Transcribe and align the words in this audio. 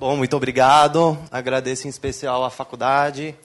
Bom, 0.00 0.16
muito 0.16 0.34
obrigado. 0.34 1.18
Agradeço 1.30 1.86
em 1.86 1.90
especial 1.90 2.42
à 2.42 2.48
faculdade, 2.48 3.36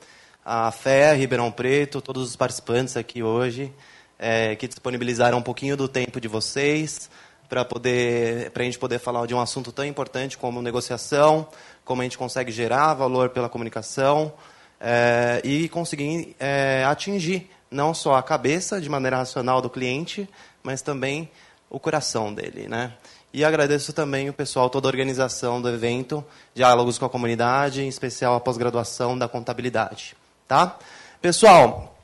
à 0.46 0.72
Fé, 0.72 1.14
Ribeirão 1.14 1.52
Preto, 1.52 2.00
todos 2.00 2.30
os 2.30 2.38
participantes 2.38 2.96
aqui 2.96 3.22
hoje, 3.22 3.74
é, 4.18 4.56
que 4.56 4.66
disponibilizaram 4.66 5.40
um 5.40 5.42
pouquinho 5.42 5.76
do 5.76 5.90
tempo 5.90 6.18
de 6.22 6.30
vocês 6.30 7.10
para 7.50 7.66
poder, 7.66 8.52
para 8.52 8.64
a 8.64 8.66
gente 8.66 8.80
poder 8.80 9.00
falar 9.00 9.26
de 9.26 9.36
um 9.36 9.42
assunto 9.42 9.70
tão 9.74 9.84
importante 9.84 10.38
como 10.38 10.62
negociação, 10.62 11.46
como 11.84 12.02
a 12.02 12.06
gente 12.06 12.18
consegue 12.18 12.54
gerar 12.54 12.94
valor 12.94 13.32
pela 13.32 13.50
comunicação 13.50 14.32
é, 14.80 15.42
e 15.44 15.68
conseguir 15.68 16.38
é, 16.40 16.86
atingir 16.86 17.52
não 17.70 17.94
só 17.94 18.16
a 18.16 18.24
cabeça 18.24 18.80
de 18.80 18.88
maneira 18.88 19.18
racional 19.18 19.62
do 19.62 19.70
cliente, 19.70 20.26
mas 20.64 20.82
também 20.82 21.30
o 21.70 21.82
coração 21.82 22.34
dele, 22.34 22.70
né? 22.70 22.94
E 23.36 23.44
agradeço 23.44 23.92
também 23.92 24.30
o 24.30 24.34
pessoal, 24.34 24.70
toda 24.70 24.88
a 24.88 24.90
organização 24.90 25.62
do 25.62 25.68
evento, 25.68 26.24
Diálogos 26.54 26.98
com 26.98 27.04
a 27.04 27.10
Comunidade, 27.10 27.82
em 27.82 27.88
especial 27.90 28.34
a 28.34 28.40
pós-graduação 28.40 29.18
da 29.18 29.28
Contabilidade. 29.28 30.16
Tá? 30.48 30.80
Pessoal, 31.22 31.98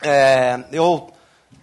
é, 0.00 0.62
eu, 0.70 1.12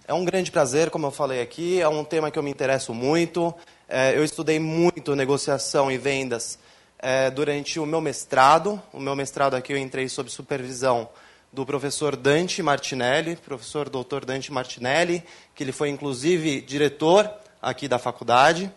é 0.06 0.12
um 0.12 0.26
grande 0.26 0.52
prazer, 0.52 0.90
como 0.90 1.06
eu 1.06 1.10
falei 1.10 1.40
aqui, 1.40 1.80
é 1.80 1.88
um 1.88 2.04
tema 2.04 2.30
que 2.30 2.38
eu 2.38 2.42
me 2.42 2.50
interesso 2.50 2.92
muito. 2.92 3.54
É, 3.88 4.14
eu 4.14 4.22
estudei 4.22 4.58
muito 4.58 5.16
negociação 5.16 5.90
e 5.90 5.96
vendas 5.96 6.58
é, 6.98 7.30
durante 7.30 7.80
o 7.80 7.86
meu 7.86 8.02
mestrado. 8.02 8.78
O 8.92 9.00
meu 9.00 9.16
mestrado 9.16 9.54
aqui 9.54 9.72
eu 9.72 9.78
entrei 9.78 10.06
sob 10.06 10.30
supervisão 10.30 11.08
do 11.50 11.64
professor 11.64 12.14
Dante 12.14 12.62
Martinelli, 12.62 13.36
professor 13.36 13.88
doutor 13.88 14.26
Dante 14.26 14.52
Martinelli, 14.52 15.24
que 15.54 15.64
ele 15.64 15.72
foi 15.72 15.88
inclusive 15.88 16.60
diretor 16.60 17.30
aqui 17.62 17.88
da 17.88 17.98
faculdade. 17.98 18.70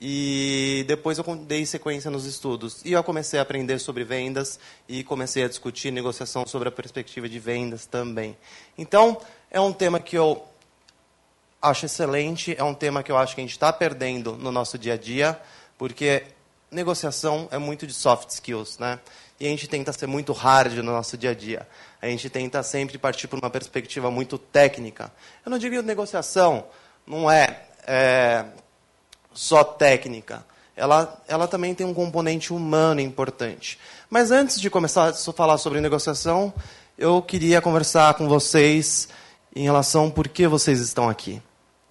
E 0.00 0.84
depois 0.86 1.18
eu 1.18 1.24
dei 1.36 1.66
sequência 1.66 2.10
nos 2.10 2.24
estudos. 2.24 2.80
E 2.84 2.92
eu 2.92 3.02
comecei 3.02 3.38
a 3.38 3.42
aprender 3.42 3.78
sobre 3.78 4.04
vendas 4.04 4.58
e 4.88 5.02
comecei 5.02 5.44
a 5.44 5.48
discutir 5.48 5.90
negociação 5.90 6.46
sobre 6.46 6.68
a 6.68 6.72
perspectiva 6.72 7.28
de 7.28 7.38
vendas 7.38 7.84
também. 7.86 8.36
Então, 8.76 9.20
é 9.50 9.60
um 9.60 9.72
tema 9.72 9.98
que 9.98 10.16
eu 10.16 10.44
acho 11.60 11.86
excelente, 11.86 12.54
é 12.56 12.62
um 12.62 12.74
tema 12.74 13.02
que 13.02 13.10
eu 13.10 13.16
acho 13.16 13.34
que 13.34 13.40
a 13.40 13.44
gente 13.44 13.52
está 13.52 13.72
perdendo 13.72 14.36
no 14.36 14.52
nosso 14.52 14.78
dia 14.78 14.94
a 14.94 14.96
dia, 14.96 15.40
porque 15.76 16.24
negociação 16.70 17.48
é 17.50 17.58
muito 17.58 17.86
de 17.86 17.92
soft 17.92 18.30
skills, 18.30 18.78
né? 18.78 19.00
E 19.40 19.46
a 19.46 19.50
gente 19.50 19.68
tenta 19.68 19.92
ser 19.92 20.06
muito 20.06 20.32
hard 20.32 20.74
no 20.74 20.92
nosso 20.92 21.16
dia 21.16 21.30
a 21.30 21.34
dia. 21.34 21.66
A 22.00 22.06
gente 22.06 22.28
tenta 22.28 22.62
sempre 22.62 22.98
partir 22.98 23.26
por 23.26 23.38
uma 23.38 23.50
perspectiva 23.50 24.10
muito 24.10 24.36
técnica. 24.38 25.12
Eu 25.44 25.50
não 25.50 25.58
digo 25.58 25.80
negociação 25.82 26.66
não 27.06 27.30
é, 27.30 27.62
é 27.86 28.44
só 29.38 29.62
técnica. 29.62 30.44
Ela, 30.76 31.16
ela 31.28 31.46
também 31.46 31.72
tem 31.72 31.86
um 31.86 31.94
componente 31.94 32.52
humano 32.52 33.00
importante. 33.00 33.78
Mas 34.10 34.32
antes 34.32 34.60
de 34.60 34.68
começar 34.68 35.10
a 35.10 35.32
falar 35.32 35.58
sobre 35.58 35.80
negociação, 35.80 36.52
eu 36.98 37.22
queria 37.22 37.60
conversar 37.60 38.14
com 38.14 38.28
vocês 38.28 39.08
em 39.54 39.62
relação 39.62 40.10
por 40.10 40.26
que 40.26 40.48
vocês 40.48 40.80
estão 40.80 41.08
aqui. 41.08 41.40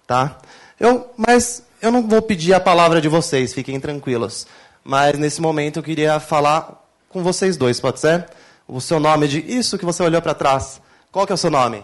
Tá? 0.06 0.36
Eu, 0.78 1.10
mas 1.16 1.62
eu 1.80 1.90
não 1.90 2.06
vou 2.06 2.20
pedir 2.20 2.52
a 2.52 2.60
palavra 2.60 3.00
de 3.00 3.08
vocês, 3.08 3.54
fiquem 3.54 3.80
tranquilos. 3.80 4.46
Mas 4.84 5.18
nesse 5.18 5.40
momento 5.40 5.78
eu 5.78 5.82
queria 5.82 6.20
falar 6.20 6.86
com 7.08 7.22
vocês 7.22 7.56
dois, 7.56 7.80
pode 7.80 7.98
ser? 7.98 8.26
O 8.66 8.78
seu 8.78 9.00
nome 9.00 9.26
de 9.26 9.40
isso 9.40 9.78
que 9.78 9.86
você 9.86 10.02
olhou 10.02 10.20
para 10.20 10.34
trás. 10.34 10.82
Qual 11.10 11.26
que 11.26 11.32
é 11.32 11.34
o 11.34 11.38
seu 11.38 11.50
nome? 11.50 11.82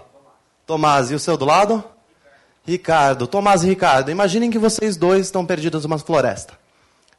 Tomás. 0.67 1.11
E 1.11 1.15
o 1.15 1.19
seu 1.19 1.39
do 1.39 1.47
lado? 1.47 1.83
Ricardo, 2.67 3.27
Tomás 3.27 3.63
e 3.63 3.69
Ricardo, 3.69 4.11
imaginem 4.11 4.51
que 4.51 4.59
vocês 4.59 4.97
dois 4.97 5.27
estão 5.27 5.45
perdidos 5.45 5.85
numa 5.85 5.99
floresta, 5.99 6.55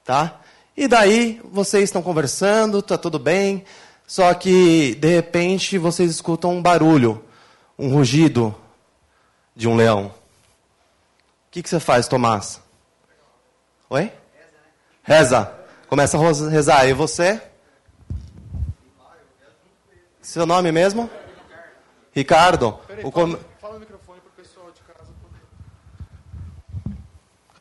tá? 0.04 0.42
E 0.76 0.88
daí 0.88 1.40
vocês 1.52 1.86
estão 1.86 2.02
conversando, 2.02 2.82
tá 2.82 2.98
tudo 2.98 3.20
bem, 3.20 3.64
só 4.08 4.34
que 4.34 4.96
de 4.96 5.08
repente 5.08 5.78
vocês 5.78 6.10
escutam 6.12 6.52
um 6.52 6.62
barulho, 6.62 7.24
um 7.78 7.94
rugido 7.94 8.56
de 9.56 9.68
um 9.68 9.76
leão. 9.76 10.08
O 10.08 10.12
que, 11.52 11.64
que 11.64 11.70
você 11.70 11.80
faz, 11.80 12.08
Tomás? 12.08 12.60
Oi? 13.90 14.12
Reza. 15.04 15.52
Começa 15.88 16.18
a 16.18 16.50
rezar. 16.50 16.88
E 16.88 16.94
você? 16.94 17.40
Seu 20.22 20.46
nome 20.46 20.72
mesmo? 20.72 21.10
Ricardo. 22.12 22.80
O 23.04 23.12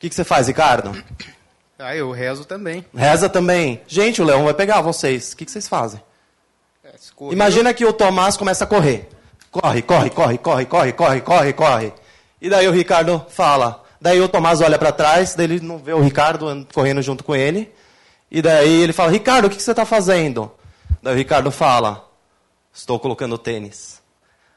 que, 0.04 0.10
que 0.10 0.15
você 0.15 0.25
faz, 0.25 0.48
Ricardo? 0.48 0.94
Ah, 1.78 1.97
eu 1.97 2.10
rezo 2.12 2.44
também. 2.44 2.84
Reza 2.94 3.28
também. 3.28 3.81
Gente, 3.87 4.20
o 4.20 4.25
leão 4.25 4.44
vai 4.44 4.54
pegar 4.54 4.82
vocês. 4.82 5.32
O 5.32 5.37
que, 5.37 5.44
que 5.47 5.50
vocês 5.50 5.66
fazem? 5.66 6.00
É, 6.84 6.92
Imagina 7.32 7.72
que 7.72 7.84
o 7.84 7.92
Tomás 7.92 8.37
começa 8.37 8.65
a 8.65 8.66
correr. 8.66 9.09
Corre, 9.50 9.82
corre, 9.82 10.10
corre, 10.10 10.38
corre, 10.38 10.66
corre, 10.66 10.92
corre, 10.92 11.20
corre, 11.20 11.53
corre. 11.53 11.92
E 12.41 12.50
daí 12.50 12.69
o 12.69 12.72
Ricardo 12.72 13.25
fala. 13.31 13.82
Daí 14.00 14.20
o 14.20 14.28
Tomás 14.28 14.60
olha 14.60 14.78
para 14.78 14.92
trás, 14.92 15.34
daí 15.34 15.47
ele 15.47 15.60
não 15.60 15.78
vê 15.78 15.94
o 15.94 16.00
Ricardo 16.00 16.66
correndo 16.75 17.00
junto 17.00 17.25
com 17.25 17.34
ele. 17.34 17.72
E 18.31 18.42
daí 18.42 18.82
ele 18.82 18.92
fala, 18.92 19.10
Ricardo, 19.10 19.47
o 19.47 19.50
que, 19.50 19.56
que 19.56 19.62
você 19.62 19.71
está 19.71 19.86
fazendo? 19.86 20.53
Daí 21.03 21.15
o 21.15 21.16
Ricardo 21.16 21.50
fala, 21.50 22.06
estou 22.72 23.00
colocando 23.00 23.38
tênis. 23.38 24.03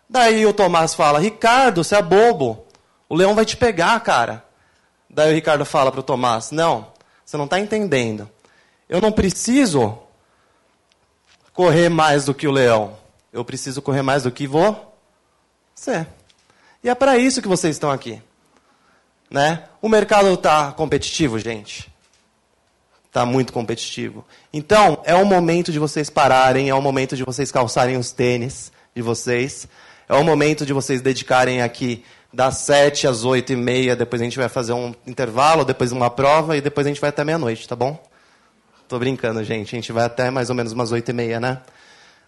Daí 0.10 0.46
o 0.46 0.54
Tomás 0.54 0.94
fala, 0.94 1.20
Ricardo, 1.20 1.84
você 1.84 1.96
é 1.96 2.02
bobo. 2.02 2.66
O 3.08 3.16
leão 3.16 3.34
vai 3.34 3.46
te 3.46 3.56
pegar, 3.56 3.98
cara. 4.02 4.47
Daí 5.18 5.32
o 5.32 5.34
Ricardo 5.34 5.66
fala 5.66 5.92
para 5.92 6.00
o 6.00 6.04
Tomás: 6.04 6.52
Não, 6.52 6.90
você 7.26 7.38
não 7.38 7.46
está 7.46 7.60
entendendo. 7.60 8.30
Eu 8.88 9.02
não 9.02 9.12
preciso 9.12 9.98
correr 11.52 11.90
mais 11.90 12.26
do 12.26 12.36
que 12.36 12.48
o 12.48 12.52
leão. 12.52 12.96
Eu 13.34 13.44
preciso 13.44 13.82
correr 13.82 14.04
mais 14.04 14.22
do 14.22 14.32
que 14.32 14.46
você. 14.46 16.06
E 16.84 16.88
é 16.88 16.94
para 16.94 17.18
isso 17.18 17.42
que 17.42 17.48
vocês 17.48 17.76
estão 17.76 17.90
aqui. 17.90 18.22
Né? 19.28 19.64
O 19.82 19.90
mercado 19.90 20.32
está 20.36 20.72
competitivo, 20.72 21.40
gente. 21.40 21.92
Está 23.08 23.26
muito 23.26 23.52
competitivo. 23.52 24.24
Então, 24.54 25.02
é 25.04 25.16
o 25.16 25.26
momento 25.26 25.72
de 25.72 25.80
vocês 25.80 26.12
pararem, 26.12 26.70
é 26.70 26.76
o 26.76 26.82
momento 26.82 27.16
de 27.16 27.24
vocês 27.24 27.52
calçarem 27.52 27.98
os 27.98 28.12
tênis 28.12 28.72
de 28.96 29.02
vocês. 29.02 29.68
É 30.08 30.14
o 30.14 30.24
momento 30.24 30.64
de 30.64 30.74
vocês 30.74 31.02
dedicarem 31.02 31.64
aqui 31.64 32.06
das 32.32 32.58
sete 32.58 33.08
às 33.08 33.24
oito 33.24 33.54
e 33.54 33.56
meia, 33.56 33.96
depois 33.96 34.22
a 34.22 34.26
gente 34.26 34.38
vai 34.38 34.50
fazer 34.50 34.74
um 34.74 34.94
intervalo, 35.06 35.64
depois 35.64 35.92
uma 35.92 36.10
prova 36.10 36.58
e 36.58 36.62
depois 36.62 36.86
a 36.86 36.90
gente 36.90 37.02
vai 37.02 37.10
até 37.10 37.24
meia-noite, 37.24 37.68
tá 37.68 37.76
bom? 37.76 38.02
Tô 38.88 38.98
brincando, 39.00 39.44
gente. 39.44 39.76
A 39.76 39.78
gente 39.78 39.92
vai 39.92 40.06
até 40.06 40.30
mais 40.30 40.50
ou 40.50 40.56
menos 40.56 40.72
umas 40.72 40.92
oito 40.92 41.10
e 41.10 41.14
meia, 41.14 41.40
né? 41.40 41.62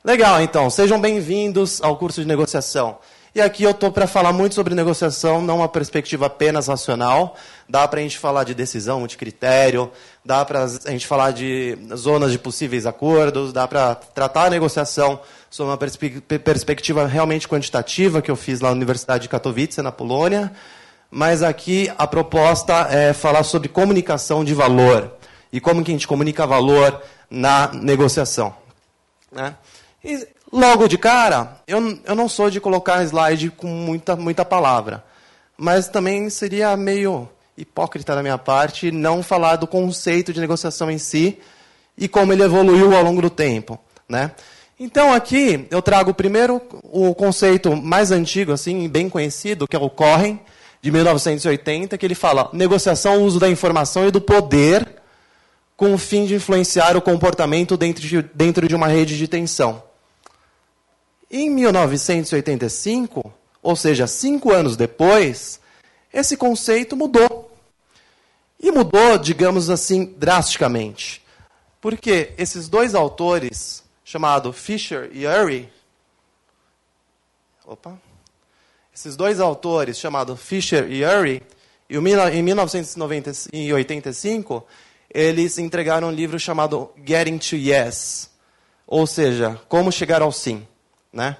Legal, 0.03 0.41
então. 0.41 0.69
Sejam 0.69 0.99
bem-vindos 0.99 1.81
ao 1.81 1.97
curso 1.97 2.21
de 2.21 2.27
negociação. 2.27 2.97
E 3.33 3.39
aqui 3.39 3.63
eu 3.63 3.71
estou 3.71 3.91
para 3.91 4.07
falar 4.07 4.33
muito 4.33 4.55
sobre 4.55 4.73
negociação, 4.73 5.41
não 5.41 5.57
uma 5.57 5.69
perspectiva 5.69 6.25
apenas 6.25 6.67
racional. 6.67 7.35
Dá 7.67 7.87
para 7.87 7.99
a 7.99 8.03
gente 8.03 8.17
falar 8.17 8.43
de 8.43 8.55
decisão 8.55 8.99
multicritério, 8.99 9.91
dá 10.25 10.43
para 10.43 10.63
a 10.63 10.91
gente 10.91 11.05
falar 11.05 11.31
de 11.31 11.77
zonas 11.95 12.31
de 12.31 12.39
possíveis 12.39 12.85
acordos, 12.85 13.53
dá 13.53 13.67
para 13.67 13.93
tratar 13.95 14.45
a 14.45 14.49
negociação 14.49 15.19
sob 15.49 15.69
uma 15.69 15.77
perspe 15.77 16.21
perspectiva 16.21 17.07
realmente 17.07 17.47
quantitativa, 17.47 18.21
que 18.21 18.29
eu 18.29 18.35
fiz 18.35 18.59
lá 18.61 18.69
na 18.69 18.75
Universidade 18.75 19.23
de 19.23 19.29
Katowice, 19.29 19.81
na 19.81 19.91
Polônia. 19.91 20.51
Mas 21.11 21.41
aqui 21.41 21.91
a 21.97 22.05
proposta 22.05 22.87
é 22.91 23.13
falar 23.13 23.43
sobre 23.43 23.67
comunicação 23.67 24.43
de 24.43 24.53
valor 24.53 25.11
e 25.51 25.59
como 25.59 25.83
que 25.83 25.91
a 25.91 25.93
gente 25.93 26.07
comunica 26.07 26.45
valor 26.45 27.01
na 27.29 27.71
negociação. 27.73 28.53
Né? 29.31 29.55
E 30.03 30.27
logo 30.51 30.87
de 30.87 30.97
cara, 30.97 31.57
eu, 31.67 31.99
eu 32.05 32.15
não 32.15 32.29
sou 32.29 32.49
de 32.49 32.61
colocar 32.61 33.03
slide 33.03 33.49
com 33.49 33.67
muita, 33.67 34.15
muita 34.15 34.45
palavra, 34.45 35.03
mas 35.57 35.87
também 35.87 36.29
seria 36.29 36.77
meio 36.77 37.27
hipócrita 37.57 38.15
da 38.15 38.21
minha 38.21 38.37
parte 38.37 38.91
não 38.91 39.21
falar 39.21 39.57
do 39.57 39.67
conceito 39.67 40.31
de 40.31 40.39
negociação 40.39 40.89
em 40.89 40.97
si 40.97 41.39
e 41.97 42.07
como 42.07 42.31
ele 42.31 42.43
evoluiu 42.43 42.95
ao 42.95 43.03
longo 43.03 43.21
do 43.21 43.29
tempo. 43.29 43.79
Né? 44.07 44.31
Então 44.79 45.11
aqui 45.11 45.67
eu 45.69 45.81
trago 45.81 46.13
primeiro 46.13 46.61
o 46.83 47.13
conceito 47.13 47.75
mais 47.75 48.11
antigo, 48.11 48.53
assim, 48.53 48.87
bem 48.87 49.09
conhecido, 49.09 49.67
que 49.67 49.75
é 49.75 49.79
o 49.79 49.89
Corren, 49.89 50.39
de 50.81 50.89
1980, 50.89 51.97
que 51.97 52.05
ele 52.05 52.15
fala 52.15 52.49
negociação, 52.53 53.23
uso 53.23 53.39
da 53.39 53.49
informação 53.49 54.07
e 54.07 54.11
do 54.11 54.21
poder 54.21 54.87
com 55.75 55.93
o 55.93 55.97
fim 55.97 56.25
de 56.25 56.35
influenciar 56.35 56.95
o 56.95 57.01
comportamento 57.01 57.75
dentro 57.75 58.07
de, 58.07 58.21
dentro 58.21 58.67
de 58.67 58.75
uma 58.75 58.87
rede 58.87 59.17
de 59.17 59.27
tensão. 59.27 59.83
Em 61.29 61.49
1985, 61.49 63.33
ou 63.61 63.75
seja, 63.75 64.07
cinco 64.07 64.51
anos 64.51 64.77
depois, 64.77 65.59
esse 66.13 66.37
conceito 66.37 66.95
mudou. 66.95 67.51
E 68.61 68.71
mudou, 68.71 69.17
digamos 69.17 69.69
assim, 69.69 70.13
drasticamente. 70.17 71.21
Porque 71.79 72.33
esses 72.37 72.67
dois 72.67 72.93
autores, 72.95 73.83
chamado 74.09 74.51
Fisher 74.51 75.09
e 75.13 75.25
Urey. 75.27 75.71
Opa. 77.63 77.95
Esses 78.91 79.15
dois 79.15 79.39
autores, 79.39 79.99
chamados 79.99 80.41
Fisher 80.41 80.91
e 80.91 81.05
Urey, 81.05 81.43
em 81.87 82.41
1985, 82.41 84.65
eles 85.13 85.59
entregaram 85.59 86.07
um 86.07 86.11
livro 86.11 86.39
chamado 86.39 86.89
Getting 87.05 87.37
to 87.37 87.55
Yes, 87.55 88.31
ou 88.87 89.05
seja, 89.05 89.61
como 89.69 89.91
chegar 89.91 90.23
ao 90.23 90.31
sim, 90.31 90.67
né? 91.13 91.37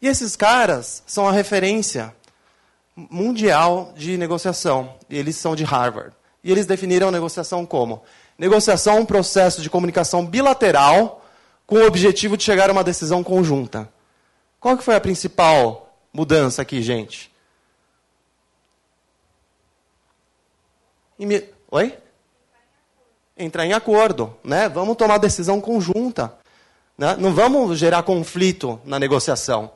E 0.00 0.06
esses 0.06 0.36
caras 0.36 1.02
são 1.04 1.26
a 1.26 1.32
referência 1.32 2.14
mundial 2.94 3.92
de 3.96 4.16
negociação. 4.16 4.94
Eles 5.10 5.34
são 5.34 5.56
de 5.56 5.64
Harvard. 5.64 6.14
E 6.44 6.52
eles 6.52 6.66
definiram 6.66 7.10
negociação 7.10 7.66
como 7.66 8.00
negociação 8.38 8.96
é 8.96 9.00
um 9.00 9.06
processo 9.06 9.60
de 9.62 9.70
comunicação 9.70 10.26
bilateral 10.26 11.21
com 11.72 11.78
o 11.78 11.86
objetivo 11.86 12.36
de 12.36 12.44
chegar 12.44 12.68
a 12.68 12.72
uma 12.72 12.84
decisão 12.84 13.24
conjunta. 13.24 13.88
Qual 14.60 14.76
que 14.76 14.84
foi 14.84 14.94
a 14.94 15.00
principal 15.00 15.90
mudança 16.12 16.60
aqui, 16.60 16.82
gente? 16.82 17.32
Oi? 21.70 21.98
Entrar 23.38 23.64
em 23.64 23.72
acordo, 23.72 24.36
né? 24.44 24.68
Vamos 24.68 24.98
tomar 24.98 25.16
decisão 25.16 25.62
conjunta. 25.62 26.34
Né? 26.98 27.16
Não 27.18 27.32
vamos 27.32 27.78
gerar 27.78 28.02
conflito 28.02 28.78
na 28.84 28.98
negociação. 28.98 29.70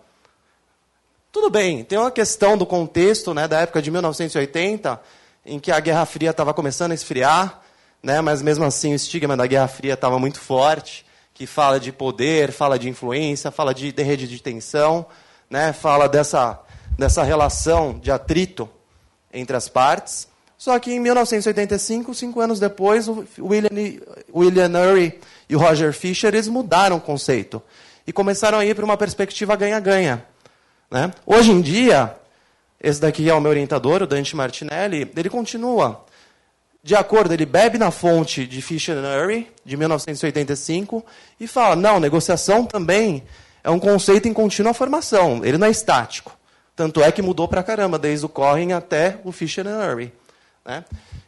Tudo 1.33 1.49
bem, 1.49 1.83
tem 1.83 1.97
uma 1.99 2.11
questão 2.11 2.59
do 2.59 2.67
contexto 2.67 3.33
né, 3.33 3.49
da 3.49 3.63
época 3.63 3.81
de 3.81 3.91
1980, 3.91 5.01
em 5.47 5.59
que 5.59 5.73
a 5.73 5.81
Guerra 5.81 6.05
Fria 6.05 6.29
estava 6.29 6.53
começando 6.53 6.93
a 6.93 6.95
esfriar, 6.95 7.63
né, 8.03 8.21
mas 8.21 8.43
mesmo 8.43 8.67
assim 8.67 8.93
o 8.93 8.97
estigma 8.97 9.35
da 9.35 9.47
Guerra 9.47 9.69
Fria 9.69 9.95
estava 9.95 10.19
muito 10.19 10.39
forte, 10.39 11.06
que 11.37 11.47
fala 11.47 11.79
de 11.79 11.93
poder, 11.93 12.51
fala 12.51 12.79
de 12.79 12.89
influência, 12.89 13.51
fala 13.51 13.73
de, 13.73 13.93
de 13.93 14.03
rede 14.03 14.27
de 14.27 14.43
tensão, 14.43 15.07
né, 15.49 15.73
fala 15.73 16.09
dessa, 16.09 16.59
dessa 16.99 17.23
relação 17.23 17.99
de 17.99 18.11
atrito 18.11 18.69
entre 19.33 19.57
as 19.57 19.69
partes. 19.69 20.27
Só 20.59 20.79
que 20.79 20.91
em 20.91 20.99
1985, 20.99 22.15
cinco 22.15 22.41
anos 22.41 22.59
depois, 22.59 23.07
o 23.07 23.27
William, 23.39 24.01
William 24.35 24.91
Ury 24.91 25.21
e 25.49 25.55
o 25.55 25.59
Roger 25.59 25.93
Fisher 25.93 26.35
eles 26.35 26.49
mudaram 26.49 26.97
o 26.97 27.01
conceito 27.01 27.63
e 28.07 28.13
começaram 28.13 28.59
a 28.59 28.65
ir 28.65 28.75
para 28.75 28.85
uma 28.85 28.97
perspectiva 28.97 29.55
ganha-ganha 29.55 30.25
né? 30.91 31.13
Hoje 31.27 31.51
em 31.51 31.61
dia, 31.61 32.15
esse 32.81 33.01
daqui 33.01 33.29
é 33.29 33.35
o 33.35 33.41
meu 33.41 33.51
orientador, 33.51 34.03
o 34.03 34.07
Dante 34.07 34.37
Martinelli, 34.37 35.11
ele 35.17 35.29
continua. 35.29 36.05
De 36.87 36.95
acordo, 36.95 37.35
ele 37.35 37.45
bebe 37.45 37.79
na 37.79 37.91
fonte 37.91 38.47
de 38.47 38.63
Fisher 38.63 38.97
Urey, 38.97 39.53
de 39.65 39.77
1985, 39.77 41.05
e 41.41 41.49
fala, 41.49 41.75
não, 41.75 41.99
negociação 41.99 42.65
também 42.65 43.25
é 43.65 43.69
um 43.69 43.81
conceito 43.81 44.29
em 44.29 44.33
contínua 44.33 44.73
formação, 44.73 45.45
ele 45.45 45.59
não 45.59 45.67
é 45.67 45.71
estático. 45.71 46.39
Tanto 46.77 47.03
é 47.03 47.11
que 47.11 47.21
mudou 47.21 47.49
para 47.49 47.65
caramba, 47.65 47.99
desde 47.99 48.25
o 48.25 48.29
Corrin 48.29 48.71
até 48.71 49.19
o 49.25 49.33
Fisher 49.33 49.67
Urey. 49.67 50.13
Né? 50.65 50.85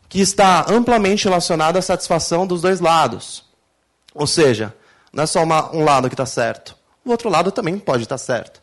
Que 0.09 0.21
está 0.21 0.65
amplamente 0.69 1.25
relacionado 1.25 1.77
à 1.77 1.83
satisfação 1.83 2.47
dos 2.47 2.63
dois 2.63 2.79
lados. 2.79 3.43
Ou 4.15 4.29
seja, 4.29 4.73
não 5.13 5.25
é 5.25 5.27
só 5.27 5.43
uma, 5.43 5.75
um 5.75 5.83
lado 5.83 6.09
que 6.09 6.15
está 6.15 6.25
certo, 6.25 6.77
o 7.05 7.11
outro 7.11 7.29
lado 7.29 7.51
também 7.51 7.77
pode 7.81 8.05
estar 8.05 8.19
certo. 8.19 8.63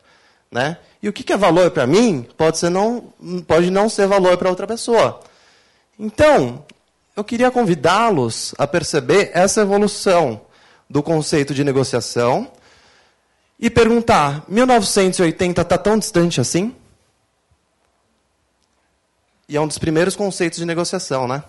Né? 0.50 0.78
E 1.02 1.10
o 1.10 1.12
que 1.12 1.30
é 1.30 1.36
valor 1.36 1.70
para 1.72 1.86
mim 1.86 2.26
pode, 2.38 2.56
ser 2.56 2.70
não, 2.70 3.12
pode 3.46 3.70
não 3.70 3.86
ser 3.86 4.06
valor 4.06 4.38
para 4.38 4.48
outra 4.48 4.66
pessoa. 4.66 5.20
Então, 5.98 6.64
eu 7.16 7.24
queria 7.24 7.50
convidá-los 7.50 8.54
a 8.58 8.66
perceber 8.66 9.30
essa 9.32 9.62
evolução 9.62 10.42
do 10.88 11.02
conceito 11.02 11.54
de 11.54 11.64
negociação 11.64 12.52
e 13.58 13.70
perguntar: 13.70 14.44
1980 14.46 15.62
está 15.62 15.78
tão 15.78 15.98
distante 15.98 16.40
assim? 16.40 16.76
E 19.48 19.56
é 19.56 19.60
um 19.60 19.66
dos 19.66 19.78
primeiros 19.78 20.14
conceitos 20.14 20.58
de 20.58 20.66
negociação, 20.66 21.26
né? 21.26 21.42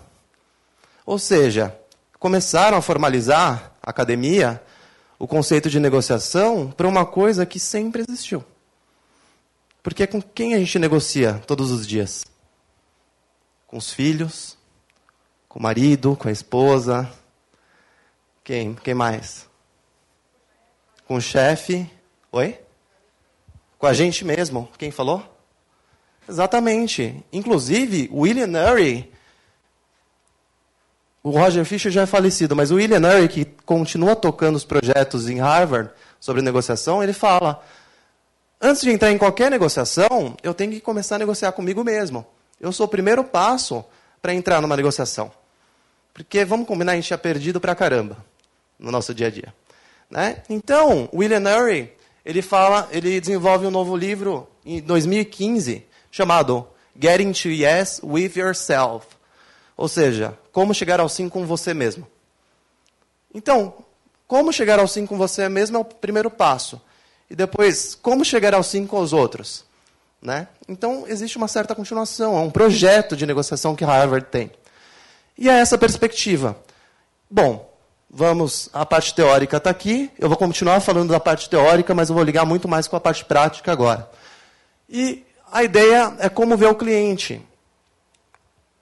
Ou 1.04 1.18
seja, 1.18 1.78
começaram 2.18 2.78
a 2.78 2.82
formalizar 2.82 3.72
a 3.82 3.90
academia 3.90 4.62
o 5.18 5.26
conceito 5.26 5.68
de 5.68 5.80
negociação 5.80 6.70
para 6.70 6.86
uma 6.86 7.04
coisa 7.04 7.44
que 7.44 7.58
sempre 7.58 8.04
existiu. 8.08 8.44
Porque 9.82 10.04
é 10.04 10.06
com 10.06 10.22
quem 10.22 10.54
a 10.54 10.58
gente 10.58 10.78
negocia 10.78 11.42
todos 11.46 11.70
os 11.70 11.86
dias? 11.86 12.24
Com 13.66 13.78
os 13.78 13.92
filhos, 13.92 14.57
com 15.48 15.58
o 15.58 15.62
marido, 15.62 16.16
com 16.16 16.28
a 16.28 16.32
esposa. 16.32 17.10
Quem? 18.44 18.74
Quem 18.74 18.94
mais? 18.94 19.46
Com 21.06 21.16
o 21.16 21.20
chefe. 21.20 21.90
Oi? 22.30 22.58
Com 23.78 23.86
a 23.86 23.92
gente 23.92 24.24
mesmo. 24.24 24.68
Quem 24.76 24.90
falou? 24.90 25.22
Exatamente. 26.28 27.24
Inclusive, 27.32 28.10
William 28.12 28.70
Ury, 28.70 29.10
o 31.22 31.30
Roger 31.30 31.64
Fisher 31.64 31.90
já 31.90 32.02
é 32.02 32.06
falecido, 32.06 32.54
mas 32.54 32.70
o 32.70 32.76
William 32.76 33.00
Ury, 33.00 33.28
que 33.28 33.44
continua 33.64 34.14
tocando 34.14 34.56
os 34.56 34.64
projetos 34.64 35.28
em 35.28 35.40
Harvard 35.40 35.90
sobre 36.20 36.42
negociação, 36.42 37.02
ele 37.02 37.14
fala: 37.14 37.62
Antes 38.60 38.82
de 38.82 38.90
entrar 38.90 39.10
em 39.10 39.18
qualquer 39.18 39.50
negociação, 39.50 40.36
eu 40.42 40.52
tenho 40.52 40.72
que 40.72 40.80
começar 40.80 41.16
a 41.16 41.18
negociar 41.18 41.52
comigo 41.52 41.82
mesmo. 41.82 42.26
Eu 42.60 42.72
sou 42.72 42.86
o 42.86 42.88
primeiro 42.88 43.24
passo 43.24 43.84
para 44.20 44.34
entrar 44.34 44.60
numa 44.60 44.76
negociação. 44.76 45.30
Porque, 46.18 46.44
vamos 46.44 46.66
combinar, 46.66 46.92
a 46.92 46.94
gente 46.96 47.14
é 47.14 47.16
perdido 47.16 47.60
pra 47.60 47.76
caramba 47.76 48.16
no 48.76 48.90
nosso 48.90 49.14
dia 49.14 49.28
a 49.28 49.30
dia. 49.30 49.54
Né? 50.10 50.42
Então, 50.50 51.08
William 51.14 51.44
Ury, 51.56 51.92
ele 52.24 52.42
fala, 52.42 52.88
ele 52.90 53.20
desenvolve 53.20 53.64
um 53.68 53.70
novo 53.70 53.96
livro 53.96 54.48
em 54.66 54.80
2015 54.80 55.86
chamado 56.10 56.66
Getting 57.00 57.30
to 57.30 57.50
Yes 57.50 58.00
with 58.02 58.32
Yourself. 58.34 59.06
Ou 59.76 59.86
seja, 59.86 60.36
como 60.50 60.74
chegar 60.74 60.98
ao 60.98 61.08
sim 61.08 61.28
com 61.28 61.46
você 61.46 61.72
mesmo. 61.72 62.04
Então, 63.32 63.72
como 64.26 64.52
chegar 64.52 64.80
ao 64.80 64.88
sim 64.88 65.06
com 65.06 65.16
você 65.16 65.48
mesmo 65.48 65.76
é 65.76 65.80
o 65.80 65.84
primeiro 65.84 66.32
passo. 66.32 66.82
E 67.30 67.36
depois, 67.36 67.94
como 67.94 68.24
chegar 68.24 68.54
ao 68.54 68.64
sim 68.64 68.88
com 68.88 68.98
os 68.98 69.12
outros? 69.12 69.64
Né? 70.20 70.48
Então, 70.68 71.04
existe 71.06 71.36
uma 71.36 71.46
certa 71.46 71.76
continuação, 71.76 72.36
é 72.36 72.40
um 72.40 72.50
projeto 72.50 73.16
de 73.16 73.24
negociação 73.24 73.76
que 73.76 73.84
Harvard 73.84 74.26
tem. 74.26 74.50
E 75.38 75.48
é 75.48 75.52
essa 75.52 75.78
perspectiva. 75.78 76.56
Bom, 77.30 77.72
vamos, 78.10 78.68
a 78.72 78.84
parte 78.84 79.14
teórica 79.14 79.58
está 79.58 79.70
aqui, 79.70 80.10
eu 80.18 80.28
vou 80.28 80.36
continuar 80.36 80.80
falando 80.80 81.10
da 81.10 81.20
parte 81.20 81.48
teórica, 81.48 81.94
mas 81.94 82.08
eu 82.08 82.16
vou 82.16 82.24
ligar 82.24 82.44
muito 82.44 82.66
mais 82.66 82.88
com 82.88 82.96
a 82.96 83.00
parte 83.00 83.24
prática 83.24 83.70
agora. 83.70 84.10
E 84.88 85.24
a 85.52 85.62
ideia 85.62 86.16
é 86.18 86.28
como 86.28 86.56
ver 86.56 86.66
o 86.66 86.74
cliente. 86.74 87.40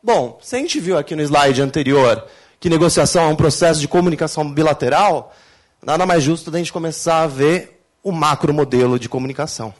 Bom, 0.02 0.38
se 0.42 0.56
a 0.56 0.58
gente 0.58 0.80
viu 0.80 0.96
aqui 0.96 1.14
no 1.14 1.22
slide 1.22 1.60
anterior 1.60 2.26
que 2.58 2.70
negociação 2.70 3.24
é 3.24 3.28
um 3.28 3.36
processo 3.36 3.80
de 3.80 3.88
comunicação 3.88 4.50
bilateral, 4.50 5.34
nada 5.82 6.06
mais 6.06 6.22
justo 6.22 6.50
da 6.50 6.58
gente 6.58 6.72
começar 6.72 7.22
a 7.22 7.26
ver 7.26 7.82
o 8.02 8.10
macro 8.10 8.54
modelo 8.54 8.98
de 8.98 9.08
comunicação. 9.08 9.74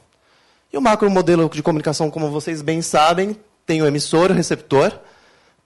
E 0.73 0.77
o 0.77 0.81
macro 0.81 1.11
modelo 1.11 1.49
de 1.49 1.63
comunicação, 1.63 2.11
como 2.11 2.31
vocês 2.31 2.61
bem 2.61 2.83
sabem, 2.83 3.37
tem 3.65 3.81
o 3.81 3.87
emissor 3.87 4.31
o 4.31 4.35
receptor. 4.35 4.93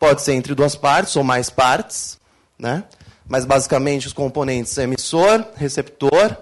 Pode 0.00 0.22
ser 0.22 0.32
entre 0.32 0.52
duas 0.52 0.74
partes 0.74 1.14
ou 1.14 1.22
mais 1.22 1.48
partes, 1.48 2.18
né? 2.58 2.82
Mas 3.28 3.44
basicamente 3.44 4.08
os 4.08 4.12
componentes 4.12 4.72
são 4.72 4.82
emissor, 4.82 5.46
receptor. 5.54 6.36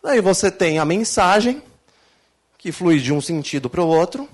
Daí 0.00 0.20
você 0.20 0.48
tem 0.48 0.78
a 0.78 0.84
mensagem 0.84 1.60
que 2.56 2.70
flui 2.70 3.00
de 3.00 3.12
um 3.12 3.20
sentido 3.20 3.68
para 3.68 3.82
o 3.82 3.88
outro. 3.88 4.28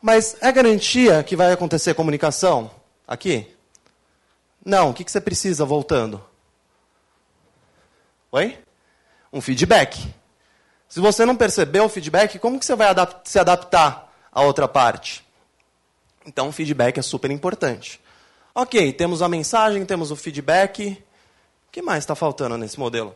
Mas 0.00 0.38
é 0.40 0.50
garantia 0.50 1.22
que 1.22 1.36
vai 1.36 1.52
acontecer 1.52 1.92
comunicação 1.92 2.70
aqui? 3.06 3.54
Não. 4.64 4.88
O 4.88 4.94
que 4.94 5.06
você 5.06 5.20
precisa 5.20 5.66
voltando? 5.66 6.24
Oi? 8.32 8.56
um 9.32 9.40
feedback. 9.40 10.12
Se 10.88 11.00
você 11.00 11.24
não 11.24 11.36
percebeu 11.36 11.84
o 11.84 11.88
feedback, 11.88 12.38
como 12.38 12.58
que 12.58 12.66
você 12.66 12.74
vai 12.74 12.88
adap 12.88 13.20
se 13.24 13.38
adaptar 13.38 14.12
à 14.32 14.42
outra 14.42 14.66
parte? 14.66 15.24
Então, 16.26 16.48
o 16.48 16.52
feedback 16.52 16.98
é 16.98 17.02
super 17.02 17.30
importante. 17.30 18.00
Ok, 18.54 18.92
temos 18.92 19.22
a 19.22 19.28
mensagem, 19.28 19.84
temos 19.84 20.10
o 20.10 20.16
feedback. 20.16 21.02
O 21.68 21.70
que 21.72 21.80
mais 21.80 22.02
está 22.02 22.14
faltando 22.14 22.58
nesse 22.58 22.78
modelo? 22.78 23.14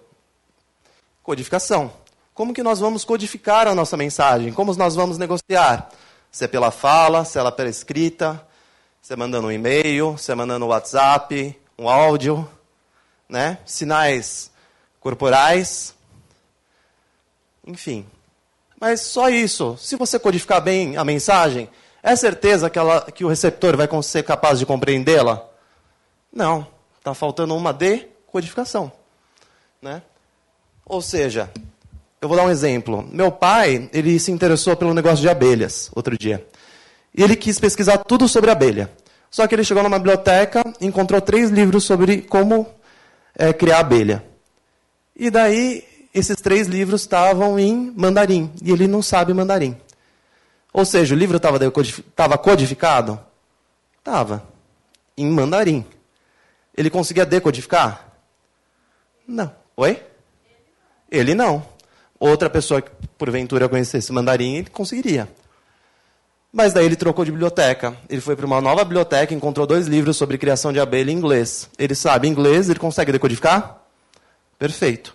Codificação. 1.22 1.92
Como 2.32 2.52
que 2.52 2.62
nós 2.62 2.80
vamos 2.80 3.04
codificar 3.04 3.66
a 3.68 3.74
nossa 3.74 3.96
mensagem? 3.96 4.52
Como 4.52 4.74
nós 4.74 4.94
vamos 4.94 5.18
negociar? 5.18 5.90
Se 6.30 6.44
é 6.44 6.48
pela 6.48 6.70
fala, 6.70 7.24
se 7.24 7.38
é 7.38 7.50
pela 7.50 7.68
escrita, 7.68 8.44
se 9.00 9.12
é 9.12 9.16
mandando 9.16 9.48
um 9.48 9.52
e-mail, 9.52 10.16
se 10.18 10.32
é 10.32 10.34
mandando 10.34 10.64
um 10.64 10.68
WhatsApp, 10.68 11.56
um 11.78 11.88
áudio, 11.88 12.48
né? 13.28 13.58
sinais 13.64 14.50
corporais, 14.98 15.94
enfim. 17.66 18.06
Mas 18.80 19.00
só 19.00 19.28
isso. 19.28 19.76
Se 19.78 19.96
você 19.96 20.18
codificar 20.18 20.60
bem 20.60 20.96
a 20.96 21.04
mensagem, 21.04 21.68
é 22.04 22.14
certeza 22.14 22.68
que, 22.68 22.78
ela, 22.78 23.00
que 23.10 23.24
o 23.24 23.28
receptor 23.28 23.78
vai 23.78 23.88
ser 24.02 24.22
capaz 24.22 24.58
de 24.58 24.66
compreendê-la? 24.66 25.42
Não. 26.30 26.66
Está 26.98 27.14
faltando 27.14 27.56
uma 27.56 27.72
decodificação. 27.72 28.92
Né? 29.80 30.02
Ou 30.84 31.00
seja, 31.00 31.50
eu 32.20 32.28
vou 32.28 32.36
dar 32.36 32.44
um 32.44 32.50
exemplo. 32.50 33.08
Meu 33.10 33.32
pai, 33.32 33.88
ele 33.90 34.18
se 34.20 34.30
interessou 34.30 34.76
pelo 34.76 34.92
negócio 34.92 35.22
de 35.22 35.30
abelhas 35.30 35.90
outro 35.94 36.16
dia. 36.18 36.46
E 37.14 37.22
ele 37.22 37.36
quis 37.36 37.58
pesquisar 37.58 37.96
tudo 37.98 38.28
sobre 38.28 38.50
abelha. 38.50 38.90
Só 39.30 39.46
que 39.46 39.54
ele 39.54 39.64
chegou 39.64 39.82
numa 39.82 39.98
biblioteca 39.98 40.62
e 40.78 40.86
encontrou 40.86 41.22
três 41.22 41.50
livros 41.50 41.84
sobre 41.84 42.20
como 42.20 42.66
é, 43.34 43.50
criar 43.52 43.78
abelha. 43.78 44.22
E 45.16 45.30
daí, 45.30 45.82
esses 46.12 46.36
três 46.36 46.66
livros 46.66 47.00
estavam 47.00 47.58
em 47.58 47.92
mandarim, 47.96 48.52
e 48.62 48.70
ele 48.70 48.86
não 48.86 49.00
sabe 49.00 49.32
mandarim. 49.32 49.76
Ou 50.74 50.84
seja, 50.84 51.14
o 51.14 51.18
livro 51.18 51.36
estava 51.36 52.36
codificado? 52.36 53.20
Estava. 53.96 54.42
Em 55.16 55.30
mandarim. 55.30 55.86
Ele 56.76 56.90
conseguia 56.90 57.24
decodificar? 57.24 58.08
Não. 59.26 59.54
Oi? 59.76 60.02
Ele 61.08 61.32
não. 61.32 61.64
Outra 62.18 62.50
pessoa 62.50 62.82
que 62.82 62.90
porventura 63.16 63.68
conhecesse 63.68 64.12
mandarim, 64.12 64.56
ele 64.56 64.68
conseguiria. 64.68 65.28
Mas 66.52 66.72
daí 66.72 66.86
ele 66.86 66.96
trocou 66.96 67.24
de 67.24 67.30
biblioteca. 67.30 67.96
Ele 68.08 68.20
foi 68.20 68.34
para 68.34 68.44
uma 68.44 68.60
nova 68.60 68.82
biblioteca, 68.82 69.32
encontrou 69.32 69.68
dois 69.68 69.86
livros 69.86 70.16
sobre 70.16 70.36
criação 70.38 70.72
de 70.72 70.80
abelha 70.80 71.12
em 71.12 71.14
inglês. 71.14 71.70
Ele 71.78 71.94
sabe 71.94 72.26
inglês, 72.26 72.68
ele 72.68 72.80
consegue 72.80 73.12
decodificar? 73.12 73.80
Perfeito. 74.58 75.14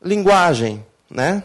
Linguagem, 0.00 0.86
né? 1.10 1.42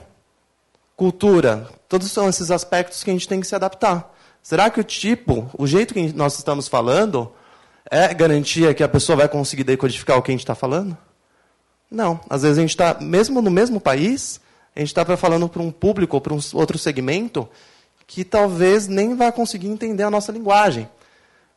Cultura, 0.95 1.67
todos 1.93 2.11
são 2.11 2.27
esses 2.27 2.49
aspectos 2.49 3.03
que 3.03 3.11
a 3.11 3.13
gente 3.13 3.27
tem 3.27 3.39
que 3.39 3.45
se 3.45 3.53
adaptar. 3.53 4.11
Será 4.41 4.67
que 4.67 4.79
o 4.79 4.83
tipo, 4.83 5.47
o 5.55 5.67
jeito 5.67 5.93
que 5.93 6.11
nós 6.13 6.35
estamos 6.35 6.67
falando, 6.67 7.31
é 7.87 8.11
garantia 8.15 8.73
que 8.73 8.81
a 8.81 8.89
pessoa 8.89 9.17
vai 9.17 9.29
conseguir 9.29 9.63
decodificar 9.63 10.17
o 10.17 10.23
que 10.23 10.31
a 10.31 10.33
gente 10.33 10.41
está 10.41 10.55
falando? 10.55 10.97
Não. 11.91 12.19
Às 12.27 12.41
vezes 12.41 12.57
a 12.57 12.61
gente 12.61 12.71
está, 12.71 12.97
mesmo 12.99 13.43
no 13.43 13.51
mesmo 13.51 13.79
país, 13.79 14.41
a 14.75 14.79
gente 14.79 14.87
está 14.87 15.05
falando 15.15 15.47
para 15.47 15.61
um 15.61 15.71
público 15.71 16.17
ou 16.17 16.21
para 16.21 16.33
um 16.33 16.39
outro 16.53 16.79
segmento 16.79 17.47
que 18.07 18.23
talvez 18.23 18.87
nem 18.87 19.15
vá 19.15 19.31
conseguir 19.31 19.67
entender 19.67 20.01
a 20.01 20.09
nossa 20.09 20.31
linguagem. 20.31 20.89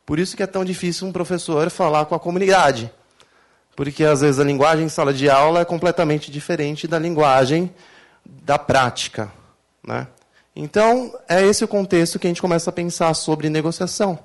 Por 0.05 0.19
isso 0.19 0.37
que 0.37 0.43
é 0.43 0.47
tão 0.47 0.63
difícil 0.63 1.07
um 1.07 1.11
professor 1.11 1.67
falar 1.71 2.05
com 2.05 2.13
a 2.13 2.19
comunidade. 2.19 2.91
Porque 3.75 4.03
às 4.03 4.21
vezes 4.21 4.39
a 4.39 4.43
linguagem 4.43 4.85
em 4.85 4.89
sala 4.89 5.11
de 5.11 5.31
aula 5.31 5.61
é 5.61 5.65
completamente 5.65 6.29
diferente 6.29 6.87
da 6.87 6.99
linguagem 6.99 7.73
da 8.23 8.59
prática. 8.59 9.31
Né? 9.83 10.05
Então, 10.59 11.13
é 11.29 11.45
esse 11.45 11.63
o 11.63 11.67
contexto 11.67 12.17
que 12.17 12.25
a 12.25 12.31
gente 12.31 12.41
começa 12.41 12.71
a 12.71 12.73
pensar 12.73 13.13
sobre 13.13 13.47
negociação. 13.47 14.17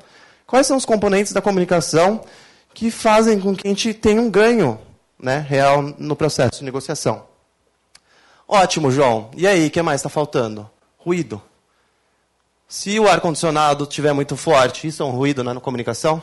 Quais 0.47 0.67
são 0.67 0.79
os 0.79 0.87
componentes 0.87 1.35
da 1.35 1.43
comunicação 1.43 2.25
que 2.73 2.91
fazem 2.91 3.39
com 3.39 3.55
que 3.55 3.69
a 3.69 3.71
gente 3.71 3.93
tenha 3.93 4.19
um 4.19 4.31
ganho 4.31 4.81
né, 5.21 5.45
real 5.47 5.83
no 5.99 6.17
processo 6.17 6.61
de 6.61 6.65
negociação? 6.65 7.27
Ótimo, 8.49 8.91
João. 8.91 9.31
E 9.37 9.47
aí, 9.47 9.67
o 9.67 9.71
que 9.71 9.83
mais 9.83 10.01
está 10.01 10.09
faltando? 10.09 10.69
Ruído. 10.97 11.41
Se 12.67 12.99
o 12.99 13.07
ar-condicionado 13.07 13.85
estiver 13.85 14.15
muito 14.15 14.35
forte, 14.35 14.87
isso 14.87 15.03
é 15.03 15.07
um 15.07 15.11
ruído 15.11 15.45
né, 15.45 15.53
na 15.53 15.61
comunicação? 15.61 16.23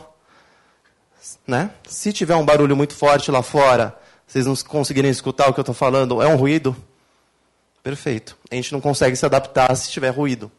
Né? 1.45 1.69
Se 1.87 2.11
tiver 2.11 2.35
um 2.35 2.43
barulho 2.43 2.75
muito 2.75 2.95
forte 2.95 3.29
lá 3.29 3.43
fora, 3.43 3.95
vocês 4.25 4.47
não 4.47 4.55
conseguirem 4.55 5.11
escutar 5.11 5.47
o 5.49 5.53
que 5.53 5.59
eu 5.59 5.61
estou 5.61 5.75
falando, 5.75 6.19
é 6.19 6.25
um 6.25 6.35
ruído? 6.35 6.75
Perfeito. 7.83 8.37
A 8.51 8.55
gente 8.55 8.71
não 8.71 8.81
consegue 8.81 9.15
se 9.15 9.25
adaptar 9.25 9.73
se 9.75 9.89
tiver 9.89 10.09
ruído. 10.09 10.51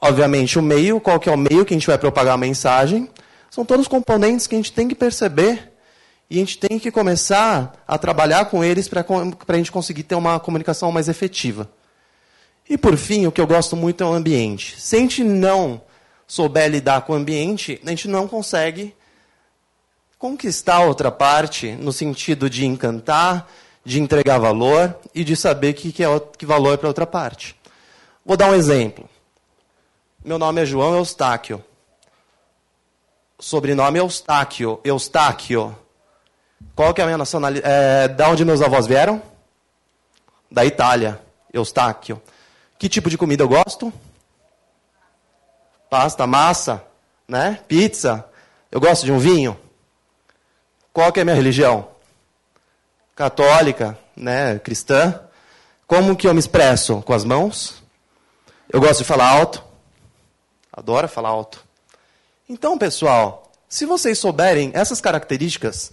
Obviamente, 0.00 0.58
o 0.58 0.62
meio, 0.62 1.00
qual 1.00 1.18
que 1.18 1.28
é 1.28 1.32
o 1.32 1.38
meio 1.38 1.64
que 1.64 1.72
a 1.72 1.76
gente 1.76 1.86
vai 1.86 1.96
propagar 1.96 2.34
a 2.34 2.38
mensagem, 2.38 3.08
são 3.50 3.64
todos 3.64 3.86
componentes 3.86 4.46
que 4.46 4.54
a 4.54 4.58
gente 4.58 4.72
tem 4.72 4.88
que 4.88 4.94
perceber 4.94 5.72
e 6.28 6.36
a 6.36 6.38
gente 6.38 6.58
tem 6.58 6.78
que 6.78 6.90
começar 6.90 7.84
a 7.86 7.96
trabalhar 7.96 8.46
com 8.46 8.64
eles 8.64 8.88
para 8.88 9.04
a 9.06 9.56
gente 9.56 9.70
conseguir 9.70 10.02
ter 10.02 10.14
uma 10.14 10.40
comunicação 10.40 10.90
mais 10.90 11.08
efetiva. 11.08 11.70
E 12.68 12.76
por 12.76 12.96
fim, 12.96 13.26
o 13.26 13.32
que 13.32 13.40
eu 13.40 13.46
gosto 13.46 13.76
muito 13.76 14.02
é 14.02 14.06
o 14.06 14.12
ambiente. 14.12 14.80
Se 14.80 14.96
a 14.96 14.98
gente 14.98 15.22
não 15.22 15.80
souber 16.26 16.68
lidar 16.70 17.02
com 17.02 17.12
o 17.12 17.16
ambiente, 17.16 17.80
a 17.84 17.90
gente 17.90 18.08
não 18.08 18.26
consegue 18.26 18.94
conquistar 20.18 20.80
outra 20.80 21.10
parte 21.10 21.72
no 21.72 21.92
sentido 21.92 22.48
de 22.48 22.64
encantar, 22.64 23.50
de 23.84 24.00
entregar 24.00 24.38
valor 24.38 24.98
e 25.14 25.22
de 25.22 25.36
saber 25.36 25.74
que, 25.74 25.92
que, 25.92 26.02
é, 26.02 26.20
que 26.38 26.46
valor 26.46 26.74
é 26.74 26.76
para 26.76 26.88
outra 26.88 27.06
parte. 27.06 27.54
Vou 28.24 28.36
dar 28.36 28.50
um 28.50 28.54
exemplo. 28.54 29.08
Meu 30.24 30.38
nome 30.38 30.62
é 30.62 30.64
João 30.64 30.96
Eustáquio. 30.96 31.62
Sobrenome 33.38 33.98
Eustáquio. 33.98 34.80
Eustáquio. 34.82 35.76
Qual 36.74 36.94
que 36.94 37.00
é 37.02 37.04
a 37.04 37.06
minha 37.06 37.18
nacionalidade? 37.18 37.70
É, 37.70 38.08
da 38.08 38.30
onde 38.30 38.44
meus 38.44 38.62
avós 38.62 38.86
vieram? 38.86 39.20
Da 40.50 40.64
Itália. 40.64 41.20
Eustáquio. 41.52 42.20
Que 42.78 42.88
tipo 42.88 43.10
de 43.10 43.18
comida 43.18 43.42
eu 43.42 43.48
gosto? 43.48 43.92
Pasta, 45.90 46.26
massa, 46.26 46.82
né? 47.28 47.60
Pizza. 47.68 48.24
Eu 48.72 48.80
gosto 48.80 49.04
de 49.04 49.12
um 49.12 49.18
vinho. 49.18 49.56
Qual 50.92 51.12
que 51.12 51.20
é 51.20 51.22
a 51.22 51.24
minha 51.24 51.36
religião? 51.36 51.93
Católica, 53.14 53.98
né? 54.16 54.58
Cristã. 54.58 55.20
Como 55.86 56.16
que 56.16 56.26
eu 56.26 56.34
me 56.34 56.40
expresso? 56.40 57.02
Com 57.02 57.12
as 57.12 57.24
mãos. 57.24 57.82
Eu 58.68 58.80
gosto 58.80 58.98
de 58.98 59.04
falar 59.04 59.28
alto. 59.28 59.62
Adoro 60.72 61.06
falar 61.06 61.28
alto. 61.28 61.64
Então, 62.48 62.76
pessoal, 62.76 63.52
se 63.68 63.86
vocês 63.86 64.18
souberem 64.18 64.72
essas 64.74 65.00
características 65.00 65.92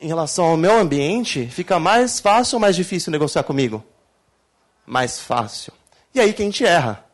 em 0.00 0.08
relação 0.08 0.46
ao 0.46 0.56
meu 0.56 0.76
ambiente, 0.76 1.46
fica 1.46 1.78
mais 1.78 2.18
fácil 2.18 2.56
ou 2.56 2.60
mais 2.60 2.74
difícil 2.74 3.12
negociar 3.12 3.44
comigo? 3.44 3.84
Mais 4.84 5.20
fácil. 5.20 5.72
E 6.14 6.20
aí 6.20 6.32
que 6.32 6.42
a 6.42 6.44
gente 6.44 6.64
erra. 6.64 7.04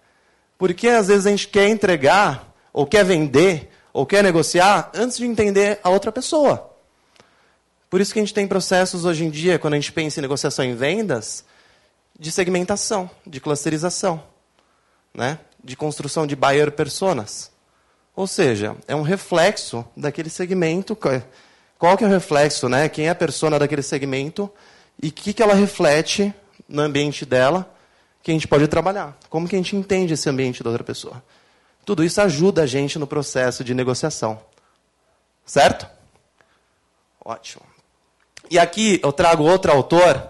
Porque 0.56 0.88
às 0.88 1.08
vezes 1.08 1.26
a 1.26 1.30
gente 1.30 1.48
quer 1.48 1.68
entregar, 1.68 2.52
ou 2.72 2.86
quer 2.86 3.04
vender, 3.04 3.70
ou 3.92 4.06
quer 4.06 4.22
negociar 4.22 4.90
antes 4.94 5.18
de 5.18 5.26
entender 5.26 5.78
a 5.82 5.90
outra 5.90 6.10
pessoa. 6.10 6.69
Por 7.90 8.00
isso 8.00 8.12
que 8.12 8.20
a 8.20 8.22
gente 8.22 8.32
tem 8.32 8.46
processos 8.46 9.04
hoje 9.04 9.24
em 9.24 9.30
dia, 9.30 9.58
quando 9.58 9.74
a 9.74 9.76
gente 9.76 9.90
pensa 9.90 10.20
em 10.20 10.22
negociação 10.22 10.64
em 10.64 10.76
vendas, 10.76 11.44
de 12.16 12.30
segmentação, 12.30 13.10
de 13.26 13.40
clusterização, 13.40 14.22
né? 15.12 15.40
de 15.62 15.76
construção 15.76 16.26
de 16.26 16.36
buyer 16.36 16.70
personas. 16.70 17.50
Ou 18.14 18.26
seja, 18.26 18.76
é 18.86 18.94
um 18.94 19.02
reflexo 19.02 19.84
daquele 19.96 20.30
segmento. 20.30 20.96
Qual 21.78 21.96
que 21.96 22.04
é 22.04 22.06
o 22.06 22.10
reflexo? 22.10 22.68
Né? 22.68 22.88
Quem 22.88 23.08
é 23.08 23.10
a 23.10 23.14
persona 23.14 23.58
daquele 23.58 23.82
segmento 23.82 24.48
e 25.02 25.08
o 25.08 25.12
que, 25.12 25.32
que 25.32 25.42
ela 25.42 25.54
reflete 25.54 26.32
no 26.68 26.82
ambiente 26.82 27.26
dela 27.26 27.74
que 28.22 28.30
a 28.30 28.34
gente 28.34 28.46
pode 28.46 28.68
trabalhar. 28.68 29.18
Como 29.28 29.48
que 29.48 29.56
a 29.56 29.58
gente 29.58 29.74
entende 29.74 30.14
esse 30.14 30.28
ambiente 30.28 30.62
da 30.62 30.70
outra 30.70 30.84
pessoa. 30.84 31.22
Tudo 31.84 32.04
isso 32.04 32.20
ajuda 32.20 32.62
a 32.62 32.66
gente 32.66 32.98
no 32.98 33.06
processo 33.06 33.64
de 33.64 33.74
negociação. 33.74 34.40
Certo? 35.44 35.88
Ótimo. 37.24 37.64
E 38.50 38.58
aqui 38.58 38.98
eu 39.00 39.12
trago 39.12 39.44
outro 39.44 39.70
autor. 39.70 40.28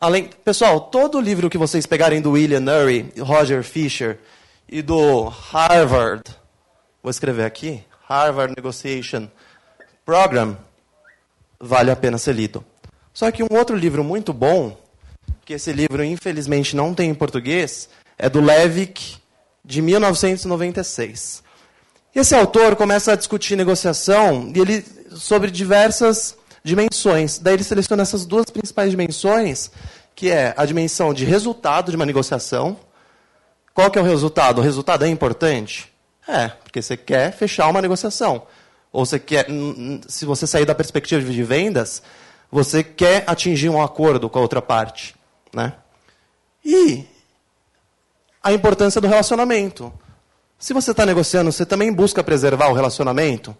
Além, 0.00 0.28
pessoal, 0.44 0.80
todo 0.80 1.20
livro 1.20 1.48
que 1.48 1.56
vocês 1.56 1.86
pegarem 1.86 2.20
do 2.20 2.32
William 2.32 2.64
Ury, 2.82 3.12
Roger 3.20 3.62
Fisher 3.62 4.18
e 4.68 4.82
do 4.82 5.28
Harvard, 5.28 6.24
vou 7.00 7.10
escrever 7.10 7.44
aqui, 7.44 7.84
Harvard 8.08 8.52
Negotiation 8.56 9.28
Program, 10.04 10.58
vale 11.60 11.92
a 11.92 11.96
pena 11.96 12.18
ser 12.18 12.34
lido. 12.34 12.64
Só 13.12 13.30
que 13.30 13.44
um 13.44 13.56
outro 13.56 13.76
livro 13.76 14.02
muito 14.02 14.32
bom 14.32 14.76
que 15.44 15.52
esse 15.52 15.72
livro 15.72 16.02
infelizmente 16.02 16.74
não 16.74 16.92
tem 16.92 17.10
em 17.10 17.14
português, 17.14 17.88
é 18.18 18.28
do 18.28 18.40
Levick, 18.40 19.16
de 19.64 19.80
1996. 19.80 21.44
E 22.12 22.18
esse 22.18 22.34
autor 22.34 22.74
começa 22.74 23.12
a 23.12 23.16
discutir 23.16 23.54
negociação 23.54 24.50
e 24.52 24.58
ele 24.58 24.84
sobre 25.14 25.52
diversas 25.52 26.36
dimensões. 26.64 27.38
Daí 27.38 27.54
ele 27.54 27.62
seleciona 27.62 28.02
essas 28.02 28.24
duas 28.24 28.46
principais 28.46 28.90
dimensões, 28.90 29.70
que 30.14 30.30
é 30.30 30.54
a 30.56 30.64
dimensão 30.64 31.12
de 31.12 31.24
resultado 31.24 31.90
de 31.90 31.96
uma 31.96 32.06
negociação. 32.06 32.78
Qual 33.74 33.90
que 33.90 33.98
é 33.98 34.02
o 34.02 34.04
resultado? 34.04 34.58
O 34.58 34.64
resultado 34.64 35.04
é 35.04 35.08
importante? 35.08 35.92
É, 36.26 36.48
porque 36.48 36.80
você 36.80 36.96
quer 36.96 37.32
fechar 37.32 37.68
uma 37.68 37.82
negociação. 37.82 38.46
Ou 38.90 39.04
você 39.04 39.18
quer, 39.18 39.46
se 40.08 40.24
você 40.24 40.46
sair 40.46 40.64
da 40.64 40.74
perspectiva 40.74 41.20
de 41.20 41.42
vendas, 41.42 42.02
você 42.50 42.82
quer 42.82 43.24
atingir 43.26 43.68
um 43.68 43.82
acordo 43.82 44.30
com 44.30 44.38
a 44.38 44.42
outra 44.42 44.62
parte. 44.62 45.14
Né? 45.52 45.74
E 46.64 47.04
a 48.42 48.52
importância 48.52 49.00
do 49.00 49.08
relacionamento. 49.08 49.92
Se 50.58 50.72
você 50.72 50.92
está 50.92 51.04
negociando, 51.04 51.50
você 51.50 51.66
também 51.66 51.92
busca 51.92 52.22
preservar 52.22 52.68
o 52.68 52.72
relacionamento? 52.72 53.54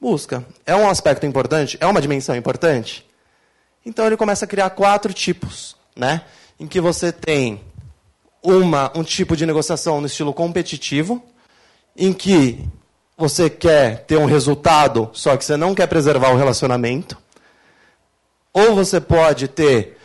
Busca. 0.00 0.44
É 0.64 0.74
um 0.74 0.88
aspecto 0.88 1.26
importante? 1.26 1.76
É 1.80 1.86
uma 1.86 2.00
dimensão 2.00 2.34
importante? 2.34 3.06
Então 3.84 4.06
ele 4.06 4.16
começa 4.16 4.44
a 4.44 4.48
criar 4.48 4.70
quatro 4.70 5.12
tipos, 5.12 5.76
né? 5.94 6.22
Em 6.58 6.66
que 6.66 6.80
você 6.80 7.12
tem 7.12 7.60
uma, 8.42 8.90
um 8.96 9.02
tipo 9.02 9.36
de 9.36 9.44
negociação 9.44 10.00
no 10.00 10.06
estilo 10.06 10.32
competitivo, 10.32 11.22
em 11.94 12.12
que 12.12 12.66
você 13.16 13.50
quer 13.50 14.04
ter 14.06 14.16
um 14.16 14.24
resultado, 14.24 15.10
só 15.12 15.36
que 15.36 15.44
você 15.44 15.56
não 15.56 15.74
quer 15.74 15.86
preservar 15.86 16.30
o 16.30 16.36
relacionamento. 16.36 17.18
Ou 18.52 18.74
você 18.74 19.00
pode 19.00 19.48
ter 19.48 19.98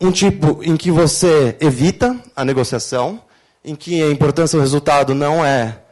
um 0.00 0.10
tipo 0.10 0.62
em 0.62 0.76
que 0.76 0.90
você 0.90 1.56
evita 1.60 2.18
a 2.34 2.44
negociação, 2.44 3.22
em 3.62 3.74
que 3.74 4.02
a 4.02 4.10
importância 4.10 4.58
do 4.58 4.62
resultado 4.62 5.14
não 5.14 5.44
é 5.44 5.82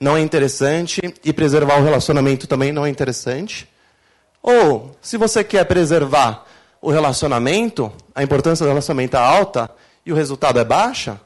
não 0.00 0.16
é 0.16 0.20
interessante 0.20 1.02
e 1.22 1.32
preservar 1.32 1.78
o 1.78 1.84
relacionamento 1.84 2.46
também 2.46 2.72
não 2.72 2.86
é 2.86 2.88
interessante. 2.88 3.68
Ou, 4.42 4.96
se 5.02 5.18
você 5.18 5.44
quer 5.44 5.64
preservar 5.66 6.46
o 6.80 6.90
relacionamento, 6.90 7.92
a 8.14 8.22
importância 8.22 8.64
do 8.64 8.70
relacionamento 8.70 9.16
é 9.16 9.20
alta 9.20 9.70
e 10.04 10.10
o 10.10 10.16
resultado 10.16 10.58
é 10.58 10.64
baixa, 10.64 11.20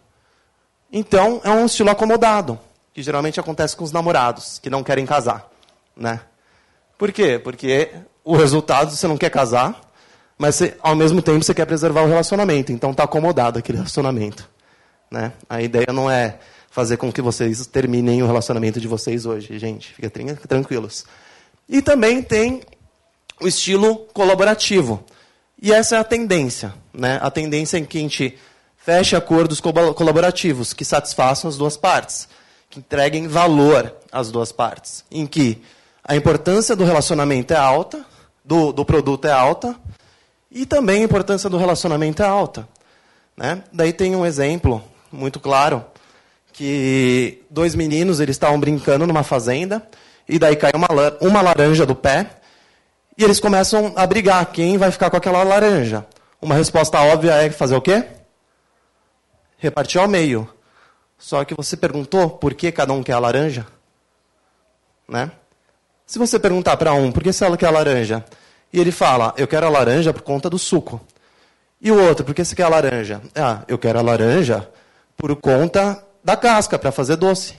então 0.93 1.41
é 1.45 1.51
um 1.51 1.67
estilo 1.67 1.91
acomodado, 1.91 2.59
que 2.93 3.01
geralmente 3.03 3.39
acontece 3.39 3.77
com 3.77 3.85
os 3.85 3.93
namorados 3.93 4.59
que 4.59 4.69
não 4.69 4.83
querem 4.83 5.07
casar, 5.07 5.49
né? 5.97 6.21
Por 6.99 7.13
quê? 7.13 7.39
Porque 7.39 7.91
o 8.25 8.37
resultado 8.37 8.91
você 8.91 9.07
não 9.07 9.17
quer 9.17 9.31
casar, 9.31 9.81
mas 10.37 10.57
você, 10.57 10.77
ao 10.81 10.97
mesmo 10.97 11.23
tempo 11.23 11.45
você 11.45 11.55
quer 11.55 11.67
preservar 11.67 12.03
o 12.03 12.09
relacionamento, 12.09 12.73
então 12.73 12.91
está 12.91 13.05
acomodado 13.05 13.61
aquele 13.61 13.79
relacionamento, 13.83 14.51
né? 15.09 15.33
A 15.49 15.63
ideia 15.63 15.93
não 15.93 16.11
é 16.11 16.41
fazer 16.75 16.97
com 16.97 17.13
que 17.13 17.23
vocês 17.23 17.69
terminem 17.69 18.21
o 18.21 18.27
relacionamento 18.27 18.81
de 18.81 18.89
vocês 18.89 19.25
hoje, 19.25 19.57
gente. 19.61 19.95
Fiquem 19.95 20.35
tranquilos. 20.35 21.05
E 21.69 21.81
também 21.81 22.21
tem 22.21 22.63
o 23.41 23.47
estilo 23.47 23.95
colaborativo. 24.13 25.05
E 25.63 25.73
essa 25.73 25.95
é 25.95 25.99
a 26.01 26.05
tendência. 26.05 26.75
Né? 26.93 27.21
A 27.23 27.31
tendência 27.31 27.79
em 27.79 27.85
que 27.85 27.99
a 27.99 28.01
gente 28.01 28.37
feche 28.77 29.15
acordos 29.15 29.61
colaborativos 29.61 30.73
que 30.73 30.85
satisfaçam 30.85 31.49
as 31.49 31.57
duas 31.57 31.77
partes, 31.77 32.27
que 32.69 32.81
entreguem 32.81 33.29
valor 33.29 33.95
às 34.11 34.33
duas 34.33 34.51
partes, 34.51 35.05
em 35.13 35.29
que 35.29 35.63
a 36.03 36.17
importância 36.17 36.75
do 36.75 36.83
relacionamento 36.83 37.55
é 37.55 37.57
alta, 37.57 38.05
do, 38.45 38.73
do 38.73 38.85
produto 38.85 39.29
é 39.29 39.33
alta, 39.33 39.77
e 40.51 40.67
também 40.67 41.03
a 41.03 41.05
importância 41.05 41.49
do 41.49 41.57
relacionamento 41.57 42.21
é 42.21 42.27
alta. 42.27 42.69
Né? 43.37 43.63
Daí 43.73 43.93
tem 43.93 44.17
um 44.17 44.27
exemplo 44.27 44.83
muito 45.13 45.39
claro 45.39 45.94
que 46.55 47.43
dois 47.51 47.75
meninos 47.75 48.21
eles 48.21 48.37
estavam 48.37 48.59
brincando 48.59 49.07
numa 49.07 49.25
fazenda 49.25 49.87
e 50.27 50.39
daí 50.39 50.55
cai 50.55 50.71
uma, 50.73 50.87
uma 51.21 51.43
laranja 51.43 51.85
do 51.85 51.97
pé 51.97 52.31
e 53.19 53.25
eles 53.25 53.41
começam 53.41 53.93
a 53.97 54.07
brigar 54.07 54.47
quem 54.47 54.79
vai 54.79 54.91
ficar 54.91 55.11
com 55.11 55.17
aquela 55.17 55.43
laranja. 55.43 56.07
Uma 56.41 56.55
resposta 56.55 57.01
óbvia 57.01 57.33
é 57.33 57.51
fazer 57.51 57.75
o 57.75 57.81
quê? 57.81 58.05
Repartir 59.59 60.01
ao 60.01 60.07
meio. 60.09 60.49
Só 61.19 61.45
que 61.45 61.55
você 61.55 61.77
perguntou 61.77 62.31
por 62.31 62.55
que 62.55 62.71
cada 62.71 62.93
um 62.93 63.03
quer 63.03 63.15
a 63.15 63.19
laranja? 63.19 63.67
Né? 65.09 65.33
Se 66.07 66.21
você 66.21 66.39
perguntar 66.39 66.77
para 66.77 66.93
um 66.93 67.11
por 67.11 67.23
que 67.23 67.31
ela 67.45 67.57
quer 67.57 67.67
a 67.67 67.71
laranja, 67.71 68.25
e 68.73 68.81
ele 68.81 68.93
fala, 68.93 69.35
eu 69.37 69.49
quero 69.49 69.67
a 69.67 69.71
laranja 69.71 70.13
por 70.13 70.23
conta 70.23 70.49
do 70.49 70.59
suco. 70.59 71.01
E 71.81 71.91
o 71.91 72.01
outro, 72.01 72.25
por 72.25 72.35
que 72.35 72.45
você 72.45 72.55
quer 72.55 72.65
a 72.65 72.69
laranja? 72.69 73.21
Ah, 73.35 73.63
eu 73.67 73.79
quero 73.79 73.99
a 73.99 74.03
laranja 74.03 74.69
por 75.17 75.35
conta 75.37 76.04
da 76.25 76.37
casca 76.37 76.79
para 76.79 76.91
fazer 76.91 77.17
doce. 77.17 77.55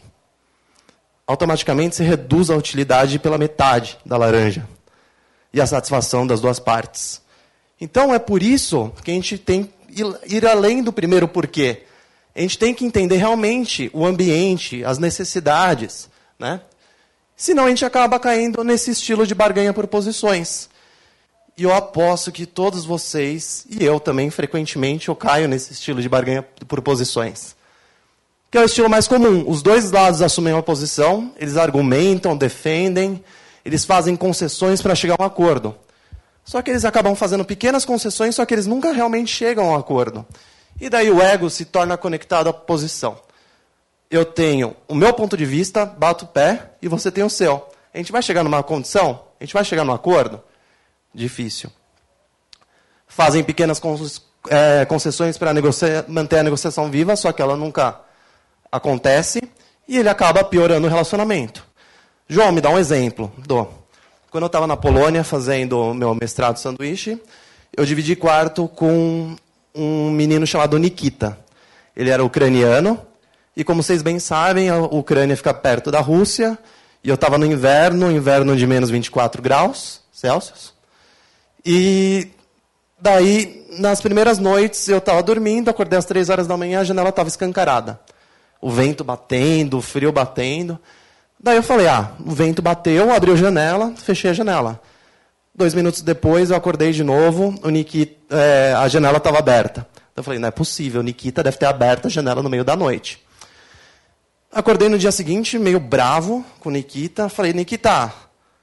Automaticamente 1.27 1.95
se 1.95 2.03
reduz 2.03 2.49
a 2.49 2.55
utilidade 2.55 3.19
pela 3.19 3.37
metade 3.37 3.97
da 4.03 4.17
laranja 4.17 4.67
e 5.53 5.61
a 5.61 5.67
satisfação 5.67 6.25
das 6.25 6.41
duas 6.41 6.59
partes. 6.59 7.21
Então 7.79 8.13
é 8.13 8.19
por 8.19 8.41
isso 8.41 8.91
que 9.03 9.11
a 9.11 9.13
gente 9.13 9.37
tem 9.37 9.63
que 9.63 10.01
ir 10.25 10.45
além 10.47 10.81
do 10.81 10.91
primeiro 10.91 11.27
porquê. 11.27 11.83
A 12.35 12.41
gente 12.41 12.57
tem 12.57 12.73
que 12.73 12.83
entender 12.83 13.17
realmente 13.17 13.89
o 13.93 14.05
ambiente, 14.05 14.83
as 14.83 14.97
necessidades, 14.97 16.09
né? 16.37 16.59
Senão 17.37 17.65
a 17.65 17.69
gente 17.69 17.85
acaba 17.85 18.19
caindo 18.19 18.63
nesse 18.63 18.91
estilo 18.91 19.27
de 19.27 19.35
barganha 19.35 19.73
por 19.73 19.87
posições. 19.87 20.69
E 21.57 21.63
eu 21.63 21.73
aposto 21.73 22.31
que 22.31 22.45
todos 22.45 22.85
vocês, 22.85 23.65
e 23.69 23.83
eu 23.83 23.99
também 23.99 24.29
frequentemente, 24.29 25.07
eu 25.07 25.15
caio 25.15 25.47
nesse 25.47 25.73
estilo 25.73 26.01
de 26.01 26.09
barganha 26.09 26.43
por 26.67 26.81
posições 26.81 27.54
que 28.55 28.59
é 28.59 28.61
o 28.61 28.65
estilo 28.65 28.89
mais 28.89 29.05
comum. 29.05 29.43
Os 29.49 29.61
dois 29.61 29.91
lados 29.91 30.21
assumem 30.21 30.53
uma 30.53 30.63
posição, 30.63 31.33
eles 31.35 31.57
argumentam, 31.57 32.37
defendem, 32.37 33.21
eles 33.65 33.83
fazem 33.83 34.15
concessões 34.15 34.81
para 34.81 34.95
chegar 34.95 35.17
a 35.19 35.23
um 35.23 35.25
acordo. 35.25 35.75
Só 36.45 36.61
que 36.61 36.71
eles 36.71 36.85
acabam 36.85 37.13
fazendo 37.15 37.43
pequenas 37.43 37.83
concessões, 37.83 38.33
só 38.33 38.45
que 38.45 38.53
eles 38.53 38.65
nunca 38.65 38.93
realmente 38.93 39.29
chegam 39.29 39.65
a 39.65 39.71
um 39.71 39.75
acordo. 39.75 40.25
E 40.79 40.89
daí 40.89 41.11
o 41.11 41.21
ego 41.21 41.49
se 41.49 41.65
torna 41.65 41.97
conectado 41.97 42.47
à 42.47 42.53
posição. 42.53 43.17
Eu 44.09 44.23
tenho 44.23 44.73
o 44.87 44.95
meu 44.95 45.11
ponto 45.13 45.35
de 45.35 45.43
vista, 45.43 45.85
bato 45.85 46.23
o 46.23 46.27
pé, 46.29 46.75
e 46.81 46.87
você 46.87 47.11
tem 47.11 47.25
o 47.25 47.29
seu. 47.29 47.67
A 47.93 47.97
gente 47.97 48.13
vai 48.13 48.21
chegar 48.21 48.41
numa 48.41 48.63
condição? 48.63 49.19
A 49.37 49.43
gente 49.43 49.53
vai 49.53 49.65
chegar 49.65 49.83
num 49.83 49.91
acordo? 49.91 50.41
Difícil. 51.13 51.69
Fazem 53.05 53.43
pequenas 53.43 53.81
é, 54.47 54.85
concessões 54.85 55.37
para 55.37 55.51
manter 56.07 56.37
a 56.37 56.43
negociação 56.43 56.89
viva, 56.89 57.17
só 57.17 57.33
que 57.33 57.41
ela 57.41 57.57
nunca 57.57 58.04
acontece 58.75 59.41
e 59.87 59.97
ele 59.97 60.09
acaba 60.09 60.43
piorando 60.43 60.87
o 60.87 60.89
relacionamento. 60.89 61.65
João, 62.27 62.51
me 62.51 62.61
dá 62.61 62.69
um 62.69 62.77
exemplo. 62.77 63.31
Quando 64.31 64.43
eu 64.43 64.47
estava 64.47 64.67
na 64.67 64.75
Polônia 64.75 65.23
fazendo 65.23 65.93
meu 65.93 66.15
mestrado 66.15 66.57
sanduíche, 66.57 67.21
eu 67.75 67.85
dividi 67.85 68.15
quarto 68.15 68.67
com 68.67 69.35
um 69.73 70.09
menino 70.09 70.45
chamado 70.47 70.77
Nikita. 70.77 71.37
Ele 71.95 72.09
era 72.09 72.23
ucraniano, 72.23 72.99
e 73.55 73.63
como 73.63 73.81
vocês 73.81 74.01
bem 74.01 74.19
sabem, 74.19 74.69
a 74.69 74.77
Ucrânia 74.79 75.37
fica 75.37 75.53
perto 75.53 75.91
da 75.91 76.01
Rússia, 76.01 76.57
e 77.03 77.09
eu 77.09 77.15
estava 77.15 77.37
no 77.37 77.45
inverno, 77.45 78.11
inverno 78.11 78.55
de 78.55 78.65
menos 78.65 78.89
24 78.89 79.41
graus 79.41 80.01
Celsius. 80.11 80.73
E 81.63 82.29
daí, 82.99 83.65
nas 83.77 84.01
primeiras 84.01 84.39
noites, 84.39 84.87
eu 84.89 84.97
estava 84.97 85.21
dormindo, 85.21 85.69
acordei 85.69 85.97
às 85.99 86.05
três 86.05 86.29
horas 86.29 86.47
da 86.47 86.57
manhã, 86.57 86.79
a 86.79 86.83
janela 86.83 87.09
estava 87.09 87.29
escancarada 87.29 87.99
o 88.65 88.71
vento 88.71 89.03
batendo, 89.03 89.77
o 89.77 89.81
frio 89.81 90.11
batendo. 90.11 90.79
Daí 91.39 91.55
eu 91.55 91.61
falei, 91.61 91.87
ah, 91.87 92.13
o 92.25 92.31
vento 92.31 92.63
bateu, 92.63 93.13
abri 93.13 93.29
a 93.29 93.35
janela, 93.35 93.93
fechei 93.95 94.31
a 94.31 94.33
janela. 94.33 94.81
Dois 95.53 95.75
minutos 95.75 96.01
depois 96.01 96.49
eu 96.49 96.55
acordei 96.55 96.91
de 96.91 97.03
novo, 97.03 97.53
o 97.61 97.69
Nikita, 97.69 98.35
é, 98.35 98.73
a 98.73 98.87
janela 98.87 99.17
estava 99.17 99.37
aberta. 99.37 99.87
Então 100.11 100.21
eu 100.21 100.23
falei, 100.23 100.39
não 100.39 100.47
é 100.47 100.51
possível, 100.51 101.01
o 101.01 101.03
Nikita 101.03 101.43
deve 101.43 101.57
ter 101.57 101.67
aberto 101.67 102.07
a 102.07 102.09
janela 102.09 102.41
no 102.41 102.49
meio 102.49 102.63
da 102.63 102.75
noite. 102.75 103.23
Acordei 104.51 104.89
no 104.89 104.97
dia 104.97 105.11
seguinte, 105.11 105.59
meio 105.59 105.79
bravo 105.79 106.43
com 106.59 106.69
o 106.69 106.71
Nikita. 106.71 107.29
Falei, 107.29 107.53
Nikita, 107.53 108.11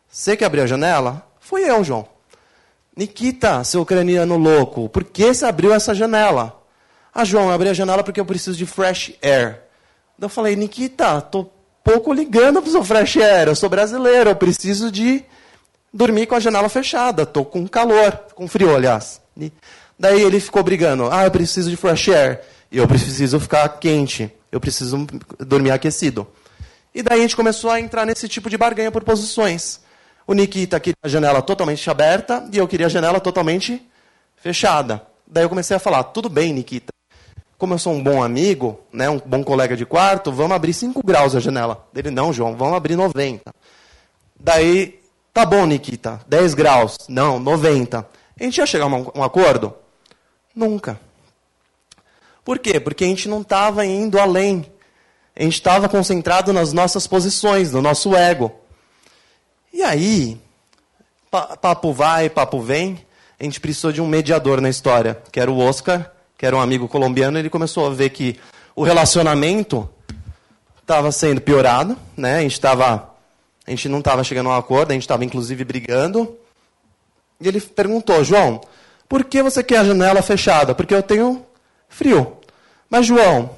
você 0.09 0.37
que 0.37 0.45
abriu 0.45 0.65
a 0.65 0.67
janela? 0.67 1.25
Fui 1.39 1.63
eu, 1.63 1.85
João. 1.85 2.09
Nikita, 2.97 3.63
seu 3.63 3.83
ucraniano 3.83 4.37
louco, 4.37 4.89
por 4.89 5.05
que 5.05 5.33
você 5.33 5.45
abriu 5.45 5.73
essa 5.73 5.95
janela? 5.95 6.61
Ah, 7.15 7.25
João, 7.25 7.45
eu 7.45 7.53
abri 7.53 7.69
a 7.69 7.73
janela 7.73 8.03
porque 8.03 8.19
eu 8.19 8.27
preciso 8.27 8.59
de 8.59 8.67
fresh 8.67 9.13
air. 9.23 9.71
Eu 10.23 10.29
falei, 10.29 10.55
Nikita, 10.55 11.21
tô 11.21 11.51
pouco 11.83 12.13
ligando 12.13 12.63
para 12.63 12.69
o 12.69 12.71
seu 12.71 12.85
fresh 12.85 13.17
air, 13.17 13.49
eu 13.49 13.57
sou 13.57 13.69
brasileiro, 13.69 14.31
eu 14.31 14.37
preciso 14.37 14.89
de 14.89 15.25
dormir 15.93 16.27
com 16.27 16.37
a 16.37 16.41
janela 16.41 16.69
fechada, 16.69 17.27
tô 17.27 17.45
com 17.45 17.67
calor, 17.67 18.13
com 18.33 18.47
frio, 18.47 18.73
aliás. 18.73 19.21
Daí 19.99 20.23
ele 20.23 20.39
ficou 20.39 20.63
brigando, 20.63 21.11
ah, 21.11 21.25
eu 21.25 21.31
preciso 21.33 21.69
de 21.69 21.77
fresh 21.77 22.11
air, 22.11 22.41
e 22.71 22.79
eu 22.79 22.87
preciso 22.87 23.41
ficar 23.41 23.69
quente, 23.81 24.33
eu 24.53 24.61
preciso 24.61 25.09
dormir 25.41 25.73
aquecido. 25.73 26.25
E 26.95 27.03
daí 27.03 27.19
a 27.19 27.23
gente 27.23 27.35
começou 27.35 27.69
a 27.69 27.81
entrar 27.81 28.07
nesse 28.07 28.29
tipo 28.29 28.49
de 28.49 28.57
barganha 28.57 28.93
por 28.93 29.03
posições. 29.03 29.81
O 30.25 30.35
Nikita 30.35 30.79
queria 30.79 30.97
a 31.03 31.09
janela 31.09 31.43
totalmente 31.43 31.91
aberta 31.91 32.49
e 32.53 32.59
eu 32.59 32.69
queria 32.69 32.87
a 32.87 32.89
janela 32.89 33.19
totalmente 33.19 33.85
fechada. 34.37 35.03
Daí 35.27 35.43
eu 35.43 35.49
comecei 35.49 35.77
a 35.77 35.81
falar, 35.81 36.05
tudo 36.05 36.29
bem, 36.29 36.53
Nikita, 36.53 36.93
como 37.63 37.75
eu 37.75 37.79
sou 37.79 37.93
um 37.93 38.03
bom 38.03 38.21
amigo, 38.21 38.81
né, 38.93 39.09
um 39.09 39.21
bom 39.21 39.45
colega 39.45 39.77
de 39.77 39.87
quarto, 39.87 40.33
vamos 40.33 40.51
abrir 40.51 40.75
5 40.75 41.01
graus 41.07 41.37
a 41.37 41.39
janela. 41.39 41.87
Ele, 41.95 42.11
não, 42.11 42.33
João, 42.33 42.57
vamos 42.57 42.75
abrir 42.75 42.97
90. 42.97 43.55
Daí, 44.35 45.01
tá 45.33 45.47
bom, 45.47 45.65
Nikita, 45.65 46.21
10 46.27 46.55
graus. 46.55 46.99
Não, 47.09 47.39
90. 47.39 48.01
A 48.01 48.43
gente 48.43 48.59
ia 48.59 48.67
chegar 48.67 48.87
a 48.87 48.89
um, 48.89 49.23
acordo? 49.23 49.77
Nunca. 50.53 51.01
Por 52.45 52.59
quê? 52.59 52.81
Porque 52.81 53.05
a 53.05 53.07
gente 53.07 53.29
não 53.29 53.43
estava 53.43 53.87
indo 53.87 54.19
além. 54.19 54.67
A 55.37 55.45
gente 55.45 55.55
estava 55.55 55.89
concentrado 55.89 56.53
nas 56.53 56.73
nossas 56.73 57.07
posições, 57.07 57.71
no 57.71 57.81
nosso 57.81 58.17
ego. 58.17 58.51
E 59.73 59.85
aí, 59.85 60.37
papo 61.31 61.93
vai, 61.93 62.29
papo 62.29 62.61
vem, 62.61 63.07
a 63.39 63.45
gente 63.45 63.61
precisou 63.61 63.93
de 63.93 64.01
um 64.01 64.09
mediador 64.09 64.61
na 64.61 64.69
história, 64.69 65.23
que 65.31 65.39
era 65.39 65.49
o 65.49 65.61
Oscar 65.61 66.11
que 66.43 66.47
era 66.47 66.57
um 66.57 66.61
amigo 66.61 66.89
colombiano, 66.89 67.39
ele 67.39 67.49
começou 67.49 67.87
a 67.87 67.91
ver 67.91 68.11
que 68.11 68.37
o 68.75 68.83
relacionamento 68.83 69.89
estava 70.81 71.13
sendo 71.13 71.41
piorado, 71.41 71.97
né? 72.17 72.39
A 72.39 72.41
gente 72.41 72.55
estava, 72.55 73.15
a 73.65 73.71
gente 73.71 73.89
não 73.89 74.01
estava 74.01 74.25
chegando 74.25 74.51
a 74.51 74.55
um 74.55 74.59
acordo, 74.59 74.91
a 74.91 74.95
gente 74.95 75.05
estava 75.05 75.25
inclusive 75.25 75.63
brigando. 75.63 76.37
E 77.41 77.47
ele 77.47 77.61
perguntou, 77.61 78.25
João, 78.25 78.61
por 79.09 79.23
que 79.23 79.41
você 79.41 79.63
quer 79.63 79.79
a 79.79 79.85
janela 79.85 80.21
fechada? 80.21 80.75
Porque 80.75 80.93
eu 80.93 81.01
tenho 81.01 81.47
frio. 81.89 82.39
Mas 82.91 83.07
João, 83.07 83.51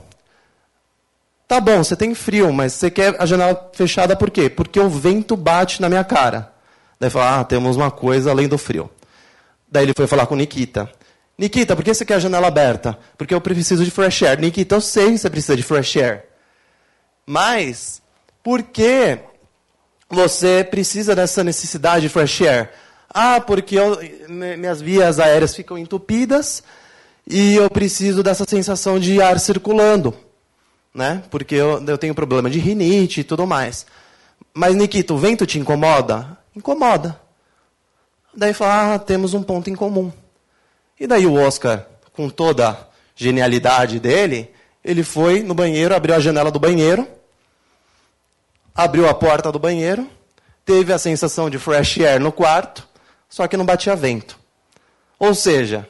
tá 1.48 1.62
bom, 1.62 1.82
você 1.82 1.96
tem 1.96 2.14
frio, 2.14 2.52
mas 2.52 2.74
você 2.74 2.90
quer 2.90 3.16
a 3.18 3.24
janela 3.24 3.70
fechada 3.72 4.14
por 4.14 4.30
quê? 4.30 4.50
Porque 4.50 4.78
o 4.78 4.90
vento 4.90 5.38
bate 5.38 5.80
na 5.80 5.88
minha 5.88 6.04
cara. 6.04 6.52
Daí 7.00 7.08
falou, 7.08 7.28
ah, 7.28 7.44
temos 7.44 7.78
uma 7.78 7.90
coisa 7.90 8.30
além 8.30 8.46
do 8.46 8.58
frio. 8.58 8.90
Daí 9.72 9.84
ele 9.86 9.94
foi 9.96 10.06
falar 10.06 10.26
com 10.26 10.36
Nikita. 10.36 10.92
Nikita, 11.36 11.74
por 11.74 11.84
que 11.84 11.92
você 11.92 12.04
quer 12.04 12.14
a 12.14 12.18
janela 12.20 12.46
aberta? 12.46 12.98
Porque 13.18 13.34
eu 13.34 13.40
preciso 13.40 13.84
de 13.84 13.90
fresh 13.90 14.22
air. 14.22 14.40
Nikita, 14.40 14.76
eu 14.76 14.80
sei 14.80 15.12
que 15.12 15.18
você 15.18 15.30
precisa 15.30 15.56
de 15.56 15.62
fresh 15.62 15.96
air. 15.96 16.24
Mas 17.26 18.02
Por 18.44 18.62
que 18.62 19.18
você 20.10 20.62
precisa 20.62 21.16
dessa 21.16 21.42
necessidade 21.42 22.02
de 22.02 22.08
fresh 22.10 22.42
air? 22.42 22.70
Ah, 23.08 23.40
porque 23.40 23.76
eu, 23.76 23.98
minhas 24.28 24.82
vias 24.82 25.18
aéreas 25.18 25.56
ficam 25.56 25.78
entupidas 25.78 26.62
e 27.26 27.54
eu 27.54 27.70
preciso 27.70 28.22
dessa 28.22 28.44
sensação 28.46 29.00
de 29.00 29.22
ar 29.22 29.40
circulando, 29.40 30.14
né? 30.92 31.22
Porque 31.30 31.54
eu, 31.54 31.82
eu 31.86 31.96
tenho 31.96 32.14
problema 32.14 32.50
de 32.50 32.58
rinite 32.58 33.20
e 33.20 33.24
tudo 33.24 33.46
mais. 33.46 33.86
Mas, 34.52 34.74
Nikita, 34.74 35.14
o 35.14 35.18
vento 35.18 35.46
te 35.46 35.58
incomoda? 35.58 36.36
Incomoda. 36.54 37.18
Daí 38.36 38.52
fala, 38.52 38.94
ah, 38.94 38.98
temos 38.98 39.32
um 39.32 39.42
ponto 39.42 39.70
em 39.70 39.74
comum. 39.74 40.12
E 40.98 41.06
daí 41.06 41.26
o 41.26 41.34
Oscar, 41.34 41.86
com 42.12 42.28
toda 42.28 42.70
a 42.70 42.76
genialidade 43.16 43.98
dele, 43.98 44.50
ele 44.84 45.02
foi 45.02 45.42
no 45.42 45.54
banheiro, 45.54 45.94
abriu 45.94 46.14
a 46.14 46.20
janela 46.20 46.50
do 46.50 46.58
banheiro, 46.58 47.06
abriu 48.74 49.08
a 49.08 49.14
porta 49.14 49.50
do 49.50 49.58
banheiro, 49.58 50.08
teve 50.64 50.92
a 50.92 50.98
sensação 50.98 51.48
de 51.48 51.58
fresh 51.58 51.98
air 52.00 52.20
no 52.20 52.32
quarto, 52.32 52.86
só 53.28 53.46
que 53.46 53.56
não 53.56 53.64
batia 53.64 53.96
vento. 53.96 54.38
Ou 55.18 55.34
seja, 55.34 55.88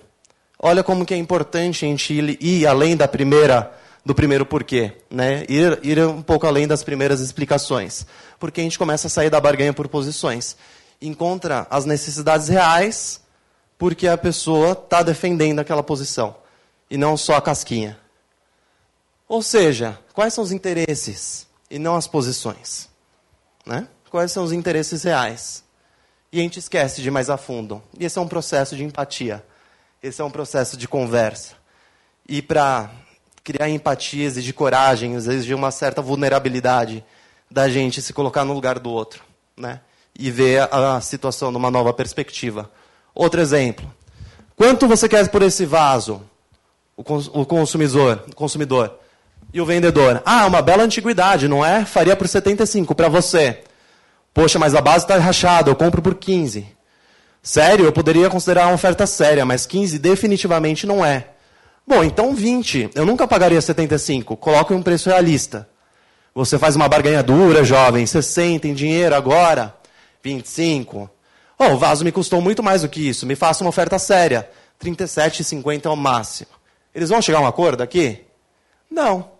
olha 0.58 0.82
como 0.82 1.04
que 1.04 1.14
é 1.14 1.16
importante 1.16 1.84
a 1.84 1.88
gente 1.88 2.14
ir 2.40 2.66
além 2.66 2.96
da 2.96 3.08
primeira 3.08 3.72
do 4.04 4.14
primeiro 4.14 4.44
porquê, 4.44 4.92
né? 5.10 5.46
Ir, 5.48 5.80
ir 5.82 5.98
um 6.00 6.20
pouco 6.20 6.46
além 6.46 6.68
das 6.68 6.84
primeiras 6.84 7.20
explicações, 7.20 8.06
porque 8.38 8.60
a 8.60 8.64
gente 8.64 8.78
começa 8.78 9.06
a 9.06 9.10
sair 9.10 9.30
da 9.30 9.40
barganha 9.40 9.72
por 9.72 9.88
posições, 9.88 10.56
encontra 11.00 11.66
as 11.70 11.86
necessidades 11.86 12.48
reais, 12.48 13.20
porque 13.78 14.08
a 14.08 14.16
pessoa 14.16 14.72
está 14.72 15.02
defendendo 15.02 15.58
aquela 15.58 15.82
posição 15.82 16.36
e 16.90 16.96
não 16.96 17.16
só 17.16 17.36
a 17.36 17.42
casquinha. 17.42 17.98
Ou 19.28 19.42
seja, 19.42 19.98
quais 20.12 20.34
são 20.34 20.44
os 20.44 20.52
interesses 20.52 21.46
e 21.70 21.78
não 21.78 21.96
as 21.96 22.06
posições, 22.06 22.88
né? 23.66 23.88
Quais 24.10 24.30
são 24.30 24.44
os 24.44 24.52
interesses 24.52 25.02
reais? 25.02 25.64
E 26.30 26.38
a 26.38 26.42
gente 26.42 26.58
esquece 26.58 27.02
de 27.02 27.10
mais 27.10 27.30
a 27.30 27.36
fundo. 27.36 27.82
E 27.98 28.04
esse 28.04 28.18
é 28.18 28.22
um 28.22 28.28
processo 28.28 28.76
de 28.76 28.84
empatia. 28.84 29.44
Esse 30.02 30.20
é 30.20 30.24
um 30.24 30.30
processo 30.30 30.76
de 30.76 30.86
conversa. 30.86 31.54
E 32.28 32.42
para 32.42 32.90
criar 33.42 33.68
empatia 33.68 34.24
exige 34.24 34.52
coragem, 34.52 35.14
exige 35.14 35.54
uma 35.54 35.70
certa 35.70 36.00
vulnerabilidade 36.00 37.04
da 37.50 37.68
gente 37.68 38.00
se 38.02 38.12
colocar 38.12 38.44
no 38.44 38.52
lugar 38.52 38.78
do 38.78 38.90
outro, 38.90 39.24
né? 39.56 39.80
E 40.18 40.30
ver 40.30 40.68
a 40.72 41.00
situação 41.00 41.50
numa 41.50 41.70
nova 41.70 41.92
perspectiva. 41.92 42.70
Outro 43.14 43.40
exemplo. 43.40 43.90
Quanto 44.56 44.88
você 44.88 45.08
quer 45.08 45.28
por 45.28 45.42
esse 45.42 45.64
vaso? 45.64 46.22
O 46.96 47.44
consumidor, 47.44 48.24
o 48.30 48.34
consumidor. 48.34 48.98
E 49.52 49.60
o 49.60 49.66
vendedor. 49.66 50.22
Ah, 50.24 50.46
uma 50.46 50.62
bela 50.62 50.82
antiguidade, 50.82 51.46
não 51.46 51.64
é? 51.64 51.84
Faria 51.84 52.16
por 52.16 52.26
75 52.26 52.94
para 52.94 53.08
você. 53.08 53.60
Poxa, 54.32 54.58
mas 54.58 54.74
a 54.74 54.80
base 54.80 55.04
está 55.04 55.16
rachada, 55.16 55.70
eu 55.70 55.76
compro 55.76 56.02
por 56.02 56.14
15. 56.16 56.66
Sério, 57.42 57.84
eu 57.84 57.92
poderia 57.92 58.30
considerar 58.30 58.66
uma 58.66 58.74
oferta 58.74 59.06
séria, 59.06 59.44
mas 59.44 59.66
15 59.66 59.98
definitivamente 59.98 60.86
não 60.86 61.04
é. 61.04 61.28
Bom, 61.86 62.02
então 62.02 62.34
20. 62.34 62.90
Eu 62.94 63.04
nunca 63.04 63.28
pagaria 63.28 63.60
75. 63.60 64.36
Coloque 64.36 64.72
um 64.72 64.82
preço 64.82 65.08
realista. 65.08 65.68
Você 66.34 66.58
faz 66.58 66.74
uma 66.74 66.88
barganha 66.88 67.22
dura, 67.22 67.62
jovem. 67.62 68.06
60 68.06 68.66
em 68.66 68.74
dinheiro 68.74 69.14
agora. 69.14 69.74
25. 70.22 71.08
Oh, 71.58 71.74
o 71.74 71.78
vaso 71.78 72.04
me 72.04 72.12
custou 72.12 72.40
muito 72.40 72.62
mais 72.62 72.82
do 72.82 72.88
que 72.88 73.08
isso. 73.08 73.26
Me 73.26 73.36
faça 73.36 73.62
uma 73.62 73.70
oferta 73.70 73.98
séria. 73.98 74.48
37,50 74.82 75.86
é 75.86 75.88
o 75.88 75.96
máximo. 75.96 76.50
Eles 76.94 77.08
vão 77.08 77.22
chegar 77.22 77.38
a 77.38 77.42
um 77.42 77.46
acordo 77.46 77.82
aqui? 77.82 78.24
Não. 78.90 79.30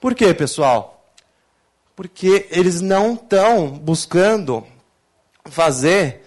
Por 0.00 0.14
quê, 0.14 0.34
pessoal? 0.34 1.04
Porque 1.94 2.46
eles 2.50 2.80
não 2.80 3.14
estão 3.14 3.68
buscando 3.68 4.64
fazer 5.44 6.22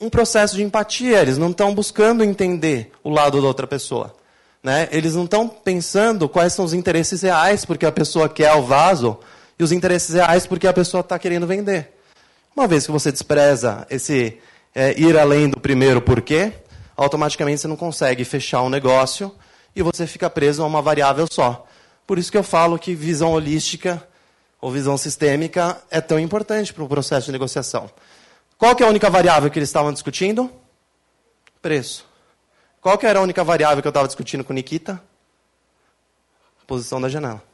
um 0.00 0.08
processo 0.08 0.56
de 0.56 0.62
empatia. 0.62 1.20
Eles 1.20 1.38
não 1.38 1.50
estão 1.50 1.74
buscando 1.74 2.24
entender 2.24 2.92
o 3.02 3.10
lado 3.10 3.40
da 3.40 3.46
outra 3.46 3.66
pessoa. 3.66 4.14
Né? 4.62 4.88
Eles 4.90 5.14
não 5.14 5.24
estão 5.24 5.48
pensando 5.48 6.28
quais 6.28 6.52
são 6.52 6.64
os 6.64 6.74
interesses 6.74 7.22
reais 7.22 7.64
porque 7.64 7.86
a 7.86 7.92
pessoa 7.92 8.28
quer 8.28 8.52
o 8.54 8.62
vaso 8.62 9.18
e 9.58 9.64
os 9.64 9.72
interesses 9.72 10.14
reais 10.14 10.46
porque 10.46 10.66
a 10.66 10.72
pessoa 10.72 11.00
está 11.00 11.18
querendo 11.18 11.46
vender. 11.46 11.99
Uma 12.60 12.68
vez 12.68 12.84
que 12.84 12.92
você 12.92 13.10
despreza 13.10 13.86
esse 13.88 14.38
é, 14.74 14.92
ir 15.00 15.16
além 15.18 15.48
do 15.48 15.58
primeiro 15.58 16.02
porquê, 16.02 16.52
automaticamente 16.94 17.62
você 17.62 17.66
não 17.66 17.74
consegue 17.74 18.22
fechar 18.22 18.60
um 18.60 18.68
negócio 18.68 19.34
e 19.74 19.80
você 19.80 20.06
fica 20.06 20.28
preso 20.28 20.62
a 20.62 20.66
uma 20.66 20.82
variável 20.82 21.26
só. 21.30 21.66
Por 22.06 22.18
isso 22.18 22.30
que 22.30 22.36
eu 22.36 22.42
falo 22.42 22.78
que 22.78 22.94
visão 22.94 23.32
holística 23.32 24.06
ou 24.60 24.70
visão 24.70 24.98
sistêmica 24.98 25.82
é 25.90 26.02
tão 26.02 26.20
importante 26.20 26.74
para 26.74 26.84
o 26.84 26.86
processo 26.86 27.24
de 27.24 27.32
negociação. 27.32 27.88
Qual 28.58 28.76
que 28.76 28.82
é 28.82 28.86
a 28.86 28.90
única 28.90 29.08
variável 29.08 29.50
que 29.50 29.58
eles 29.58 29.70
estavam 29.70 29.90
discutindo? 29.90 30.52
Preço. 31.62 32.04
Qual 32.78 32.98
que 32.98 33.06
era 33.06 33.20
a 33.20 33.22
única 33.22 33.42
variável 33.42 33.80
que 33.80 33.88
eu 33.88 33.90
estava 33.90 34.06
discutindo 34.06 34.44
com 34.44 34.52
Nikita? 34.52 35.02
Posição 36.66 37.00
da 37.00 37.08
janela. 37.08 37.49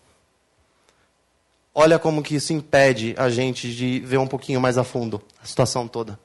Olha 1.78 1.98
como 1.98 2.22
que 2.22 2.34
isso 2.34 2.54
impede 2.54 3.14
a 3.18 3.28
gente 3.28 3.70
de 3.70 4.00
ver 4.00 4.16
um 4.16 4.26
pouquinho 4.26 4.58
mais 4.58 4.78
a 4.78 4.82
fundo 4.82 5.20
a 5.42 5.44
situação 5.44 5.86
toda. 5.86 6.18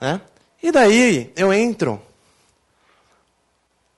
Né? 0.00 0.20
E 0.62 0.70
daí 0.70 1.32
eu 1.34 1.52
entro. 1.52 2.00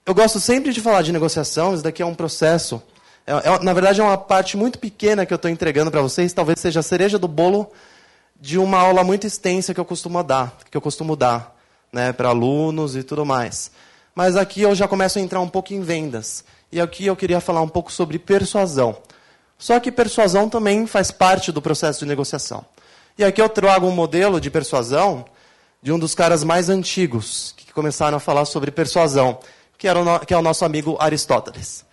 Eu 0.07 0.15
gosto 0.15 0.41
sempre 0.41 0.73
de 0.73 0.81
falar 0.81 1.03
de 1.03 1.13
negociação, 1.13 1.75
isso 1.75 1.83
daqui 1.83 2.01
é 2.01 2.07
um 2.07 2.15
processo. 2.15 2.83
É, 3.27 3.33
é, 3.33 3.59
na 3.63 3.75
verdade, 3.75 4.01
é 4.01 4.03
uma 4.03 4.17
parte 4.17 4.57
muito 4.57 4.79
pequena 4.79 5.27
que 5.27 5.35
eu 5.35 5.37
estou 5.37 5.51
entregando 5.51 5.91
para 5.91 6.01
vocês, 6.01 6.33
talvez 6.33 6.59
seja 6.59 6.81
a 6.81 6.83
cereja 6.83 7.19
do 7.19 7.29
bolo 7.29 7.71
de 8.41 8.57
uma 8.57 8.79
aula 8.79 9.05
muito 9.05 9.27
extensa 9.27 9.75
que 9.75 9.79
eu 9.79 9.85
costumo 9.85 10.23
dar, 10.23 10.57
que 10.71 10.77
eu 10.77 10.81
costumo 10.81 11.15
dar 11.15 11.55
né, 11.93 12.15
para 12.15 12.31
alunos 12.31 12.97
e 12.97 13.03
tudo 13.03 13.27
mais. 13.27 13.71
Mas 14.15 14.37
aqui 14.37 14.63
eu 14.63 14.75
já 14.75 14.89
começo 14.89 15.19
a 15.19 15.23
entrar 15.23 15.41
um 15.43 15.49
pouco 15.51 15.75
em 15.75 15.83
vendas. 15.83 16.43
E 16.73 16.81
aqui 16.81 17.05
eu 17.05 17.15
queria 17.15 17.43
falar 17.43 17.61
um 17.61 17.69
pouco 17.69 17.93
sobre 17.93 18.19
persuasão. 18.19 18.97
Só 19.63 19.79
que 19.79 19.93
persuasão 19.93 20.49
também 20.49 20.89
faz 20.89 21.13
parte 21.13 21.53
do 21.53 21.63
processo 21.63 22.01
de 22.01 22.07
negociação. 22.07 22.65
E 23.17 23.23
aqui 23.23 23.41
eu 23.41 23.49
trago 23.49 23.87
um 23.87 23.93
modelo 23.93 24.41
de 24.41 24.51
persuasão 24.51 25.25
de 25.81 25.93
um 25.93 26.01
dos 26.01 26.17
caras 26.17 26.43
mais 26.43 26.69
antigos 26.69 27.55
que 27.57 27.73
começaram 27.73 28.17
a 28.17 28.21
falar 28.21 28.45
sobre 28.45 28.73
persuasão, 28.73 29.39
que, 29.79 29.87
era 29.87 30.01
o, 30.01 30.19
que 30.19 30.35
é 30.35 30.37
o 30.37 30.43
nosso 30.43 30.65
amigo 30.65 30.97
Aristóteles. 30.99 31.85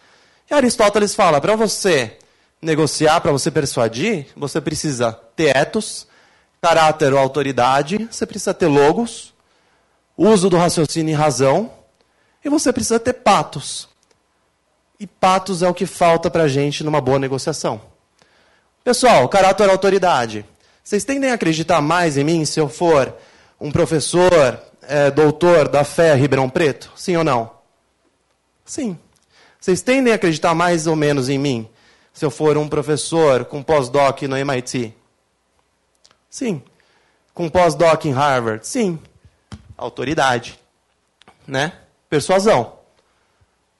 E 0.49 0.53
Aristóteles 0.55 1.13
fala: 1.13 1.39
para 1.39 1.55
você 1.55 2.17
negociar, 2.59 3.21
para 3.21 3.31
você 3.31 3.51
persuadir, 3.51 4.25
você 4.35 4.59
precisa 4.59 5.11
ter 5.35 5.55
etos, 5.55 6.07
caráter 6.59 7.13
ou 7.13 7.19
autoridade, 7.19 8.07
você 8.09 8.25
precisa 8.25 8.51
ter 8.51 8.65
logos, 8.65 9.31
uso 10.17 10.49
do 10.49 10.57
raciocínio 10.57 11.11
e 11.11 11.15
razão, 11.15 11.71
e 12.43 12.49
você 12.49 12.73
precisa 12.73 12.99
ter 12.99 13.13
patos. 13.13 13.88
E 14.99 15.07
patos 15.07 15.63
é 15.63 15.69
o 15.69 15.73
que 15.73 15.85
falta 15.85 16.29
para 16.29 16.43
a 16.43 16.47
gente 16.47 16.83
numa 16.83 16.99
boa 16.99 17.17
negociação. 17.17 17.81
Pessoal, 18.83 19.29
caráter 19.29 19.69
autoridade. 19.69 20.45
Vocês 20.83 21.05
tendem 21.05 21.31
a 21.31 21.35
acreditar 21.35 21.81
mais 21.81 22.17
em 22.17 22.23
mim 22.23 22.43
se 22.43 22.59
eu 22.59 22.67
for 22.67 23.15
um 23.61 23.71
professor, 23.71 24.61
é, 24.81 25.09
doutor 25.09 25.69
da 25.69 25.85
fé 25.85 26.15
Ribeirão 26.15 26.49
Preto? 26.49 26.91
Sim 26.97 27.15
ou 27.15 27.23
não? 27.23 27.49
Sim. 28.65 28.99
Vocês 29.59 29.81
tendem 29.81 30.11
a 30.11 30.17
acreditar 30.17 30.53
mais 30.53 30.85
ou 30.85 30.95
menos 30.95 31.29
em 31.29 31.37
mim 31.37 31.69
se 32.11 32.25
eu 32.25 32.31
for 32.31 32.57
um 32.57 32.67
professor 32.67 33.45
com 33.45 33.63
pós-doc 33.63 34.23
no 34.23 34.35
MIT? 34.35 34.93
Sim. 36.29 36.61
Com 37.33 37.47
pós-doc 37.47 38.03
em 38.03 38.11
Harvard? 38.11 38.67
Sim. 38.67 38.99
Autoridade. 39.77 40.59
Né? 41.47 41.71
Persuasão. 42.09 42.78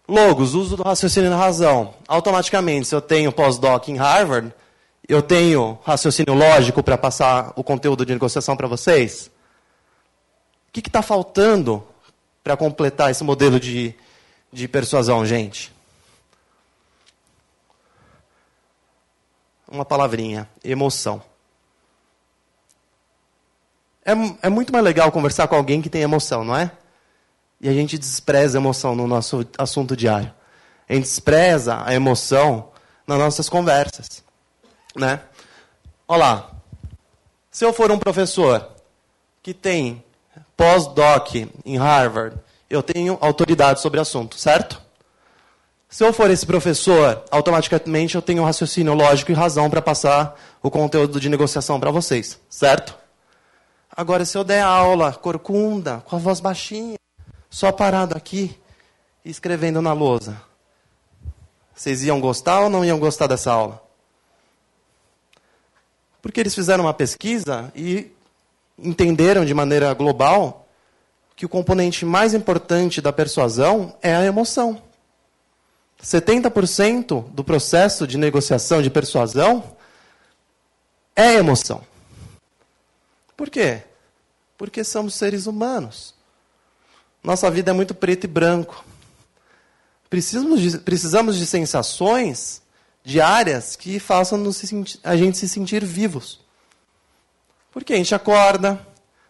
Logos, 0.09 0.55
uso 0.55 0.75
do 0.75 0.81
raciocínio 0.81 1.29
da 1.29 1.37
razão. 1.37 1.93
Automaticamente, 2.07 2.87
se 2.87 2.95
eu 2.95 2.99
tenho 2.99 3.31
pós-doc 3.31 3.87
em 3.89 3.95
Harvard, 3.95 4.51
eu 5.07 5.21
tenho 5.21 5.77
raciocínio 5.83 6.33
lógico 6.33 6.81
para 6.81 6.97
passar 6.97 7.53
o 7.55 7.63
conteúdo 7.63 8.03
de 8.03 8.13
negociação 8.13 8.57
para 8.57 8.67
vocês? 8.67 9.29
O 10.67 10.71
que 10.71 10.79
está 10.79 11.03
faltando 11.03 11.85
para 12.43 12.57
completar 12.57 13.11
esse 13.11 13.23
modelo 13.23 13.59
de, 13.59 13.93
de 14.51 14.67
persuasão, 14.67 15.23
gente? 15.23 15.71
Uma 19.71 19.85
palavrinha: 19.85 20.49
emoção. 20.63 21.21
É, 24.03 24.13
é 24.41 24.49
muito 24.49 24.73
mais 24.73 24.83
legal 24.83 25.11
conversar 25.11 25.47
com 25.47 25.55
alguém 25.55 25.83
que 25.83 25.89
tem 25.89 26.01
emoção, 26.01 26.43
não 26.43 26.55
é? 26.55 26.71
E 27.61 27.67
a 27.67 27.73
gente 27.73 27.97
despreza 27.97 28.57
a 28.57 28.61
emoção 28.61 28.95
no 28.95 29.07
nosso 29.07 29.45
assunto 29.57 29.95
diário. 29.95 30.33
A 30.87 30.93
gente 30.93 31.03
despreza 31.03 31.83
a 31.85 31.93
emoção 31.93 32.69
nas 33.05 33.19
nossas 33.19 33.49
conversas. 33.49 34.23
Né? 34.95 35.19
Olha 36.07 36.19
lá. 36.19 36.51
Se 37.51 37.65
eu 37.65 37.73
for 37.73 37.91
um 37.91 37.99
professor 37.99 38.69
que 39.41 39.53
tem 39.53 40.03
pós-doc 40.55 41.35
em 41.65 41.77
Harvard, 41.77 42.37
eu 42.69 42.83
tenho 42.83 43.17
autoridade 43.19 43.81
sobre 43.81 43.97
o 43.97 44.01
assunto, 44.01 44.37
certo? 44.37 44.79
Se 45.89 46.03
eu 46.03 46.13
for 46.13 46.29
esse 46.29 46.45
professor, 46.45 47.23
automaticamente 47.31 48.13
eu 48.13 48.21
tenho 48.21 48.43
raciocínio 48.43 48.93
lógico 48.93 49.31
e 49.31 49.33
razão 49.33 49.69
para 49.71 49.81
passar 49.81 50.39
o 50.61 50.69
conteúdo 50.69 51.19
de 51.19 51.29
negociação 51.29 51.79
para 51.79 51.89
vocês, 51.89 52.39
certo? 52.47 52.95
Agora, 53.97 54.23
se 54.23 54.37
eu 54.37 54.43
der 54.43 54.61
aula 54.61 55.11
corcunda, 55.11 56.03
com 56.05 56.15
a 56.15 56.19
voz 56.19 56.39
baixinha, 56.39 56.98
só 57.49 57.71
parado 57.71 58.15
aqui, 58.15 58.57
escrevendo 59.25 59.81
na 59.81 59.93
lousa, 59.93 60.41
vocês 61.73 62.03
iam 62.03 62.19
gostar 62.19 62.61
ou 62.61 62.69
não 62.69 62.83
iam 62.83 62.99
gostar 62.99 63.27
dessa 63.27 63.51
aula? 63.51 63.81
Porque 66.21 66.39
eles 66.39 66.53
fizeram 66.53 66.83
uma 66.83 66.93
pesquisa 66.93 67.71
e 67.75 68.11
entenderam 68.77 69.45
de 69.45 69.53
maneira 69.53 69.93
global 69.93 70.67
que 71.35 71.45
o 71.45 71.49
componente 71.49 72.05
mais 72.05 72.33
importante 72.33 73.01
da 73.01 73.13
persuasão 73.13 73.95
é 74.01 74.13
a 74.13 74.25
emoção. 74.25 74.81
70% 76.03 77.29
do 77.29 77.43
processo 77.43 78.05
de 78.05 78.17
negociação, 78.17 78.81
de 78.81 78.89
persuasão, 78.89 79.63
é 81.15 81.35
emoção. 81.35 81.81
Por 83.35 83.49
quê? 83.49 83.83
Porque 84.57 84.83
somos 84.83 85.15
seres 85.15 85.47
humanos. 85.47 86.13
Nossa 87.23 87.49
vida 87.51 87.71
é 87.71 87.73
muito 87.73 87.93
preto 87.93 88.23
e 88.23 88.27
branco. 88.27 88.83
Precisamos 90.09 90.61
de, 90.61 90.77
precisamos 90.79 91.37
de 91.37 91.45
sensações 91.45 92.61
diárias 93.03 93.75
que 93.75 93.99
façam 93.99 94.41
a 95.03 95.15
gente 95.15 95.37
se 95.37 95.47
sentir 95.47 95.83
vivos. 95.85 96.39
Porque 97.71 97.93
a 97.93 97.97
gente 97.97 98.15
acorda, 98.15 98.79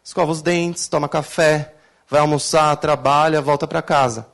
escova 0.03 0.31
os 0.31 0.41
dentes, 0.41 0.87
toma 0.87 1.09
café, 1.09 1.73
vai 2.07 2.21
almoçar, 2.21 2.75
trabalha, 2.77 3.41
volta 3.41 3.67
para 3.67 3.81
casa. 3.81 4.27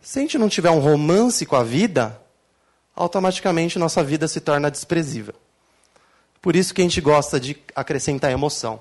Se 0.00 0.18
a 0.18 0.22
gente 0.22 0.38
não 0.38 0.48
tiver 0.48 0.70
um 0.70 0.78
romance 0.78 1.44
com 1.44 1.56
a 1.56 1.62
vida, 1.62 2.20
automaticamente 2.94 3.78
nossa 3.78 4.02
vida 4.02 4.26
se 4.28 4.40
torna 4.40 4.70
desprezível. 4.70 5.34
Por 6.40 6.54
isso 6.54 6.72
que 6.72 6.80
a 6.80 6.84
gente 6.84 7.00
gosta 7.00 7.40
de 7.40 7.56
acrescentar 7.74 8.30
emoção. 8.30 8.80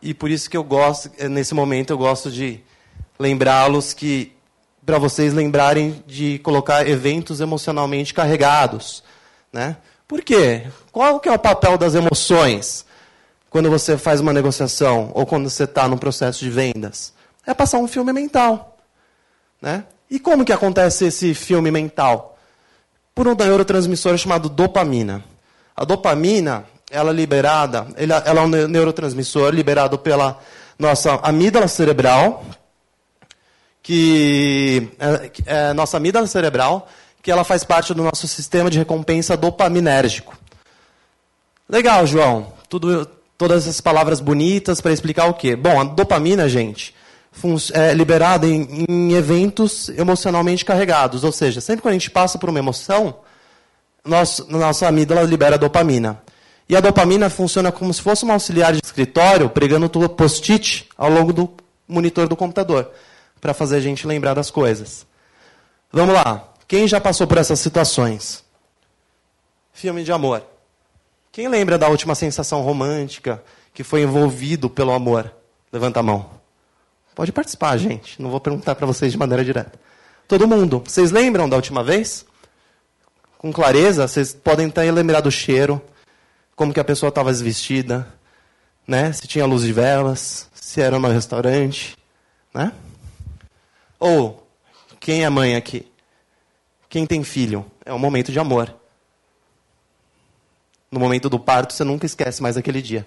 E 0.00 0.12
por 0.12 0.30
isso 0.30 0.48
que 0.48 0.56
eu 0.56 0.62
gosto, 0.62 1.10
nesse 1.28 1.54
momento, 1.54 1.90
eu 1.90 1.98
gosto 1.98 2.30
de 2.30 2.62
lembrá-los 3.18 3.92
que, 3.92 4.32
para 4.84 4.98
vocês 4.98 5.32
lembrarem 5.32 6.02
de 6.06 6.38
colocar 6.40 6.86
eventos 6.88 7.40
emocionalmente 7.40 8.14
carregados. 8.14 9.02
Né? 9.52 9.76
Por 10.06 10.22
quê? 10.22 10.66
Qual 10.92 11.18
que 11.18 11.28
é 11.28 11.32
o 11.32 11.38
papel 11.38 11.76
das 11.76 11.94
emoções 11.94 12.84
quando 13.50 13.70
você 13.70 13.96
faz 13.96 14.20
uma 14.20 14.32
negociação 14.32 15.10
ou 15.14 15.26
quando 15.26 15.48
você 15.48 15.64
está 15.64 15.88
num 15.88 15.98
processo 15.98 16.40
de 16.40 16.50
vendas? 16.50 17.12
É 17.46 17.54
passar 17.54 17.78
um 17.78 17.88
filme 17.88 18.12
mental. 18.12 18.76
Né? 19.60 19.84
E 20.10 20.20
como 20.20 20.44
que 20.44 20.52
acontece 20.52 21.06
esse 21.06 21.34
filme 21.34 21.70
mental? 21.70 22.38
Por 23.14 23.26
um 23.26 23.34
neurotransmissor 23.34 24.16
chamado 24.18 24.48
dopamina. 24.48 25.24
A 25.74 25.84
dopamina, 25.84 26.64
ela 26.90 27.10
é 27.10 27.14
liberada, 27.14 27.86
ela 27.96 28.40
é 28.40 28.44
um 28.44 28.48
neurotransmissor 28.68 29.52
liberado 29.52 29.98
pela 29.98 30.38
nossa 30.78 31.14
amígdala 31.22 31.68
cerebral, 31.68 32.44
que 33.86 34.88
é, 35.46 35.68
é 35.68 35.72
nossa 35.72 35.96
amígdala 35.96 36.26
cerebral, 36.26 36.88
que 37.22 37.30
ela 37.30 37.44
faz 37.44 37.62
parte 37.62 37.94
do 37.94 38.02
nosso 38.02 38.26
sistema 38.26 38.68
de 38.68 38.78
recompensa 38.78 39.36
dopaminérgico. 39.36 40.36
Legal, 41.68 42.04
João. 42.04 42.52
Tudo, 42.68 43.06
todas 43.38 43.62
essas 43.62 43.80
palavras 43.80 44.18
bonitas 44.18 44.80
para 44.80 44.92
explicar 44.92 45.26
o 45.26 45.34
quê? 45.34 45.54
Bom, 45.54 45.80
a 45.80 45.84
dopamina, 45.84 46.48
gente, 46.48 46.92
é 47.72 47.94
liberada 47.94 48.44
em, 48.44 48.84
em, 48.88 49.12
eventos 49.12 49.88
emocionalmente 49.90 50.64
carregados. 50.64 51.22
Ou 51.22 51.30
seja, 51.30 51.60
sempre 51.60 51.82
que 51.82 51.88
a 51.88 51.92
gente 51.92 52.10
passa 52.10 52.38
por 52.40 52.50
uma 52.50 52.58
emoção, 52.58 53.20
nosso, 54.04 54.50
nossa 54.50 54.88
amígdala 54.88 55.22
libera 55.22 55.56
dopamina. 55.56 56.20
E 56.68 56.74
a 56.74 56.80
dopamina 56.80 57.30
funciona 57.30 57.70
como 57.70 57.94
se 57.94 58.02
fosse 58.02 58.26
um 58.26 58.32
auxiliar 58.32 58.72
de 58.72 58.80
escritório 58.84 59.48
pregando 59.48 59.88
post-it 59.88 60.88
ao 60.98 61.08
longo 61.08 61.32
do 61.32 61.48
monitor 61.86 62.26
do 62.26 62.34
computador, 62.34 62.90
para 63.40 63.54
fazer 63.54 63.76
a 63.76 63.80
gente 63.80 64.06
lembrar 64.06 64.34
das 64.34 64.50
coisas. 64.50 65.06
Vamos 65.92 66.14
lá. 66.14 66.52
Quem 66.66 66.88
já 66.88 67.00
passou 67.00 67.26
por 67.26 67.38
essas 67.38 67.60
situações? 67.60 68.44
Filme 69.72 70.02
de 70.02 70.12
amor. 70.12 70.42
Quem 71.30 71.48
lembra 71.48 71.78
da 71.78 71.88
última 71.88 72.14
sensação 72.14 72.62
romântica 72.62 73.42
que 73.74 73.84
foi 73.84 74.02
envolvido 74.02 74.70
pelo 74.70 74.92
amor? 74.92 75.32
Levanta 75.72 76.00
a 76.00 76.02
mão. 76.02 76.30
Pode 77.14 77.32
participar, 77.32 77.76
gente. 77.76 78.20
Não 78.20 78.30
vou 78.30 78.40
perguntar 78.40 78.74
para 78.74 78.86
vocês 78.86 79.12
de 79.12 79.18
maneira 79.18 79.44
direta. 79.44 79.72
Todo 80.26 80.46
mundo. 80.46 80.82
Vocês 80.84 81.10
lembram 81.10 81.48
da 81.48 81.56
última 81.56 81.84
vez? 81.84 82.26
Com 83.38 83.52
clareza, 83.52 84.08
vocês 84.08 84.34
podem 84.34 84.66
até 84.66 84.90
lembrar 84.90 85.20
do 85.20 85.30
cheiro, 85.30 85.80
como 86.54 86.72
que 86.72 86.80
a 86.80 86.84
pessoa 86.84 87.08
estava 87.08 87.32
vestida, 87.32 88.06
né? 88.86 89.12
Se 89.12 89.26
tinha 89.26 89.46
luz 89.46 89.62
de 89.62 89.72
velas, 89.72 90.48
se 90.54 90.80
era 90.80 90.98
no 90.98 91.08
restaurante, 91.08 91.96
né? 92.52 92.72
Ou 93.98 94.46
quem 95.00 95.24
é 95.24 95.30
mãe 95.30 95.56
aqui? 95.56 95.90
Quem 96.88 97.06
tem 97.06 97.22
filho? 97.24 97.64
É 97.84 97.92
um 97.92 97.98
momento 97.98 98.32
de 98.32 98.38
amor. 98.38 98.74
No 100.90 101.00
momento 101.00 101.28
do 101.28 101.38
parto, 101.38 101.72
você 101.72 101.84
nunca 101.84 102.06
esquece 102.06 102.42
mais 102.42 102.56
aquele 102.56 102.80
dia. 102.80 103.06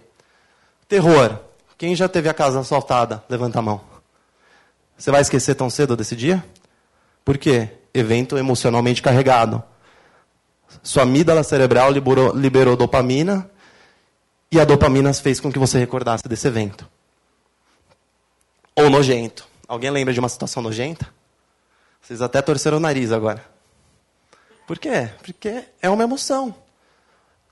Terror. 0.88 1.40
Quem 1.78 1.96
já 1.96 2.10
teve 2.10 2.28
a 2.28 2.34
casa 2.34 2.60
assaltada? 2.60 3.24
Levanta 3.30 3.60
a 3.60 3.62
mão. 3.62 3.82
Você 4.98 5.12
vai 5.12 5.22
esquecer 5.22 5.56
tão 5.56 5.70
cedo 5.70 5.96
desse 5.96 6.16
dia? 6.16 6.44
Por 7.24 7.38
quê? 7.38 7.70
Evento 7.94 8.38
emocionalmente 8.38 9.02
carregado. 9.02 9.64
Sua 10.84 11.04
amígdala 11.04 11.44
cerebral 11.44 11.92
liberou, 11.92 12.36
liberou 12.36 12.76
dopamina 12.76 13.50
e 14.52 14.60
a 14.60 14.66
dopamina 14.66 15.14
fez 15.14 15.40
com 15.40 15.52
que 15.52 15.58
você 15.58 15.80
recordasse 15.80 16.28
desse 16.28 16.48
evento. 16.48 16.88
Ou 18.76 18.90
nojento. 18.90 19.49
Alguém 19.70 19.92
lembra 19.92 20.12
de 20.12 20.20
uma 20.20 20.28
situação 20.28 20.64
nojenta? 20.64 21.08
Vocês 22.02 22.24
até 22.24 22.42
torceram 22.42 22.78
o 22.78 22.80
nariz 22.80 23.12
agora. 23.12 23.46
Por 24.66 24.80
quê? 24.80 25.12
Porque 25.24 25.64
é 25.80 25.88
uma 25.88 26.04
emoção. 26.04 26.56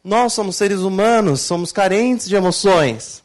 Nós 0.04 0.34
somos 0.34 0.56
seres 0.56 0.80
humanos, 0.80 1.42
somos 1.42 1.72
carentes 1.72 2.28
de 2.28 2.36
emoções. 2.36 3.24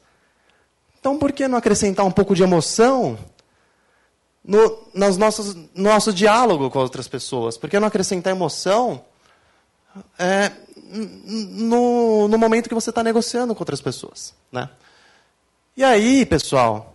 Então, 1.01 1.19
por 1.19 1.33
que 1.33 1.49
não 1.49 1.57
acrescentar 1.57 2.05
um 2.05 2.11
pouco 2.11 2.35
de 2.35 2.43
emoção 2.43 3.19
no 4.45 4.87
nos 4.93 5.17
nossos, 5.17 5.57
nosso 5.75 6.13
diálogo 6.13 6.69
com 6.69 6.79
outras 6.79 7.09
pessoas. 7.09 7.57
Por 7.57 7.71
que 7.71 7.81
não 7.81 7.89
acrescentar 7.89 8.31
emoção 8.35 9.03
é, 10.19 10.53
no, 10.85 12.29
no 12.29 12.37
momento 12.37 12.69
que 12.69 12.75
você 12.75 12.91
está 12.91 13.03
negociando 13.03 13.55
com 13.55 13.63
outras 13.63 13.81
pessoas? 13.81 14.35
Né? 14.51 14.69
E 15.75 15.83
aí, 15.83 16.27
pessoal, 16.27 16.92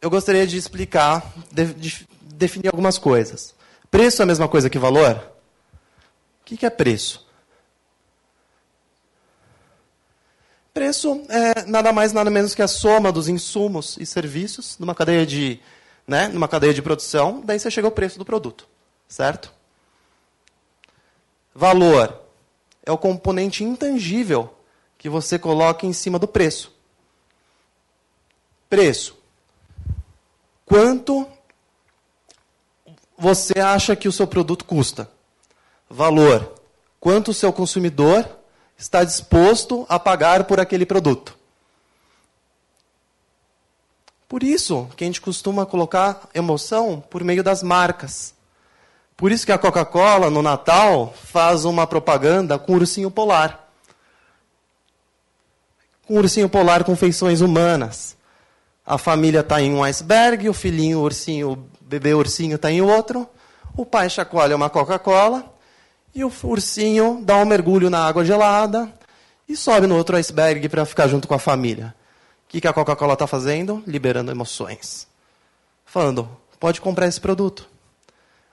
eu 0.00 0.10
gostaria 0.10 0.46
de 0.46 0.56
explicar, 0.56 1.32
de, 1.50 1.74
de 1.74 2.08
definir 2.22 2.68
algumas 2.68 2.98
coisas. 2.98 3.54
Preço 3.90 4.22
é 4.22 4.24
a 4.24 4.26
mesma 4.26 4.48
coisa 4.48 4.70
que 4.70 4.78
valor? 4.78 5.16
O 6.40 6.44
que, 6.44 6.56
que 6.56 6.66
é 6.66 6.70
preço? 6.70 7.26
Preço 10.72 11.22
é 11.28 11.64
nada 11.66 11.92
mais, 11.92 12.12
nada 12.12 12.30
menos 12.30 12.54
que 12.54 12.62
a 12.62 12.68
soma 12.68 13.10
dos 13.10 13.28
insumos 13.28 13.96
e 13.98 14.06
serviços 14.06 14.78
numa 14.78 14.94
cadeia 14.94 15.26
de 15.26 15.60
né, 16.06 16.28
numa 16.28 16.48
cadeia 16.48 16.72
de 16.72 16.80
produção, 16.80 17.42
daí 17.44 17.58
você 17.58 17.70
chega 17.70 17.86
ao 17.86 17.92
preço 17.92 18.18
do 18.18 18.24
produto, 18.24 18.66
certo? 19.06 19.52
Valor 21.54 22.18
é 22.82 22.90
o 22.90 22.96
componente 22.96 23.62
intangível 23.62 24.54
que 24.96 25.08
você 25.08 25.38
coloca 25.38 25.84
em 25.84 25.92
cima 25.92 26.18
do 26.18 26.26
preço. 26.26 26.74
Preço. 28.70 29.17
Quanto 30.68 31.26
você 33.16 33.58
acha 33.58 33.96
que 33.96 34.06
o 34.06 34.12
seu 34.12 34.26
produto 34.26 34.66
custa? 34.66 35.10
Valor. 35.88 36.54
Quanto 37.00 37.30
o 37.30 37.34
seu 37.34 37.50
consumidor 37.50 38.28
está 38.76 39.02
disposto 39.02 39.86
a 39.88 39.98
pagar 39.98 40.44
por 40.44 40.60
aquele 40.60 40.84
produto? 40.84 41.38
Por 44.28 44.42
isso 44.42 44.90
que 44.94 45.04
a 45.04 45.06
gente 45.06 45.22
costuma 45.22 45.64
colocar 45.64 46.28
emoção 46.34 47.02
por 47.08 47.24
meio 47.24 47.42
das 47.42 47.62
marcas. 47.62 48.34
Por 49.16 49.32
isso 49.32 49.46
que 49.46 49.52
a 49.52 49.58
Coca-Cola, 49.58 50.28
no 50.28 50.42
Natal, 50.42 51.14
faz 51.24 51.64
uma 51.64 51.86
propaganda 51.86 52.58
com 52.58 52.74
ursinho 52.74 53.10
polar. 53.10 53.70
Com 56.06 56.18
ursinho 56.18 56.48
polar 56.48 56.84
com 56.84 56.94
feições 56.94 57.40
humanas. 57.40 58.17
A 58.88 58.96
família 58.96 59.40
está 59.40 59.60
em 59.60 59.74
um 59.74 59.84
iceberg, 59.84 60.48
o 60.48 60.54
filhinho, 60.54 61.00
o 61.00 61.02
ursinho, 61.02 61.52
o 61.52 61.56
bebê 61.78 62.14
ursinho 62.14 62.56
está 62.56 62.72
em 62.72 62.80
outro. 62.80 63.28
O 63.76 63.84
pai 63.84 64.08
chacoalha 64.08 64.56
uma 64.56 64.70
Coca-Cola 64.70 65.44
e 66.14 66.24
o 66.24 66.32
ursinho 66.42 67.20
dá 67.22 67.36
um 67.36 67.44
mergulho 67.44 67.90
na 67.90 68.06
água 68.06 68.24
gelada 68.24 68.90
e 69.46 69.54
sobe 69.54 69.86
no 69.86 69.94
outro 69.94 70.16
iceberg 70.16 70.66
para 70.70 70.86
ficar 70.86 71.06
junto 71.06 71.28
com 71.28 71.34
a 71.34 71.38
família. 71.38 71.94
O 72.46 72.48
que, 72.48 72.62
que 72.62 72.66
a 72.66 72.72
Coca-Cola 72.72 73.12
está 73.12 73.26
fazendo? 73.26 73.82
Liberando 73.86 74.30
emoções. 74.30 75.06
Falando, 75.84 76.26
pode 76.58 76.80
comprar 76.80 77.06
esse 77.08 77.20
produto. 77.20 77.68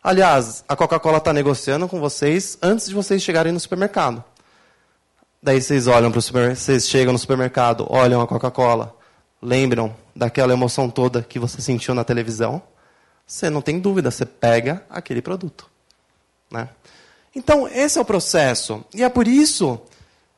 Aliás, 0.04 0.66
a 0.68 0.76
Coca-Cola 0.76 1.20
está 1.20 1.32
negociando 1.32 1.88
com 1.88 1.98
vocês 1.98 2.58
antes 2.62 2.90
de 2.90 2.94
vocês 2.94 3.24
chegarem 3.24 3.54
no 3.54 3.60
supermercado. 3.62 4.22
Daí 5.42 5.62
vocês 5.62 5.88
olham 5.88 6.12
para 6.12 6.20
o 6.20 6.22
supermercado, 6.22 6.58
vocês 6.58 6.90
chegam 6.90 7.14
no 7.14 7.20
supermercado, 7.20 7.88
olham 7.90 8.20
a 8.20 8.28
Coca-Cola, 8.28 8.94
lembram 9.42 10.04
daquela 10.16 10.54
emoção 10.54 10.90
toda 10.90 11.22
que 11.22 11.38
você 11.38 11.62
sentiu 11.62 11.94
na 11.94 12.04
televisão. 12.04 12.62
Você 13.28 13.50
não 13.50 13.62
tem 13.62 13.80
dúvida, 13.80 14.12
você 14.12 14.26
pega 14.26 14.86
aquele 14.90 15.22
produto. 15.22 15.70
Né? 16.50 16.70
Então, 17.36 17.68
esse 17.68 17.98
é 17.98 18.02
o 18.02 18.06
processo. 18.06 18.86
E 18.94 19.04
é 19.04 19.10
por 19.10 19.28
isso 19.28 19.80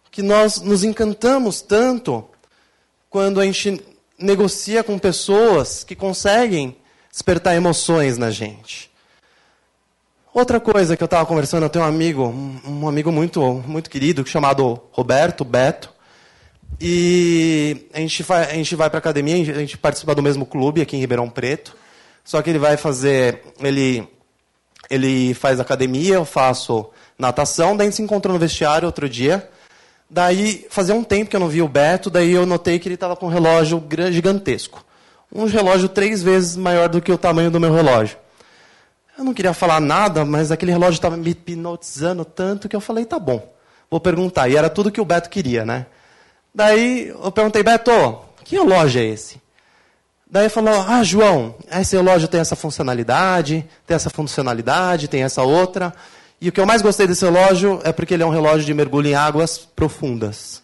que 0.10 0.24
nós 0.24 0.60
nos 0.62 0.84
encantamos 0.84 1.62
tanto 1.62 2.26
quando 3.10 3.40
a 3.40 3.46
gente 3.46 3.86
negocia 4.18 4.84
com 4.84 4.98
pessoas 4.98 5.84
que 5.84 5.96
conseguem 5.96 6.76
despertar 7.12 7.56
emoções 7.56 8.18
na 8.18 8.32
gente. 8.32 8.92
Outra 10.34 10.60
coisa 10.60 10.96
que 10.96 11.04
eu 11.04 11.06
estava 11.06 11.26
conversando, 11.26 11.64
eu 11.64 11.70
tenho 11.70 11.84
um 11.84 11.88
amigo, 11.88 12.24
um 12.66 12.88
amigo 12.88 13.12
muito, 13.12 13.42
muito 13.66 13.90
querido, 13.90 14.26
chamado 14.26 14.80
Roberto 14.92 15.44
Beto. 15.44 15.92
E 16.80 17.88
a 17.94 18.00
gente 18.00 18.22
vai, 18.24 18.52
a 18.52 18.54
gente 18.54 18.76
vai 18.76 18.90
para 18.90 18.98
a 18.98 19.00
academia, 19.00 19.36
a 19.36 19.60
gente 19.60 19.78
participa 19.78 20.14
do 20.14 20.22
mesmo 20.22 20.46
clube 20.46 20.82
aqui 20.82 20.96
em 20.96 21.00
Ribeirão 21.00 21.30
Preto. 21.30 21.76
Só 22.24 22.42
que 22.42 22.50
ele 22.50 22.60
vai 22.60 22.78
fazer, 22.78 23.42
ele, 23.60 24.08
ele 24.90 25.34
faz 25.34 25.60
academia, 25.60 26.16
eu 26.16 26.26
faço 26.26 26.90
natação, 27.18 27.76
daí 27.76 27.88
a 27.88 27.90
gente 27.90 27.96
se 27.96 28.02
encontrou 28.02 28.34
no 28.34 28.40
vestiário 28.40 28.86
outro 28.86 29.10
dia. 29.10 29.50
Daí, 30.10 30.66
fazia 30.70 30.94
um 30.94 31.04
tempo 31.04 31.30
que 31.30 31.36
eu 31.36 31.40
não 31.40 31.50
vi 31.50 31.62
o 31.62 31.68
Beto, 31.68 32.10
daí 32.10 32.32
eu 32.32 32.46
notei 32.46 32.80
que 32.80 32.88
ele 32.88 32.96
estava 32.96 33.16
com 33.16 33.26
um 33.26 33.30
relógio 33.30 33.84
gigantesco. 34.12 34.86
Um 35.34 35.46
relógio 35.46 35.90
três 35.90 36.24
vezes 36.24 36.56
maior 36.56 36.88
do 36.88 37.02
que 37.02 37.12
o 37.12 37.18
tamanho 37.18 37.52
do 37.52 37.60
meu 37.60 37.74
relógio. 37.74 38.18
Eu 39.18 39.24
não 39.24 39.34
queria 39.34 39.54
falar 39.54 39.80
nada, 39.80 40.24
mas 40.24 40.52
aquele 40.52 40.72
relógio 40.72 40.98
estava 40.98 41.18
me 41.18 41.32
hipnotizando 41.32 42.24
tanto 42.24 42.70
que 42.70 42.76
eu 42.76 42.80
falei, 42.80 43.04
tá 43.04 43.18
bom, 43.18 43.52
vou 43.90 44.00
perguntar. 44.00 44.48
E 44.48 44.56
era 44.56 44.70
tudo 44.70 44.92
que 44.92 45.02
o 45.02 45.06
Beto 45.06 45.30
queria, 45.30 45.66
né? 45.66 45.88
Daí 46.58 47.10
eu 47.10 47.32
perguntei, 47.32 47.62
Beto, 47.62 48.20
que 48.44 48.56
relógio 48.56 49.00
é 49.00 49.06
esse? 49.06 49.40
Daí 50.26 50.50
falou, 50.50 50.74
ah, 50.74 51.04
João, 51.04 51.54
esse 51.72 51.96
relógio 51.96 52.28
tem 52.28 52.40
essa 52.40 52.56
funcionalidade, 52.56 53.64
tem 53.86 53.94
essa 53.94 54.10
funcionalidade, 54.10 55.08
tem 55.08 55.22
essa 55.22 55.44
outra. 55.44 55.94
E 56.42 56.50
o 56.50 56.52
que 56.52 56.60
eu 56.60 56.66
mais 56.66 56.82
gostei 56.82 57.06
desse 57.06 57.24
relógio 57.24 57.80
é 57.84 57.92
porque 57.92 58.16
ele 58.16 58.24
é 58.24 58.26
um 58.26 58.32
relógio 58.32 58.66
de 58.66 58.74
mergulho 58.74 59.08
em 59.08 59.14
águas 59.14 59.60
profundas. 59.60 60.64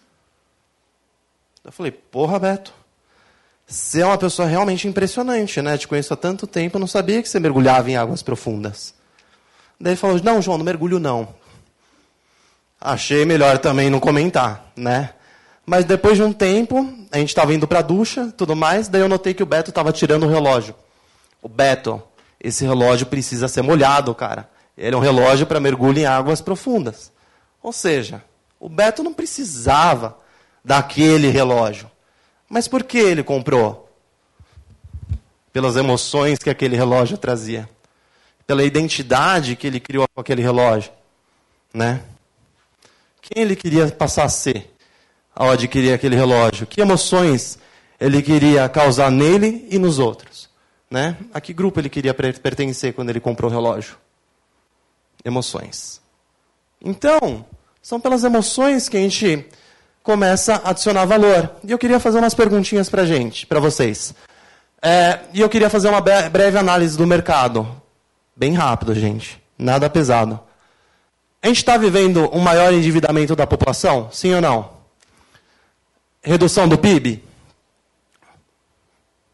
Eu 1.64 1.72
falei, 1.72 1.92
porra, 1.92 2.40
Beto, 2.40 2.74
você 3.68 4.02
é 4.02 4.06
uma 4.08 4.18
pessoa 4.18 4.48
realmente 4.48 4.88
impressionante, 4.88 5.62
né? 5.62 5.78
Te 5.78 5.88
conheço 5.88 6.12
há 6.12 6.18
tanto 6.18 6.48
tempo, 6.48 6.78
eu 6.78 6.80
não 6.80 6.88
sabia 6.88 7.22
que 7.22 7.30
você 7.30 7.40
mergulhava 7.40 7.92
em 7.92 7.98
águas 7.98 8.24
profundas. 8.24 8.96
Daí 9.80 9.92
ele 9.92 10.00
falou: 10.00 10.20
Não, 10.24 10.42
João, 10.42 10.58
não 10.58 10.66
mergulho 10.66 10.98
não. 10.98 11.36
Achei 12.82 13.26
melhor 13.26 13.60
também 13.60 13.92
não 13.92 14.00
comentar, 14.00 14.72
né? 14.76 15.12
Mas 15.66 15.86
depois 15.86 16.18
de 16.18 16.24
um 16.24 16.34
tempo, 16.34 16.88
a 17.12 17.18
gente 17.18 17.30
estava 17.30 17.54
indo 17.54 17.68
para 17.68 17.80
a 17.80 17.84
ducha, 17.84 18.34
tudo 18.36 18.56
mais, 18.56 18.90
daí 18.90 19.02
eu 19.02 19.08
notei 19.08 19.34
que 19.34 19.44
o 19.44 19.46
Beto 19.46 19.70
estava 19.70 19.94
tirando 19.94 20.26
o 20.26 20.30
relógio. 20.30 20.76
O 21.42 21.48
Beto, 21.48 22.02
esse 22.40 22.66
relógio 22.66 23.06
precisa 23.06 23.48
ser 23.48 23.62
molhado, 23.62 24.14
cara. 24.14 24.50
Ele 24.78 24.96
é 24.96 24.98
um 24.98 25.02
relógio 25.02 25.46
para 25.46 25.60
mergulho 25.60 26.00
em 26.00 26.06
águas 26.06 26.42
profundas. 26.42 27.12
Ou 27.62 27.72
seja, 27.72 28.22
o 28.60 28.68
Beto 28.68 29.04
não 29.04 29.14
precisava 29.14 30.18
daquele 30.64 31.30
relógio. 31.30 31.90
Mas 32.50 32.68
por 32.68 32.84
que 32.84 32.98
ele 32.98 33.24
comprou? 33.24 33.90
Pelas 35.54 35.76
emoções 35.78 36.40
que 36.40 36.50
aquele 36.50 36.76
relógio 36.76 37.18
trazia. 37.18 37.70
Pela 38.46 38.64
identidade 38.64 39.56
que 39.56 39.68
ele 39.68 39.80
criou 39.80 40.08
com 40.14 40.20
aquele 40.20 40.42
relógio. 40.42 40.92
Né? 41.74 42.02
Quem 43.22 43.44
ele 43.44 43.56
queria 43.56 43.88
passar 43.88 44.26
a 44.26 44.30
ser 44.30 44.73
ao 45.36 45.52
adquirir 45.52 45.94
aquele 45.94 46.16
relógio? 46.16 46.68
Que 46.68 46.82
emoções 46.82 47.58
ele 48.00 48.22
queria 48.22 48.68
causar 48.70 49.12
nele 49.12 49.68
e 49.70 49.78
nos 49.78 50.00
outros? 50.00 50.50
Né? 50.90 51.18
A 51.34 51.42
que 51.42 51.54
grupo 51.54 51.80
ele 51.80 51.90
queria 51.90 52.14
pertencer 52.14 52.94
quando 52.94 53.10
ele 53.10 53.20
comprou 53.20 53.50
o 53.50 53.54
relógio? 53.54 53.98
Emoções. 55.26 56.02
Então, 56.84 57.46
são 57.82 58.00
pelas 58.00 58.24
emoções 58.24 58.88
que 58.88 58.98
a 58.98 59.00
gente 59.00 59.48
começa 60.04 60.62
a 60.64 60.72
adicionar 60.72 61.06
valor. 61.06 61.50
E 61.64 61.72
eu 61.72 61.78
queria 61.78 62.00
fazer 62.00 62.20
umas 62.20 62.34
perguntinhas 62.34 62.90
para 62.90 63.06
gente, 63.06 63.48
para 63.48 63.60
vocês. 63.60 64.14
É, 64.82 65.20
e 65.34 65.40
eu 65.40 65.50
queria 65.50 65.70
fazer 65.70 65.88
uma 65.88 66.02
breve 66.02 66.58
análise 66.58 66.98
do 66.98 67.08
mercado. 67.08 67.66
Bem 68.36 68.54
rápido, 68.54 68.94
gente. 68.94 69.42
Nada 69.58 69.90
pesado. 69.90 70.40
A 71.42 71.48
gente 71.48 71.58
está 71.58 71.78
vivendo 71.78 72.30
um 72.34 72.40
maior 72.40 72.74
endividamento 72.74 73.36
da 73.36 73.48
população? 73.48 74.10
Sim 74.12 74.34
ou 74.34 74.42
não? 74.42 74.73
Redução 76.26 76.70
do 76.70 76.78
PIB? 76.78 77.22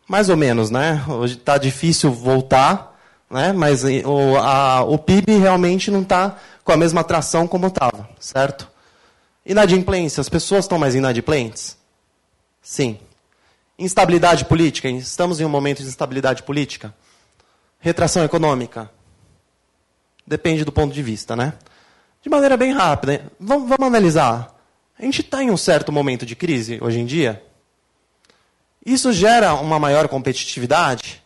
Mais 0.08 0.28
ou 0.28 0.36
menos, 0.36 0.72
né? 0.72 1.06
Hoje 1.08 1.36
está 1.36 1.56
difícil 1.60 2.12
voltar, 2.12 3.00
né? 3.30 3.54
mas 3.54 3.84
o, 3.84 4.38
a, 4.38 4.82
o 4.82 4.98
PIB 4.98 5.38
realmente 5.38 5.92
não 5.92 6.02
está 6.02 6.36
com 6.64 6.72
a 6.72 6.78
mesma 6.78 7.02
atração 7.02 7.48
como 7.48 7.68
estava, 7.68 8.10
certo? 8.20 8.68
Inadimplência, 9.46 10.20
as 10.20 10.30
pessoas 10.30 10.66
estão 10.66 10.80
mais 10.80 10.96
inadimplentes? 10.96 11.78
Sim. 12.60 12.98
Instabilidade 13.78 14.46
política, 14.46 14.90
estamos 14.90 15.40
em 15.40 15.46
um 15.46 15.50
momento 15.50 15.84
de 15.84 15.88
instabilidade 15.88 16.42
política? 16.42 16.92
Retração 17.80 18.24
econômica? 18.24 18.90
Depende 20.26 20.66
do 20.66 20.72
ponto 20.72 20.92
de 20.92 21.04
vista, 21.04 21.36
né? 21.36 21.54
De 22.24 22.32
maneira 22.32 22.58
bem 22.58 22.74
rápida, 22.74 23.32
vamos, 23.40 23.70
vamos 23.70 23.86
analisar. 23.86 24.59
A 25.00 25.04
gente 25.04 25.22
está 25.22 25.42
em 25.42 25.50
um 25.50 25.56
certo 25.56 25.94
momento 25.94 26.26
de 26.26 26.36
crise 26.36 26.78
hoje 26.82 27.00
em 27.00 27.06
dia? 27.06 27.42
Isso 28.86 29.14
gera 29.14 29.54
uma 29.54 29.80
maior 29.80 30.10
competitividade? 30.10 31.24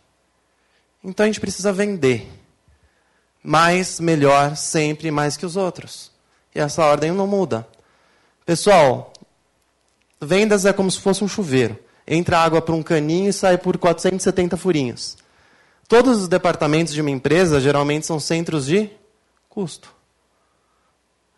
Então 1.02 1.24
a 1.24 1.26
gente 1.26 1.40
precisa 1.40 1.72
vender. 1.72 2.30
Mais, 3.42 3.98
melhor, 3.98 4.56
sempre 4.56 5.10
mais 5.10 5.36
que 5.36 5.44
os 5.44 5.56
outros. 5.56 6.12
E 6.54 6.60
essa 6.60 6.84
ordem 6.84 7.10
não 7.10 7.26
muda. 7.26 7.66
Pessoal, 8.46 9.12
vendas 10.20 10.64
é 10.64 10.72
como 10.72 10.88
se 10.88 11.00
fosse 11.00 11.24
um 11.24 11.28
chuveiro. 11.28 11.76
Entra 12.06 12.38
água 12.38 12.62
por 12.62 12.76
um 12.76 12.82
caninho 12.82 13.30
e 13.30 13.32
sai 13.32 13.58
por 13.58 13.76
470 13.76 14.56
furinhos. 14.56 15.16
Todos 15.88 16.22
os 16.22 16.28
departamentos 16.28 16.94
de 16.94 17.00
uma 17.00 17.10
empresa 17.10 17.60
geralmente 17.60 18.06
são 18.06 18.20
centros 18.20 18.66
de 18.66 18.88
custo. 19.48 19.92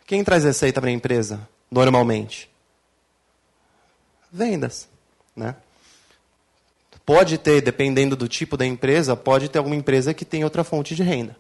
Quem 0.07 0.22
traz 0.22 0.44
receita 0.44 0.81
para 0.81 0.90
a 0.90 0.92
empresa, 0.92 1.49
normalmente? 1.70 2.50
Vendas. 4.33 4.88
Né? 5.35 5.55
Pode 7.05 7.38
ter, 7.38 7.61
dependendo 7.61 8.16
do 8.16 8.26
tipo 8.26 8.57
da 8.57 8.66
empresa, 8.66 9.14
pode 9.14 9.48
ter 9.48 9.59
alguma 9.59 9.76
empresa 9.76 10.12
que 10.12 10.24
tem 10.24 10.42
outra 10.42 10.64
fonte 10.64 10.94
de 10.94 11.02
renda. 11.02 11.37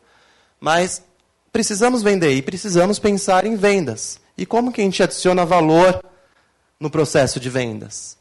Mas 0.60 1.02
precisamos 1.52 2.02
vender 2.02 2.32
e 2.34 2.42
precisamos 2.42 2.98
pensar 2.98 3.44
em 3.44 3.56
vendas. 3.56 4.20
E 4.38 4.46
como 4.46 4.72
que 4.72 4.80
a 4.80 4.84
gente 4.84 5.02
adiciona 5.02 5.44
valor 5.44 6.04
no 6.78 6.90
processo 6.90 7.40
de 7.40 7.50
vendas? 7.50 8.16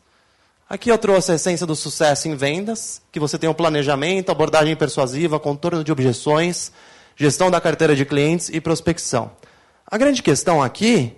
Aqui 0.68 0.90
eu 0.90 0.98
trouxe 0.98 1.32
a 1.32 1.36
essência 1.36 1.68
do 1.68 1.76
sucesso 1.76 2.28
em 2.28 2.36
vendas, 2.36 3.00
que 3.12 3.20
você 3.20 3.38
tem 3.38 3.48
o 3.48 3.54
planejamento, 3.54 4.32
abordagem 4.32 4.76
persuasiva, 4.76 5.40
contorno 5.40 5.84
de 5.84 5.92
objeções, 5.92 6.72
gestão 7.16 7.52
da 7.52 7.62
carteira 7.62 7.96
de 7.96 8.04
clientes 8.04 8.50
e 8.50 8.60
prospecção. 8.60 9.32
A 9.86 9.98
grande 9.98 10.24
questão 10.24 10.64
aqui 10.64 11.16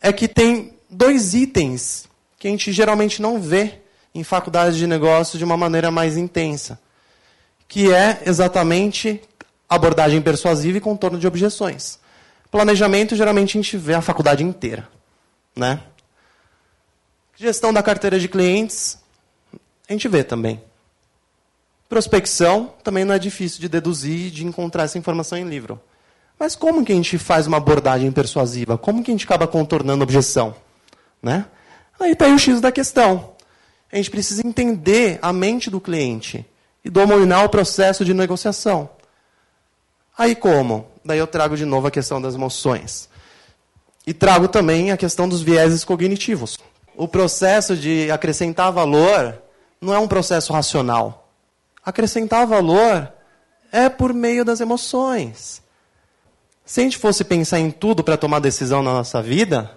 é 0.00 0.12
que 0.12 0.28
tem 0.28 0.74
dois 0.88 1.34
itens 1.34 2.08
que 2.38 2.46
a 2.46 2.50
gente 2.50 2.72
geralmente 2.72 3.20
não 3.20 3.40
vê 3.40 3.80
em 4.14 4.22
faculdades 4.22 4.76
de 4.76 4.86
negócio 4.86 5.38
de 5.38 5.44
uma 5.44 5.56
maneira 5.56 5.90
mais 5.90 6.16
intensa, 6.16 6.80
que 7.66 7.92
é 7.92 8.22
exatamente 8.26 9.20
abordagem 9.68 10.22
persuasiva 10.22 10.78
e 10.78 10.80
contorno 10.80 11.18
de 11.18 11.26
objeções. 11.26 11.98
Planejamento, 12.50 13.14
geralmente 13.14 13.58
a 13.58 13.62
gente 13.62 13.76
vê 13.76 13.94
a 13.94 14.00
faculdade 14.00 14.42
inteira. 14.42 14.88
Né? 15.54 15.80
Gestão 17.36 17.72
da 17.72 17.82
carteira 17.82 18.18
de 18.18 18.28
clientes, 18.28 18.98
a 19.88 19.92
gente 19.92 20.08
vê 20.08 20.24
também. 20.24 20.62
Prospecção, 21.88 22.74
também 22.82 23.04
não 23.04 23.14
é 23.14 23.18
difícil 23.18 23.60
de 23.60 23.68
deduzir, 23.68 24.30
de 24.30 24.46
encontrar 24.46 24.84
essa 24.84 24.98
informação 24.98 25.36
em 25.36 25.48
livro. 25.48 25.80
Mas 26.38 26.54
como 26.54 26.84
que 26.84 26.92
a 26.92 26.94
gente 26.94 27.18
faz 27.18 27.46
uma 27.46 27.56
abordagem 27.56 28.12
persuasiva? 28.12 28.78
Como 28.78 29.02
que 29.02 29.10
a 29.10 29.14
gente 29.14 29.24
acaba 29.24 29.46
contornando 29.46 30.02
a 30.02 30.04
objeção? 30.04 30.54
Né? 31.22 31.46
Aí 31.98 32.12
está 32.12 32.26
aí 32.26 32.32
o 32.32 32.38
X 32.38 32.60
da 32.60 32.70
questão. 32.70 33.32
A 33.90 33.96
gente 33.96 34.10
precisa 34.10 34.46
entender 34.46 35.18
a 35.20 35.32
mente 35.32 35.68
do 35.68 35.80
cliente 35.80 36.46
e 36.84 36.90
dominar 36.90 37.42
o 37.44 37.48
processo 37.48 38.04
de 38.04 38.14
negociação. 38.14 38.88
Aí 40.16 40.34
como? 40.34 40.86
Daí 41.04 41.18
eu 41.18 41.26
trago 41.26 41.56
de 41.56 41.64
novo 41.64 41.86
a 41.86 41.90
questão 41.90 42.20
das 42.20 42.34
emoções. 42.34 43.08
E 44.06 44.14
trago 44.14 44.46
também 44.46 44.92
a 44.92 44.96
questão 44.96 45.28
dos 45.28 45.42
vieses 45.42 45.84
cognitivos. 45.84 46.58
O 46.96 47.08
processo 47.08 47.76
de 47.76 48.10
acrescentar 48.10 48.72
valor 48.72 49.40
não 49.80 49.94
é 49.94 49.98
um 49.98 50.08
processo 50.08 50.52
racional. 50.52 51.30
Acrescentar 51.84 52.46
valor 52.46 53.12
É 53.70 53.90
por 53.90 54.14
meio 54.14 54.46
das 54.46 54.60
emoções. 54.60 55.60
Se 56.68 56.80
a 56.80 56.82
gente 56.82 56.98
fosse 56.98 57.24
pensar 57.24 57.58
em 57.58 57.70
tudo 57.70 58.04
para 58.04 58.18
tomar 58.18 58.40
decisão 58.40 58.82
na 58.82 58.92
nossa 58.92 59.22
vida, 59.22 59.70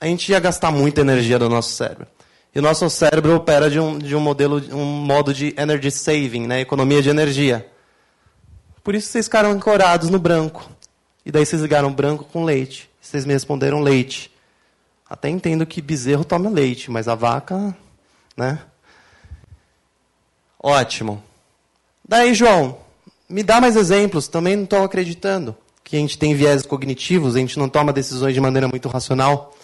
a 0.00 0.06
gente 0.06 0.32
ia 0.32 0.40
gastar 0.40 0.72
muita 0.72 1.02
energia 1.02 1.38
do 1.38 1.48
nosso 1.48 1.70
cérebro. 1.70 2.08
E 2.52 2.58
o 2.58 2.62
nosso 2.62 2.90
cérebro 2.90 3.36
opera 3.36 3.70
de 3.70 3.78
um, 3.78 3.96
de 3.96 4.16
um 4.16 4.18
modelo, 4.18 4.60
um 4.74 4.84
modo 4.84 5.32
de 5.32 5.54
energy 5.56 5.92
saving, 5.92 6.48
né? 6.48 6.60
economia 6.60 7.00
de 7.00 7.10
energia. 7.10 7.64
Por 8.82 8.96
isso 8.96 9.06
vocês 9.06 9.26
ficaram 9.26 9.52
ancorados 9.52 10.10
no 10.10 10.18
branco. 10.18 10.68
E 11.24 11.30
daí 11.30 11.46
vocês 11.46 11.62
ligaram 11.62 11.92
branco 11.92 12.24
com 12.24 12.42
leite. 12.42 12.90
Vocês 13.00 13.24
me 13.24 13.32
responderam 13.32 13.80
leite. 13.80 14.32
Até 15.08 15.28
entendo 15.28 15.64
que 15.64 15.80
bezerro 15.80 16.24
toma 16.24 16.50
leite, 16.50 16.90
mas 16.90 17.06
a 17.06 17.14
vaca, 17.14 17.72
né? 18.36 18.58
Ótimo. 20.58 21.22
Daí, 22.04 22.34
João, 22.34 22.81
me 23.32 23.42
dá 23.42 23.60
mais 23.60 23.76
exemplos. 23.76 24.28
Também 24.28 24.56
não 24.56 24.64
estou 24.64 24.84
acreditando 24.84 25.56
que 25.82 25.96
a 25.96 25.98
gente 25.98 26.18
tem 26.18 26.34
viés 26.34 26.64
cognitivos, 26.64 27.34
a 27.34 27.38
gente 27.38 27.58
não 27.58 27.68
toma 27.68 27.92
decisões 27.92 28.34
de 28.34 28.40
maneira 28.40 28.68
muito 28.68 28.88
racional. 28.88 29.54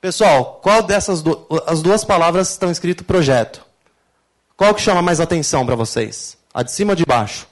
Pessoal, 0.00 0.60
qual 0.62 0.82
dessas 0.82 1.22
du 1.22 1.46
as 1.66 1.82
duas 1.82 2.04
palavras 2.04 2.50
estão 2.50 2.70
escrito 2.70 3.04
projeto? 3.04 3.64
Qual 4.56 4.74
que 4.74 4.80
chama 4.80 5.02
mais 5.02 5.20
atenção 5.20 5.64
para 5.66 5.74
vocês? 5.74 6.36
A 6.54 6.62
de 6.62 6.70
cima 6.70 6.92
ou 6.92 6.96
de 6.96 7.04
baixo? 7.04 7.48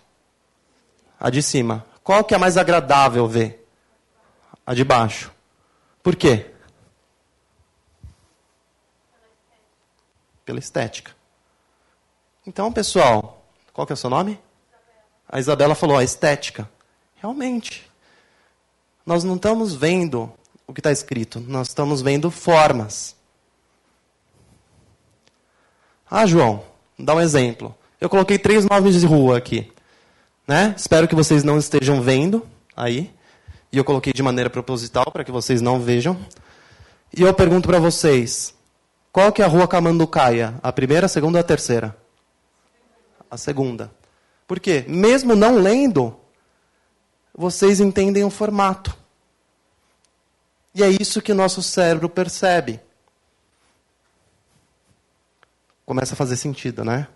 A 1.19 1.31
de 1.31 1.43
cima. 1.43 1.85
Qual 2.05 2.23
que 2.23 2.35
é 2.35 2.39
mais 2.39 2.57
agradável 2.57 3.27
ver? 3.27 3.67
A 4.65 4.75
de 4.75 4.85
baixo. 4.85 5.33
Por 6.03 6.15
quê? 6.15 6.47
Pela 10.45 10.59
estética. 10.59 11.13
Então, 12.47 12.73
pessoal, 12.73 13.45
qual 13.73 13.87
que 13.87 13.93
é 13.93 13.95
o 13.95 13.97
seu 13.97 14.11
nome? 14.11 14.39
A 15.31 15.39
Isabela 15.39 15.75
falou, 15.75 15.97
a 15.97 16.03
estética. 16.03 16.69
Realmente. 17.17 17.89
Nós 19.07 19.23
não 19.23 19.37
estamos 19.37 19.75
vendo 19.75 20.31
o 20.67 20.73
que 20.73 20.81
está 20.81 20.91
escrito, 20.93 21.41
nós 21.41 21.69
estamos 21.69 22.03
vendo 22.03 22.31
formas. 22.31 23.17
Ah, 26.09 26.27
João, 26.27 26.65
dá 26.99 27.15
um 27.15 27.21
exemplo. 27.21 27.75
Eu 28.01 28.09
coloquei 28.09 28.39
três 28.39 28.65
nomes 28.65 29.01
de 29.01 29.07
rua 29.07 29.39
aqui. 29.39 29.73
Né? 30.47 30.75
Espero 30.77 31.07
que 31.07 31.15
vocês 31.15 31.45
não 31.45 31.59
estejam 31.59 32.03
vendo 32.03 32.47
aí. 32.77 33.13
E 33.73 33.79
eu 33.79 33.85
coloquei 33.85 34.13
de 34.13 34.23
maneira 34.23 34.51
proposital 34.51 35.11
para 35.13 35.23
que 35.23 35.31
vocês 35.31 35.61
não 35.61 35.81
vejam. 35.81 36.19
E 37.17 37.23
eu 37.23 37.33
pergunto 37.33 37.69
para 37.69 37.79
vocês: 37.79 38.55
qual 39.13 39.33
que 39.33 39.43
é 39.43 39.45
a 39.45 39.49
rua 39.49 39.69
Camanducaia? 39.69 40.55
A 40.63 40.73
primeira, 40.73 41.07
a 41.07 41.09
segunda 41.09 41.39
ou 41.39 41.41
a 41.41 41.45
terceira? 41.45 41.97
A 43.31 43.37
segunda. 43.37 43.93
Por 44.51 44.59
quê? 44.59 44.85
Mesmo 44.89 45.37
não 45.37 45.55
lendo, 45.55 46.19
vocês 47.33 47.79
entendem 47.79 48.25
o 48.25 48.31
formato. 48.31 48.93
E 50.75 50.83
é 50.83 50.89
isso 50.89 51.23
que 51.23 51.33
nosso 51.33 51.63
cérebro 51.63 52.09
percebe. 52.09 52.81
Começa 55.87 56.15
a 56.15 56.17
fazer 56.17 56.37
sentido, 56.37 56.85
né? 56.85 57.07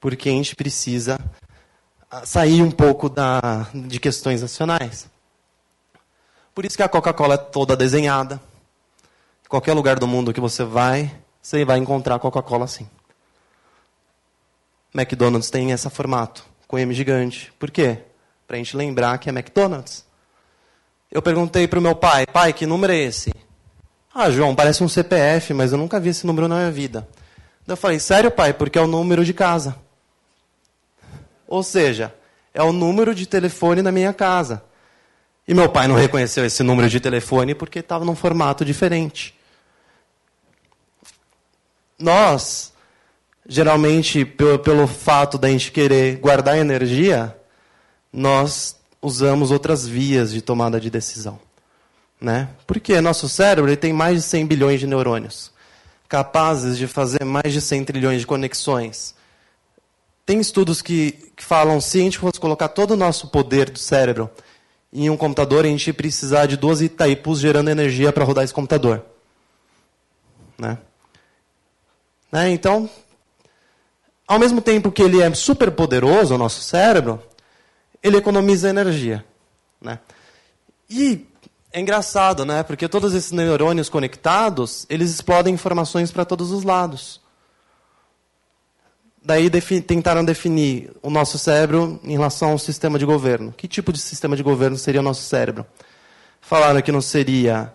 Porque 0.00 0.28
a 0.28 0.32
gente 0.32 0.56
precisa 0.56 1.20
ah, 2.10 2.26
sair 2.26 2.62
um 2.62 2.70
pouco 2.72 3.08
da, 3.08 3.68
de 3.72 4.00
questões 4.00 4.42
nacionais. 4.42 5.08
Por 6.52 6.64
isso 6.64 6.76
que 6.76 6.82
a 6.82 6.88
Coca-Cola 6.88 7.34
é 7.34 7.38
toda 7.38 7.76
desenhada. 7.76 8.40
Qualquer 9.48 9.74
lugar 9.74 10.00
do 10.00 10.08
mundo 10.08 10.32
que 10.32 10.40
você 10.40 10.64
vai, 10.64 11.16
você 11.40 11.64
vai 11.64 11.78
encontrar 11.78 12.18
Coca-Cola 12.18 12.64
assim. 12.64 12.90
McDonald's 14.94 15.50
tem 15.50 15.70
esse 15.70 15.88
formato, 15.90 16.44
com 16.66 16.78
M 16.78 16.92
gigante. 16.92 17.52
Por 17.58 17.70
quê? 17.70 17.98
Para 18.46 18.56
a 18.56 18.58
gente 18.58 18.76
lembrar 18.76 19.18
que 19.18 19.28
é 19.28 19.32
McDonald's. 19.32 20.04
Eu 21.10 21.22
perguntei 21.22 21.66
para 21.66 21.78
o 21.78 21.82
meu 21.82 21.94
pai, 21.94 22.26
pai, 22.26 22.52
que 22.52 22.66
número 22.66 22.92
é 22.92 22.96
esse? 22.96 23.32
Ah, 24.12 24.30
João, 24.30 24.54
parece 24.54 24.82
um 24.82 24.88
CPF, 24.88 25.54
mas 25.54 25.72
eu 25.72 25.78
nunca 25.78 26.00
vi 26.00 26.08
esse 26.10 26.26
número 26.26 26.48
na 26.48 26.56
minha 26.56 26.70
vida. 26.70 27.08
Eu 27.66 27.76
falei, 27.76 28.00
sério, 28.00 28.30
pai? 28.30 28.52
Porque 28.52 28.78
é 28.78 28.82
o 28.82 28.86
número 28.86 29.24
de 29.24 29.32
casa. 29.32 29.76
Ou 31.46 31.62
seja, 31.62 32.14
é 32.52 32.62
o 32.62 32.72
número 32.72 33.14
de 33.14 33.26
telefone 33.26 33.82
da 33.82 33.92
minha 33.92 34.12
casa. 34.12 34.62
E 35.46 35.54
meu 35.54 35.68
pai 35.68 35.88
não 35.88 35.96
reconheceu 35.96 36.44
esse 36.44 36.62
número 36.62 36.88
de 36.88 37.00
telefone 37.00 37.54
porque 37.54 37.80
estava 37.80 38.04
num 38.04 38.14
formato 38.14 38.64
diferente. 38.64 39.36
Nós, 41.98 42.72
geralmente, 43.50 44.24
pelo, 44.24 44.60
pelo 44.60 44.86
fato 44.86 45.36
da 45.36 45.48
gente 45.48 45.72
querer 45.72 46.18
guardar 46.18 46.56
energia, 46.56 47.36
nós 48.12 48.76
usamos 49.02 49.50
outras 49.50 49.88
vias 49.88 50.32
de 50.32 50.40
tomada 50.40 50.80
de 50.80 50.88
decisão. 50.88 51.36
Né? 52.20 52.48
Porque 52.64 53.00
nosso 53.00 53.28
cérebro 53.28 53.68
ele 53.68 53.76
tem 53.76 53.92
mais 53.92 54.18
de 54.18 54.22
100 54.22 54.46
bilhões 54.46 54.78
de 54.78 54.86
neurônios, 54.86 55.50
capazes 56.08 56.78
de 56.78 56.86
fazer 56.86 57.24
mais 57.24 57.52
de 57.52 57.60
100 57.60 57.84
trilhões 57.86 58.20
de 58.20 58.26
conexões. 58.26 59.16
Tem 60.24 60.38
estudos 60.38 60.80
que, 60.80 61.32
que 61.34 61.42
falam 61.42 61.80
se 61.80 61.98
a 61.98 62.02
gente 62.02 62.18
fosse 62.18 62.38
colocar 62.38 62.68
todo 62.68 62.92
o 62.92 62.96
nosso 62.96 63.28
poder 63.28 63.68
do 63.68 63.80
cérebro 63.80 64.30
em 64.92 65.10
um 65.10 65.16
computador, 65.16 65.64
a 65.64 65.68
gente 65.68 65.88
ia 65.88 65.94
precisar 65.94 66.46
de 66.46 66.56
12 66.56 66.84
Itaipus 66.84 67.40
gerando 67.40 67.68
energia 67.68 68.12
para 68.12 68.24
rodar 68.24 68.44
esse 68.44 68.54
computador. 68.54 69.04
Né? 70.56 70.78
Né? 72.30 72.50
Então, 72.50 72.88
ao 74.30 74.38
mesmo 74.38 74.60
tempo 74.60 74.92
que 74.92 75.02
ele 75.02 75.20
é 75.20 75.34
super 75.34 75.72
poderoso, 75.72 76.36
o 76.36 76.38
nosso 76.38 76.60
cérebro, 76.60 77.20
ele 78.00 78.16
economiza 78.16 78.70
energia. 78.70 79.24
Né? 79.82 79.98
E 80.88 81.26
é 81.72 81.80
engraçado, 81.80 82.44
né? 82.44 82.62
Porque 82.62 82.88
todos 82.88 83.12
esses 83.12 83.32
neurônios 83.32 83.88
conectados, 83.88 84.86
eles 84.88 85.10
explodem 85.10 85.52
informações 85.52 86.12
para 86.12 86.24
todos 86.24 86.52
os 86.52 86.62
lados. 86.62 87.20
Daí 89.20 89.50
defi 89.50 89.80
tentaram 89.80 90.24
definir 90.24 90.92
o 91.02 91.10
nosso 91.10 91.36
cérebro 91.36 91.98
em 92.04 92.12
relação 92.12 92.52
ao 92.52 92.58
sistema 92.58 93.00
de 93.00 93.04
governo. 93.04 93.52
Que 93.56 93.66
tipo 93.66 93.92
de 93.92 93.98
sistema 93.98 94.36
de 94.36 94.44
governo 94.44 94.78
seria 94.78 95.00
o 95.00 95.04
nosso 95.04 95.22
cérebro? 95.22 95.66
Falaram 96.40 96.80
que 96.80 96.92
não 96.92 97.00
seria 97.00 97.74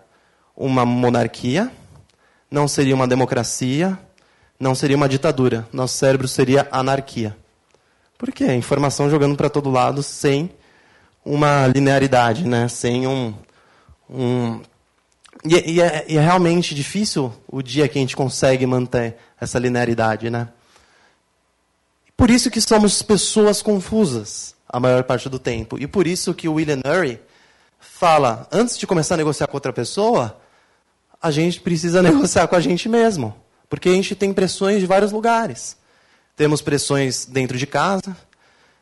uma 0.56 0.86
monarquia, 0.86 1.70
não 2.50 2.66
seria 2.66 2.94
uma 2.94 3.06
democracia, 3.06 3.98
não 4.58 4.74
seria 4.74 4.96
uma 4.96 5.08
ditadura. 5.08 5.66
Nosso 5.72 5.96
cérebro 5.96 6.26
seria 6.26 6.66
anarquia. 6.70 7.36
Por 8.18 8.32
quê? 8.32 8.54
Informação 8.54 9.10
jogando 9.10 9.36
para 9.36 9.50
todo 9.50 9.70
lado 9.70 10.02
sem 10.02 10.50
uma 11.24 11.66
linearidade, 11.66 12.46
né? 12.46 12.68
sem 12.68 13.06
um. 13.06 13.34
um... 14.08 14.60
E, 15.44 15.74
e, 15.74 15.80
é, 15.80 16.04
e, 16.08 16.16
é, 16.16 16.20
realmente 16.20 16.74
difícil 16.74 17.32
o 17.46 17.62
dia 17.62 17.86
que 17.88 17.98
a 17.98 18.00
gente 18.00 18.16
consegue 18.16 18.66
manter 18.66 19.16
essa 19.40 19.58
linearidade. 19.58 20.30
Né? 20.30 20.48
Por 22.16 22.30
isso 22.30 22.50
que 22.50 22.60
somos 22.60 23.02
pessoas 23.02 23.60
confusas 23.60 24.54
a 24.68 24.80
maior 24.80 25.04
parte 25.04 25.28
do 25.28 25.38
tempo. 25.38 25.78
E 25.78 25.86
por 25.86 26.06
isso 26.06 26.32
que 26.32 26.48
o 26.48 26.54
William 26.54 26.80
Ury 26.86 27.20
fala, 27.78 28.48
antes 28.50 28.78
de 28.78 28.86
começar 28.86 29.14
a 29.14 29.18
negociar 29.18 29.46
com 29.46 29.56
outra 29.56 29.72
pessoa, 29.72 30.38
a 31.20 31.30
gente 31.30 31.60
precisa 31.60 32.00
negociar 32.02 32.48
com 32.48 32.56
a 32.56 32.60
gente 32.60 32.88
mesmo. 32.88 33.34
Porque 33.68 33.88
a 33.88 33.92
gente 33.92 34.14
tem 34.14 34.32
pressões 34.32 34.80
de 34.80 34.86
vários 34.86 35.12
lugares. 35.12 35.76
Temos 36.36 36.60
pressões 36.60 37.26
dentro 37.26 37.56
de 37.56 37.66
casa, 37.66 38.16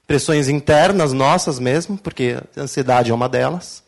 pressões 0.06 0.48
internas 0.48 1.12
nossas 1.12 1.58
mesmo, 1.58 1.96
porque 1.96 2.36
a 2.56 2.60
ansiedade 2.60 3.10
é 3.10 3.14
uma 3.14 3.28
delas. 3.28 3.82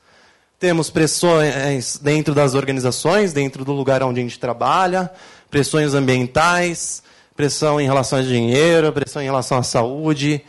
Temos 0.58 0.88
pressões 0.88 1.98
dentro 1.98 2.34
das 2.34 2.54
organizações, 2.54 3.32
dentro 3.32 3.64
do 3.64 3.72
lugar 3.72 4.02
onde 4.02 4.20
a 4.20 4.22
gente 4.22 4.38
trabalha, 4.38 5.10
pressões 5.50 5.92
ambientais, 5.92 7.02
pressão 7.36 7.78
em 7.78 7.84
relação 7.84 8.18
a 8.18 8.22
dinheiro, 8.22 8.90
pressão 8.92 9.20
em 9.20 9.26
relação 9.26 9.58
à 9.58 9.62
saúde. 9.62 10.42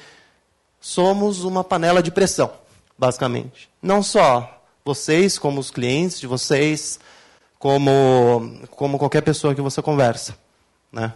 Somos 0.79 1.43
uma 1.43 1.63
panela 1.63 2.01
de 2.01 2.11
pressão, 2.11 2.51
basicamente. 2.97 3.69
Não 3.81 4.01
só 4.01 4.63
vocês, 4.85 5.37
como 5.37 5.59
os 5.59 5.69
clientes 5.69 6.19
de 6.19 6.27
vocês, 6.27 6.97
como, 7.59 8.59
como 8.71 8.97
qualquer 8.97 9.21
pessoa 9.21 9.55
que 9.55 9.61
você 9.61 9.81
conversa. 9.81 10.37
Né? 10.91 11.13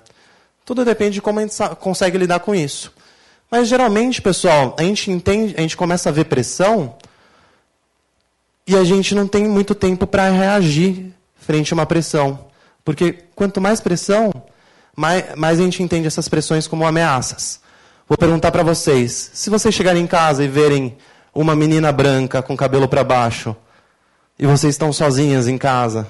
Tudo 0.66 0.86
depende 0.86 1.16
de 1.16 1.22
como 1.22 1.40
a 1.40 1.44
gente 1.44 1.56
consegue 1.80 2.18
lidar 2.18 2.40
com 2.40 2.54
isso. 2.54 2.94
Mas 3.50 3.68
geralmente, 3.68 4.22
pessoal, 4.22 4.76
a 4.80 4.84
gente 4.84 5.12
entende, 5.12 5.54
a 5.58 5.62
gente 5.62 5.76
começa 5.76 6.10
a 6.10 6.12
ver 6.12 6.26
pressão 6.26 6.96
e 8.66 8.76
a 8.76 8.84
gente 8.84 9.14
não 9.14 9.28
tem 9.28 9.48
muito 9.48 9.76
tempo 9.76 10.08
para 10.08 10.30
reagir 10.30 11.14
frente 11.36 11.74
a 11.74 11.76
uma 11.76 11.86
pressão. 11.86 12.48
Porque 12.86 13.26
quanto 13.36 13.60
mais 13.60 13.82
pressão, 13.82 14.32
mais, 14.96 15.36
mais 15.36 15.60
a 15.60 15.64
gente 15.64 15.84
entende 15.84 16.08
essas 16.08 16.30
pressões 16.30 16.68
como 16.68 16.88
ameaças. 16.88 17.60
Vou 18.08 18.18
perguntar 18.18 18.52
para 18.52 18.64
vocês: 18.64 19.32
se 19.34 19.50
vocês 19.50 19.76
chegarem 19.76 20.04
em 20.04 20.08
casa 20.08 20.44
e 20.44 20.48
verem 20.48 20.98
uma 21.34 21.56
menina 21.56 21.92
branca 21.92 22.42
com 22.42 22.56
cabelo 22.56 22.88
para 22.88 23.04
baixo, 23.04 23.56
e 24.40 24.46
vocês 24.46 24.74
estão 24.74 24.92
sozinhas 24.92 25.48
em 25.48 25.58
casa, 25.58 26.08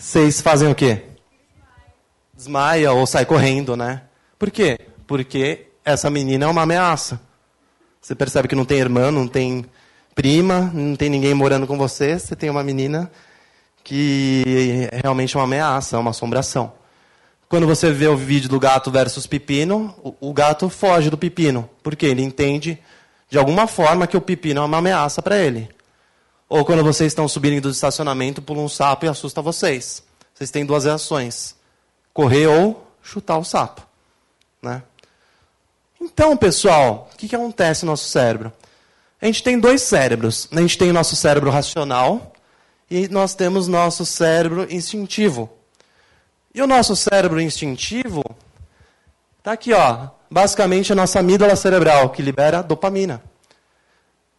vocês 0.00 0.40
fazem 0.40 0.68
o 0.68 0.74
quê? 0.74 1.02
desmaia 2.40 2.90
ou 2.92 3.06
sai 3.06 3.26
correndo, 3.26 3.76
né? 3.76 4.00
Por 4.38 4.50
quê? 4.50 4.78
Porque 5.06 5.66
essa 5.84 6.08
menina 6.08 6.46
é 6.46 6.48
uma 6.48 6.62
ameaça. 6.62 7.20
Você 8.00 8.14
percebe 8.14 8.48
que 8.48 8.54
não 8.54 8.64
tem 8.64 8.78
irmã, 8.78 9.10
não 9.10 9.28
tem 9.28 9.66
prima, 10.14 10.70
não 10.72 10.96
tem 10.96 11.10
ninguém 11.10 11.34
morando 11.34 11.66
com 11.66 11.76
você, 11.76 12.18
você 12.18 12.34
tem 12.34 12.48
uma 12.48 12.62
menina 12.62 13.10
que 13.84 14.88
é 14.90 15.00
realmente 15.02 15.36
uma 15.36 15.44
ameaça, 15.44 15.98
uma 15.98 16.12
assombração. 16.12 16.72
Quando 17.46 17.66
você 17.66 17.92
vê 17.92 18.06
o 18.06 18.16
vídeo 18.16 18.48
do 18.48 18.58
gato 18.58 18.90
versus 18.90 19.26
pepino, 19.26 19.94
o, 20.18 20.32
gato 20.32 20.70
foge 20.70 21.10
do 21.10 21.18
pepino, 21.18 21.68
porque 21.82 22.06
ele 22.06 22.22
entende 22.22 22.78
de 23.28 23.36
alguma 23.36 23.66
forma 23.66 24.06
que 24.06 24.16
o 24.16 24.20
pepino 24.20 24.62
é 24.62 24.64
uma 24.64 24.78
ameaça 24.78 25.20
para 25.20 25.36
ele. 25.36 25.68
Ou 26.50 26.64
quando 26.64 26.82
vocês 26.82 27.12
estão 27.12 27.28
subindo 27.28 27.62
do 27.62 27.70
estacionamento, 27.70 28.42
pula 28.42 28.60
um 28.60 28.68
sapo 28.68 29.04
e 29.04 29.08
assusta 29.08 29.40
vocês. 29.40 30.02
Vocês 30.34 30.50
têm 30.50 30.66
duas 30.66 30.84
reações: 30.84 31.54
correr 32.12 32.48
ou 32.48 32.88
chutar 33.00 33.38
o 33.38 33.44
sapo. 33.44 33.86
Né? 34.60 34.82
Então, 36.00 36.36
pessoal, 36.36 37.08
o 37.14 37.16
que, 37.16 37.28
que 37.28 37.36
acontece 37.36 37.84
no 37.84 37.92
nosso 37.92 38.08
cérebro? 38.08 38.52
A 39.22 39.26
gente 39.26 39.44
tem 39.44 39.60
dois 39.60 39.82
cérebros. 39.82 40.48
A 40.50 40.60
gente 40.60 40.76
tem 40.76 40.90
o 40.90 40.92
nosso 40.92 41.14
cérebro 41.14 41.50
racional 41.50 42.32
e 42.90 43.06
nós 43.06 43.32
temos 43.32 43.68
nosso 43.68 44.04
cérebro 44.04 44.66
instintivo. 44.74 45.48
E 46.52 46.60
o 46.60 46.66
nosso 46.66 46.96
cérebro 46.96 47.40
instintivo 47.40 48.24
está 49.38 49.52
aqui, 49.52 49.72
ó. 49.72 50.08
Basicamente 50.28 50.92
a 50.92 50.96
nossa 50.96 51.20
amígdala 51.20 51.54
cerebral, 51.54 52.10
que 52.10 52.22
libera 52.22 52.60
dopamina. 52.60 53.22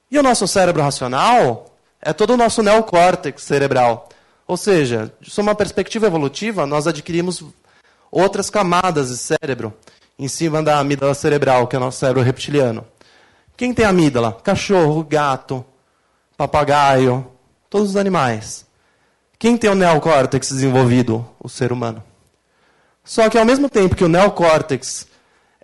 E 0.09 0.19
o 0.19 0.23
nosso 0.23 0.45
cérebro 0.45 0.81
racional 0.81 1.70
é 2.01 2.11
todo 2.13 2.33
o 2.33 2.37
nosso 2.37 2.63
neocórtex 2.63 3.43
cerebral. 3.43 4.09
Ou 4.47 4.57
seja, 4.57 5.13
sob 5.21 5.47
uma 5.47 5.55
perspectiva 5.55 6.07
evolutiva, 6.07 6.65
nós 6.65 6.87
adquirimos 6.87 7.43
outras 8.11 8.49
camadas 8.49 9.09
de 9.09 9.17
cérebro 9.17 9.73
em 10.17 10.27
cima 10.27 10.61
da 10.61 10.79
amígdala 10.79 11.13
cerebral, 11.13 11.67
que 11.67 11.75
é 11.75 11.79
o 11.79 11.81
nosso 11.81 11.99
cérebro 11.99 12.21
reptiliano. 12.21 12.85
Quem 13.55 13.73
tem 13.73 13.85
amígdala? 13.85 14.33
Cachorro, 14.33 15.03
gato, 15.03 15.63
papagaio, 16.35 17.25
todos 17.69 17.91
os 17.91 17.95
animais. 17.95 18.65
Quem 19.37 19.57
tem 19.57 19.69
o 19.69 19.75
neocórtex 19.75 20.49
desenvolvido? 20.49 21.25
O 21.39 21.47
ser 21.47 21.71
humano. 21.71 22.03
Só 23.03 23.29
que 23.29 23.37
ao 23.37 23.45
mesmo 23.45 23.69
tempo 23.69 23.95
que 23.95 24.03
o 24.03 24.09
neocórtex 24.09 25.07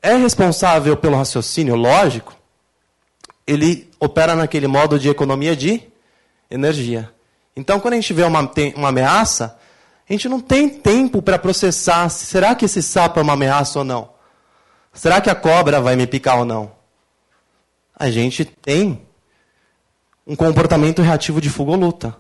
é 0.01 0.15
responsável 0.15 0.95
pelo 0.97 1.17
raciocínio 1.17 1.75
lógico, 1.75 2.35
ele 3.45 3.89
opera 3.99 4.35
naquele 4.35 4.67
modo 4.67 4.97
de 4.99 5.09
economia 5.09 5.55
de 5.55 5.83
energia. 6.49 7.11
Então, 7.55 7.79
quando 7.79 7.93
a 7.93 7.97
gente 7.97 8.13
vê 8.13 8.23
uma, 8.23 8.51
uma 8.75 8.89
ameaça, 8.89 9.57
a 10.07 10.13
gente 10.13 10.29
não 10.29 10.39
tem 10.39 10.69
tempo 10.69 11.21
para 11.21 11.37
processar 11.37 12.09
será 12.09 12.55
que 12.55 12.65
esse 12.65 12.81
sapo 12.81 13.19
é 13.19 13.23
uma 13.23 13.33
ameaça 13.33 13.79
ou 13.79 13.85
não? 13.85 14.09
Será 14.93 15.19
que 15.19 15.29
a 15.29 15.35
cobra 15.35 15.81
vai 15.81 15.95
me 15.95 16.07
picar 16.07 16.39
ou 16.39 16.45
não? 16.45 16.71
A 17.95 18.09
gente 18.09 18.45
tem 18.45 19.01
um 20.25 20.35
comportamento 20.35 21.01
reativo 21.01 21.41
de 21.41 21.49
fuga 21.49 21.71
ou 21.71 21.77
luta. 21.77 22.15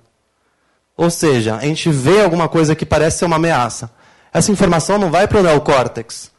Ou 0.95 1.09
seja, 1.09 1.55
a 1.55 1.61
gente 1.61 1.89
vê 1.89 2.21
alguma 2.21 2.49
coisa 2.49 2.75
que 2.75 2.85
parece 2.85 3.19
ser 3.19 3.25
uma 3.25 3.35
ameaça. 3.35 3.91
Essa 4.33 4.51
informação 4.51 4.97
não 4.97 5.11
vai 5.11 5.27
para 5.27 5.39
o 5.39 5.43
neocórtex, 5.43 6.31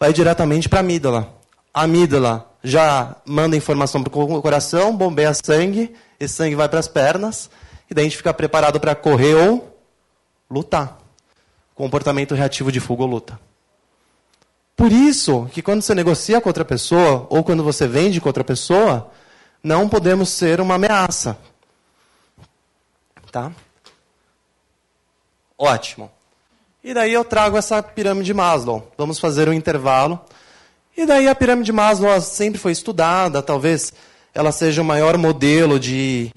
vai 0.00 0.12
diretamente 0.12 0.68
para 0.68 0.78
a 0.78 0.80
amígdala. 0.80 1.34
A 1.72 1.82
amígdala 1.82 2.50
já 2.62 3.16
manda 3.24 3.56
informação 3.56 4.02
para 4.02 4.18
o 4.18 4.42
coração, 4.42 4.96
bombeia 4.96 5.32
sangue, 5.34 5.94
esse 6.18 6.34
sangue 6.34 6.54
vai 6.54 6.68
para 6.68 6.78
as 6.80 6.88
pernas, 6.88 7.50
e 7.90 7.94
daí 7.94 8.04
a 8.04 8.08
gente 8.08 8.16
fica 8.16 8.32
preparado 8.32 8.80
para 8.80 8.94
correr 8.94 9.34
ou 9.34 9.78
lutar. 10.50 10.98
Comportamento 11.74 12.34
reativo 12.34 12.72
de 12.72 12.80
fuga 12.80 13.02
ou 13.02 13.08
luta. 13.08 13.38
Por 14.74 14.92
isso 14.92 15.48
que 15.52 15.62
quando 15.62 15.82
você 15.82 15.94
negocia 15.94 16.40
com 16.40 16.48
outra 16.48 16.64
pessoa, 16.64 17.26
ou 17.30 17.42
quando 17.42 17.64
você 17.64 17.86
vende 17.86 18.20
com 18.20 18.28
outra 18.28 18.44
pessoa, 18.44 19.10
não 19.62 19.88
podemos 19.88 20.28
ser 20.28 20.60
uma 20.60 20.74
ameaça. 20.74 21.36
Tá? 23.32 23.52
Ótimo. 25.58 26.10
E 26.84 26.94
daí 26.94 27.12
eu 27.12 27.24
trago 27.24 27.56
essa 27.56 27.82
pirâmide 27.82 28.26
de 28.26 28.34
Maslow. 28.34 28.90
Vamos 28.96 29.18
fazer 29.18 29.48
um 29.48 29.52
intervalo. 29.52 30.20
E 30.96 31.04
daí 31.04 31.26
a 31.28 31.34
pirâmide 31.34 31.66
de 31.66 31.72
Maslow 31.72 32.20
sempre 32.20 32.60
foi 32.60 32.72
estudada, 32.72 33.42
talvez 33.42 33.92
ela 34.36 34.52
seja 34.52 34.82
o 34.82 34.84
maior 34.84 35.16
modelo 35.16 35.80
de, 35.80 36.30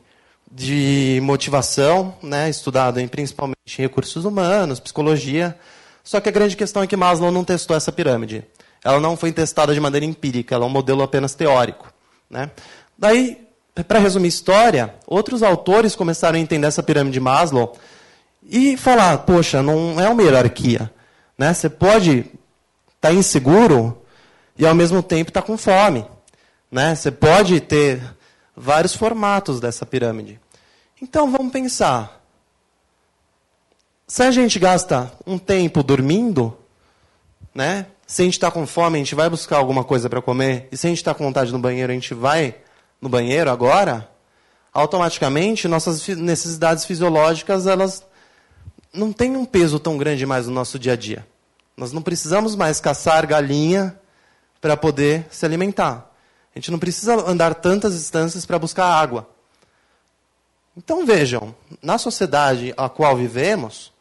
de 0.49 1.19
motivação, 1.21 2.15
né, 2.23 2.49
estudado 2.49 2.97
em, 2.97 3.09
principalmente 3.09 3.57
em 3.77 3.81
recursos 3.81 4.23
humanos, 4.23 4.79
psicologia. 4.79 5.53
Só 6.01 6.21
que 6.21 6.29
a 6.29 6.31
grande 6.31 6.55
questão 6.55 6.81
é 6.81 6.87
que 6.87 6.95
Maslow 6.95 7.29
não 7.29 7.43
testou 7.43 7.75
essa 7.75 7.91
pirâmide. 7.91 8.45
Ela 8.85 9.01
não 9.01 9.17
foi 9.17 9.33
testada 9.33 9.73
de 9.73 9.81
maneira 9.81 10.05
empírica, 10.05 10.55
ela 10.55 10.63
é 10.63 10.67
um 10.67 10.71
modelo 10.71 11.03
apenas 11.03 11.35
teórico. 11.35 11.91
Né? 12.29 12.49
Daí, 12.97 13.45
para 13.85 13.99
resumir 13.99 14.27
a 14.27 14.29
história, 14.29 14.95
outros 15.05 15.43
autores 15.43 15.93
começaram 15.93 16.37
a 16.37 16.41
entender 16.41 16.67
essa 16.67 16.81
pirâmide 16.81 17.15
de 17.15 17.19
Maslow 17.19 17.75
e 18.41 18.77
falar, 18.77 19.17
poxa, 19.19 19.61
não 19.61 19.99
é 19.99 20.07
uma 20.07 20.23
hierarquia. 20.23 20.89
Né? 21.37 21.53
Você 21.53 21.69
pode 21.69 22.19
estar 22.19 23.09
tá 23.09 23.13
inseguro 23.13 24.01
e 24.57 24.65
ao 24.65 24.73
mesmo 24.73 25.03
tempo 25.03 25.31
estar 25.31 25.41
tá 25.41 25.47
com 25.47 25.57
fome. 25.57 26.05
Né? 26.71 26.95
Você 26.95 27.11
pode 27.11 27.59
ter 27.59 28.01
vários 28.55 28.95
formatos 28.95 29.59
dessa 29.59 29.85
pirâmide. 29.85 30.39
Então 31.01 31.31
vamos 31.31 31.51
pensar. 31.51 32.21
Se 34.07 34.23
a 34.23 34.31
gente 34.31 34.59
gasta 34.59 35.11
um 35.25 35.37
tempo 35.37 35.83
dormindo, 35.83 36.57
né? 37.53 37.85
se 38.09 38.23
a 38.23 38.25
gente 38.25 38.33
está 38.33 38.49
com 38.49 38.65
fome, 38.65 38.97
a 38.97 39.03
gente 39.03 39.13
vai 39.13 39.29
buscar 39.29 39.57
alguma 39.57 39.83
coisa 39.83 40.09
para 40.09 40.19
comer, 40.19 40.67
e 40.71 40.77
se 40.77 40.87
a 40.87 40.89
gente 40.89 40.97
está 40.97 41.13
com 41.13 41.23
vontade 41.23 41.51
no 41.51 41.59
banheiro, 41.59 41.91
a 41.91 41.93
gente 41.95 42.13
vai 42.15 42.55
no 42.99 43.07
banheiro 43.07 43.51
agora, 43.51 44.09
automaticamente 44.73 45.67
nossas 45.67 46.07
necessidades 46.07 46.85
fisiológicas 46.85 47.67
elas 47.67 48.03
não 48.91 49.13
têm 49.13 49.37
um 49.37 49.45
peso 49.45 49.79
tão 49.79 49.95
grande 49.95 50.25
mais 50.25 50.47
no 50.47 50.53
nosso 50.53 50.79
dia 50.79 50.93
a 50.93 50.95
dia. 50.95 51.25
Nós 51.77 51.93
não 51.93 52.01
precisamos 52.01 52.55
mais 52.55 52.79
caçar 52.79 53.27
galinha 53.27 53.95
para 54.59 54.75
poder 54.75 55.27
se 55.29 55.45
alimentar. 55.45 56.08
A 56.59 56.61
gente 56.61 56.71
não 56.71 56.79
precisa 56.79 57.15
andar 57.25 57.55
tantas 57.55 57.93
distâncias 57.93 58.45
para 58.45 58.59
buscar 58.59 58.85
água. 58.85 59.29
Então 60.75 61.05
vejam, 61.05 61.55
na 61.81 61.97
sociedade 61.97 62.73
a 62.75 62.89
qual 62.89 63.15
vivemos, 63.15 63.93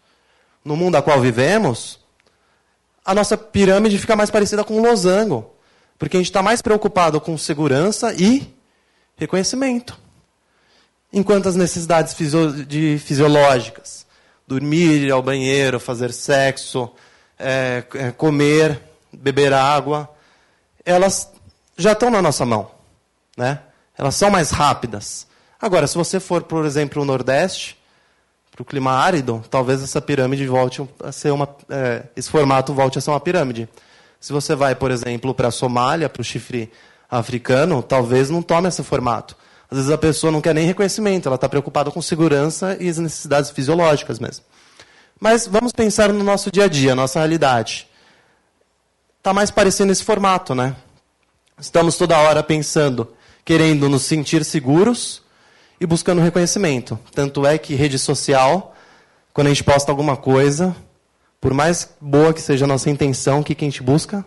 no 0.64 0.76
mundo 0.76 0.96
a 0.96 1.02
qual 1.02 1.20
vivemos, 1.20 2.00
a 3.04 3.14
nossa 3.14 3.38
pirâmide 3.38 3.96
fica 3.96 4.16
mais 4.16 4.28
parecida 4.28 4.64
com 4.64 4.76
um 4.76 4.82
losango. 4.82 5.52
Porque 5.96 6.16
a 6.16 6.18
gente 6.18 6.30
está 6.30 6.42
mais 6.42 6.60
preocupado 6.60 7.20
com 7.20 7.38
segurança 7.38 8.12
e 8.12 8.52
reconhecimento. 9.16 9.96
Enquanto 11.12 11.48
as 11.48 11.54
necessidades 11.54 12.12
fisio 12.12 12.64
de 12.64 12.98
fisiológicas, 12.98 14.04
dormir, 14.48 15.02
ir 15.02 15.12
ao 15.12 15.22
banheiro, 15.22 15.78
fazer 15.78 16.12
sexo, 16.12 16.90
é, 17.38 17.84
é, 17.94 18.10
comer, 18.10 18.82
beber 19.12 19.52
água, 19.52 20.12
elas 20.84 21.37
já 21.78 21.92
estão 21.92 22.10
na 22.10 22.20
nossa 22.20 22.44
mão. 22.44 22.70
Né? 23.36 23.60
Elas 23.96 24.16
são 24.16 24.30
mais 24.30 24.50
rápidas. 24.50 25.26
Agora, 25.60 25.86
se 25.86 25.96
você 25.96 26.20
for, 26.20 26.42
por 26.42 26.66
exemplo, 26.66 27.00
o 27.00 27.04
Nordeste, 27.04 27.78
para 28.50 28.62
o 28.62 28.64
clima 28.64 28.92
árido, 28.92 29.42
talvez 29.48 29.82
essa 29.82 30.00
pirâmide 30.00 30.46
volte 30.46 30.86
a 31.02 31.12
ser 31.12 31.30
uma. 31.30 31.48
É, 31.70 32.02
esse 32.16 32.28
formato 32.28 32.74
volte 32.74 32.98
a 32.98 33.00
ser 33.00 33.10
uma 33.10 33.20
pirâmide. 33.20 33.68
Se 34.20 34.32
você 34.32 34.54
vai, 34.54 34.74
por 34.74 34.90
exemplo, 34.90 35.32
para 35.32 35.48
a 35.48 35.52
Somália, 35.52 36.08
para 36.08 36.20
o 36.20 36.24
chifre 36.24 36.70
africano, 37.08 37.82
talvez 37.82 38.28
não 38.28 38.42
tome 38.42 38.68
esse 38.68 38.82
formato. 38.82 39.36
Às 39.70 39.78
vezes 39.78 39.92
a 39.92 39.98
pessoa 39.98 40.32
não 40.32 40.40
quer 40.40 40.54
nem 40.54 40.66
reconhecimento, 40.66 41.28
ela 41.28 41.36
está 41.36 41.48
preocupada 41.48 41.90
com 41.90 42.02
segurança 42.02 42.76
e 42.80 42.88
as 42.88 42.98
necessidades 42.98 43.50
fisiológicas 43.50 44.18
mesmo. 44.18 44.44
Mas 45.20 45.46
vamos 45.46 45.72
pensar 45.72 46.12
no 46.12 46.24
nosso 46.24 46.50
dia 46.50 46.64
a 46.64 46.68
dia, 46.68 46.94
nossa 46.94 47.18
realidade. 47.18 47.86
Está 49.18 49.32
mais 49.32 49.50
parecendo 49.50 49.92
esse 49.92 50.02
formato, 50.02 50.54
né? 50.54 50.74
Estamos 51.60 51.96
toda 51.96 52.16
hora 52.16 52.40
pensando, 52.40 53.16
querendo 53.44 53.88
nos 53.88 54.02
sentir 54.02 54.44
seguros 54.44 55.22
e 55.80 55.86
buscando 55.86 56.22
reconhecimento. 56.22 56.96
Tanto 57.12 57.44
é 57.44 57.58
que 57.58 57.74
rede 57.74 57.98
social, 57.98 58.76
quando 59.32 59.48
a 59.48 59.50
gente 59.50 59.64
posta 59.64 59.90
alguma 59.90 60.16
coisa, 60.16 60.76
por 61.40 61.52
mais 61.52 61.92
boa 62.00 62.32
que 62.32 62.40
seja 62.40 62.64
a 62.64 62.68
nossa 62.68 62.88
intenção, 62.88 63.40
o 63.40 63.44
que, 63.44 63.56
a 63.58 63.64
gente 63.64 63.82
busca? 63.82 64.24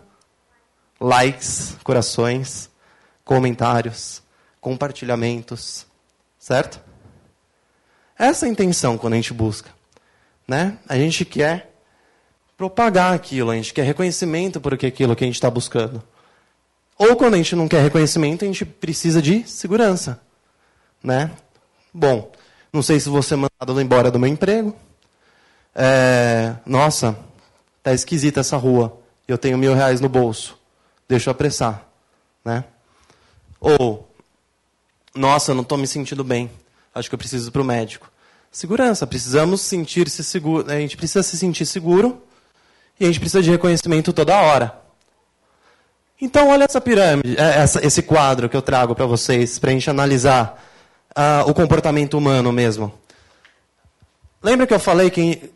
Likes, 1.00 1.74
corações, 1.82 2.68
comentários, 3.24 4.22
compartilhamentos. 4.60 5.86
Certo? 6.38 6.82
Essa 8.18 8.44
é 8.44 8.48
a 8.50 8.52
intenção 8.52 8.98
quando 8.98 9.14
a 9.14 9.16
gente 9.16 9.32
busca. 9.32 9.70
Né? 10.46 10.76
A 10.86 10.98
gente 10.98 11.24
quer 11.24 11.74
propagar 12.58 13.14
aquilo, 13.14 13.50
a 13.50 13.54
gente 13.54 13.72
quer 13.72 13.84
reconhecimento 13.84 14.60
por 14.60 14.74
aquilo 14.74 15.16
que 15.16 15.24
a 15.24 15.26
gente 15.26 15.36
está 15.36 15.48
buscando. 15.48 16.02
Ou 17.02 17.16
quando 17.16 17.34
a 17.34 17.36
gente 17.36 17.56
não 17.56 17.66
quer 17.66 17.82
reconhecimento, 17.82 18.44
a 18.44 18.46
gente 18.46 18.64
precisa 18.64 19.20
de 19.20 19.42
segurança. 19.42 20.20
Né? 21.02 21.32
Bom, 21.92 22.30
não 22.72 22.80
sei 22.80 23.00
se 23.00 23.08
vou 23.08 23.20
ser 23.24 23.34
mandado 23.34 23.80
embora 23.80 24.08
do 24.08 24.20
meu 24.20 24.30
emprego. 24.30 24.72
É, 25.74 26.54
nossa, 26.64 27.18
tá 27.82 27.92
esquisita 27.92 28.38
essa 28.38 28.56
rua. 28.56 29.00
Eu 29.26 29.36
tenho 29.36 29.58
mil 29.58 29.74
reais 29.74 30.00
no 30.00 30.08
bolso. 30.08 30.56
deixa 31.08 31.28
eu 31.28 31.32
apressar. 31.32 31.88
Né? 32.44 32.62
Ou, 33.58 34.08
nossa, 35.12 35.52
não 35.52 35.62
estou 35.62 35.76
me 35.76 35.88
sentindo 35.88 36.22
bem, 36.22 36.48
acho 36.94 37.08
que 37.08 37.16
eu 37.16 37.18
preciso 37.18 37.48
ir 37.48 37.50
para 37.50 37.62
o 37.62 37.64
médico. 37.64 38.12
Segurança, 38.48 39.08
precisamos 39.08 39.60
sentir-se 39.60 40.22
seguro, 40.22 40.70
a 40.70 40.78
gente 40.78 40.96
precisa 40.96 41.24
se 41.24 41.36
sentir 41.36 41.66
seguro 41.66 42.22
e 43.00 43.04
a 43.04 43.08
gente 43.08 43.18
precisa 43.18 43.42
de 43.42 43.50
reconhecimento 43.50 44.12
toda 44.12 44.40
hora. 44.40 44.81
Então, 46.24 46.50
olha 46.50 46.62
essa 46.62 46.80
pirâmide, 46.80 47.36
é, 47.36 47.62
essa, 47.62 47.84
esse 47.84 48.00
quadro 48.00 48.48
que 48.48 48.56
eu 48.56 48.62
trago 48.62 48.94
para 48.94 49.04
vocês, 49.06 49.58
para 49.58 49.70
a 49.70 49.72
gente 49.72 49.90
analisar 49.90 50.64
uh, 51.18 51.50
o 51.50 51.52
comportamento 51.52 52.16
humano 52.16 52.52
mesmo. 52.52 52.94
Lembra 54.40 54.64
que 54.64 54.72
eu 54.72 54.78
falei 54.78 55.10
que, 55.10 55.50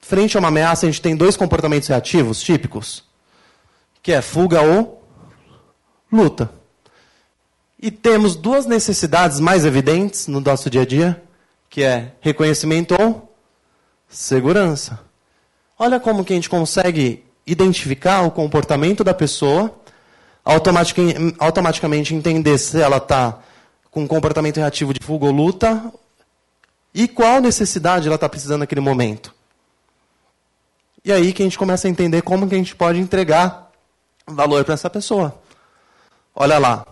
frente 0.00 0.36
a 0.36 0.38
uma 0.38 0.46
ameaça, 0.46 0.86
a 0.86 0.88
gente 0.88 1.02
tem 1.02 1.16
dois 1.16 1.36
comportamentos 1.36 1.88
reativos 1.88 2.40
típicos? 2.40 3.02
Que 4.00 4.12
é 4.12 4.22
fuga 4.22 4.62
ou 4.62 5.02
luta. 6.10 6.48
E 7.76 7.90
temos 7.90 8.36
duas 8.36 8.66
necessidades 8.66 9.40
mais 9.40 9.64
evidentes 9.64 10.28
no 10.28 10.38
nosso 10.38 10.70
dia 10.70 10.82
a 10.82 10.86
dia, 10.86 11.20
que 11.68 11.82
é 11.82 12.12
reconhecimento 12.20 12.94
ou 12.96 13.34
segurança. 14.08 15.00
Olha 15.76 15.98
como 15.98 16.24
que 16.24 16.32
a 16.32 16.36
gente 16.36 16.48
consegue 16.48 17.24
identificar 17.46 18.22
o 18.22 18.30
comportamento 18.30 19.02
da 19.02 19.12
pessoa, 19.12 19.79
automaticamente 20.44 22.14
entender 22.14 22.58
se 22.58 22.80
ela 22.80 22.96
está 22.96 23.38
com 23.90 24.02
um 24.02 24.06
comportamento 24.06 24.58
reativo 24.58 24.94
de 24.94 25.04
fuga 25.04 25.26
ou 25.26 25.32
luta 25.32 25.92
e 26.94 27.06
qual 27.06 27.40
necessidade 27.40 28.06
ela 28.06 28.14
está 28.14 28.28
precisando 28.28 28.60
naquele 28.60 28.80
momento. 28.80 29.34
E 31.04 31.12
aí 31.12 31.32
que 31.32 31.42
a 31.42 31.46
gente 31.46 31.58
começa 31.58 31.86
a 31.86 31.90
entender 31.90 32.22
como 32.22 32.48
que 32.48 32.54
a 32.54 32.58
gente 32.58 32.76
pode 32.76 32.98
entregar 32.98 33.70
valor 34.26 34.64
para 34.64 34.74
essa 34.74 34.90
pessoa. 34.90 35.40
Olha 36.34 36.58
lá. 36.58 36.86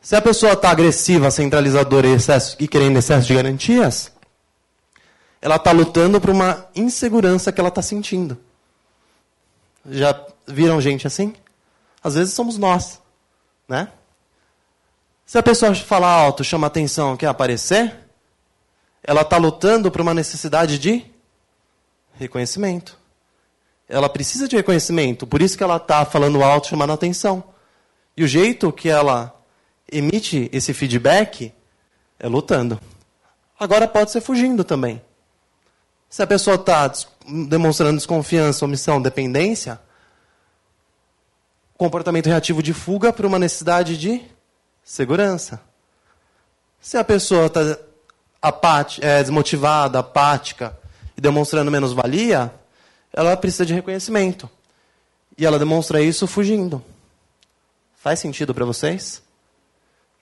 Se 0.00 0.14
a 0.14 0.20
pessoa 0.20 0.52
está 0.52 0.70
agressiva, 0.70 1.30
centralizadora 1.30 2.06
e, 2.06 2.12
excesso, 2.12 2.56
e 2.60 2.68
querendo 2.68 2.98
excesso 2.98 3.26
de 3.26 3.34
garantias, 3.34 4.12
ela 5.40 5.56
está 5.56 5.72
lutando 5.72 6.20
por 6.20 6.30
uma 6.30 6.66
insegurança 6.74 7.50
que 7.50 7.60
ela 7.60 7.70
está 7.70 7.80
sentindo. 7.80 8.38
Já 9.88 10.18
viram 10.46 10.80
gente 10.80 11.06
assim? 11.06 11.34
Às 12.04 12.14
vezes 12.14 12.34
somos 12.34 12.58
nós, 12.58 13.00
né? 13.66 13.90
Se 15.24 15.38
a 15.38 15.42
pessoa 15.42 15.74
fala 15.74 16.06
alto, 16.06 16.44
chama 16.44 16.66
atenção, 16.66 17.16
quer 17.16 17.28
aparecer, 17.28 17.96
ela 19.02 19.22
está 19.22 19.38
lutando 19.38 19.90
por 19.90 20.02
uma 20.02 20.12
necessidade 20.12 20.78
de 20.78 21.02
reconhecimento. 22.12 22.98
Ela 23.88 24.10
precisa 24.10 24.46
de 24.46 24.54
reconhecimento, 24.54 25.26
por 25.26 25.40
isso 25.40 25.56
que 25.56 25.64
ela 25.64 25.78
está 25.78 26.04
falando 26.04 26.44
alto, 26.44 26.68
chamando 26.68 26.92
atenção. 26.92 27.42
E 28.14 28.22
o 28.22 28.28
jeito 28.28 28.70
que 28.70 28.90
ela 28.90 29.34
emite 29.90 30.50
esse 30.52 30.74
feedback 30.74 31.54
é 32.18 32.28
lutando. 32.28 32.78
Agora 33.58 33.88
pode 33.88 34.10
ser 34.10 34.20
fugindo 34.20 34.62
também. 34.62 35.00
Se 36.10 36.22
a 36.22 36.26
pessoa 36.26 36.56
está 36.56 36.92
demonstrando 37.48 37.96
desconfiança, 37.96 38.64
omissão, 38.66 39.00
dependência, 39.00 39.80
comportamento 41.84 42.26
reativo 42.26 42.62
de 42.62 42.72
fuga 42.72 43.12
para 43.12 43.26
uma 43.26 43.38
necessidade 43.38 43.98
de 43.98 44.22
segurança. 44.82 45.60
Se 46.80 46.96
a 46.96 47.04
pessoa 47.04 47.46
está 47.46 47.78
é, 49.00 49.22
desmotivada, 49.22 49.98
apática 49.98 50.76
e 51.16 51.20
demonstrando 51.20 51.70
menos-valia, 51.70 52.52
ela 53.12 53.36
precisa 53.36 53.66
de 53.66 53.74
reconhecimento. 53.74 54.48
E 55.36 55.44
ela 55.44 55.58
demonstra 55.58 56.00
isso 56.00 56.26
fugindo. 56.26 56.82
Faz 57.96 58.18
sentido 58.18 58.54
para 58.54 58.64
vocês? 58.64 59.22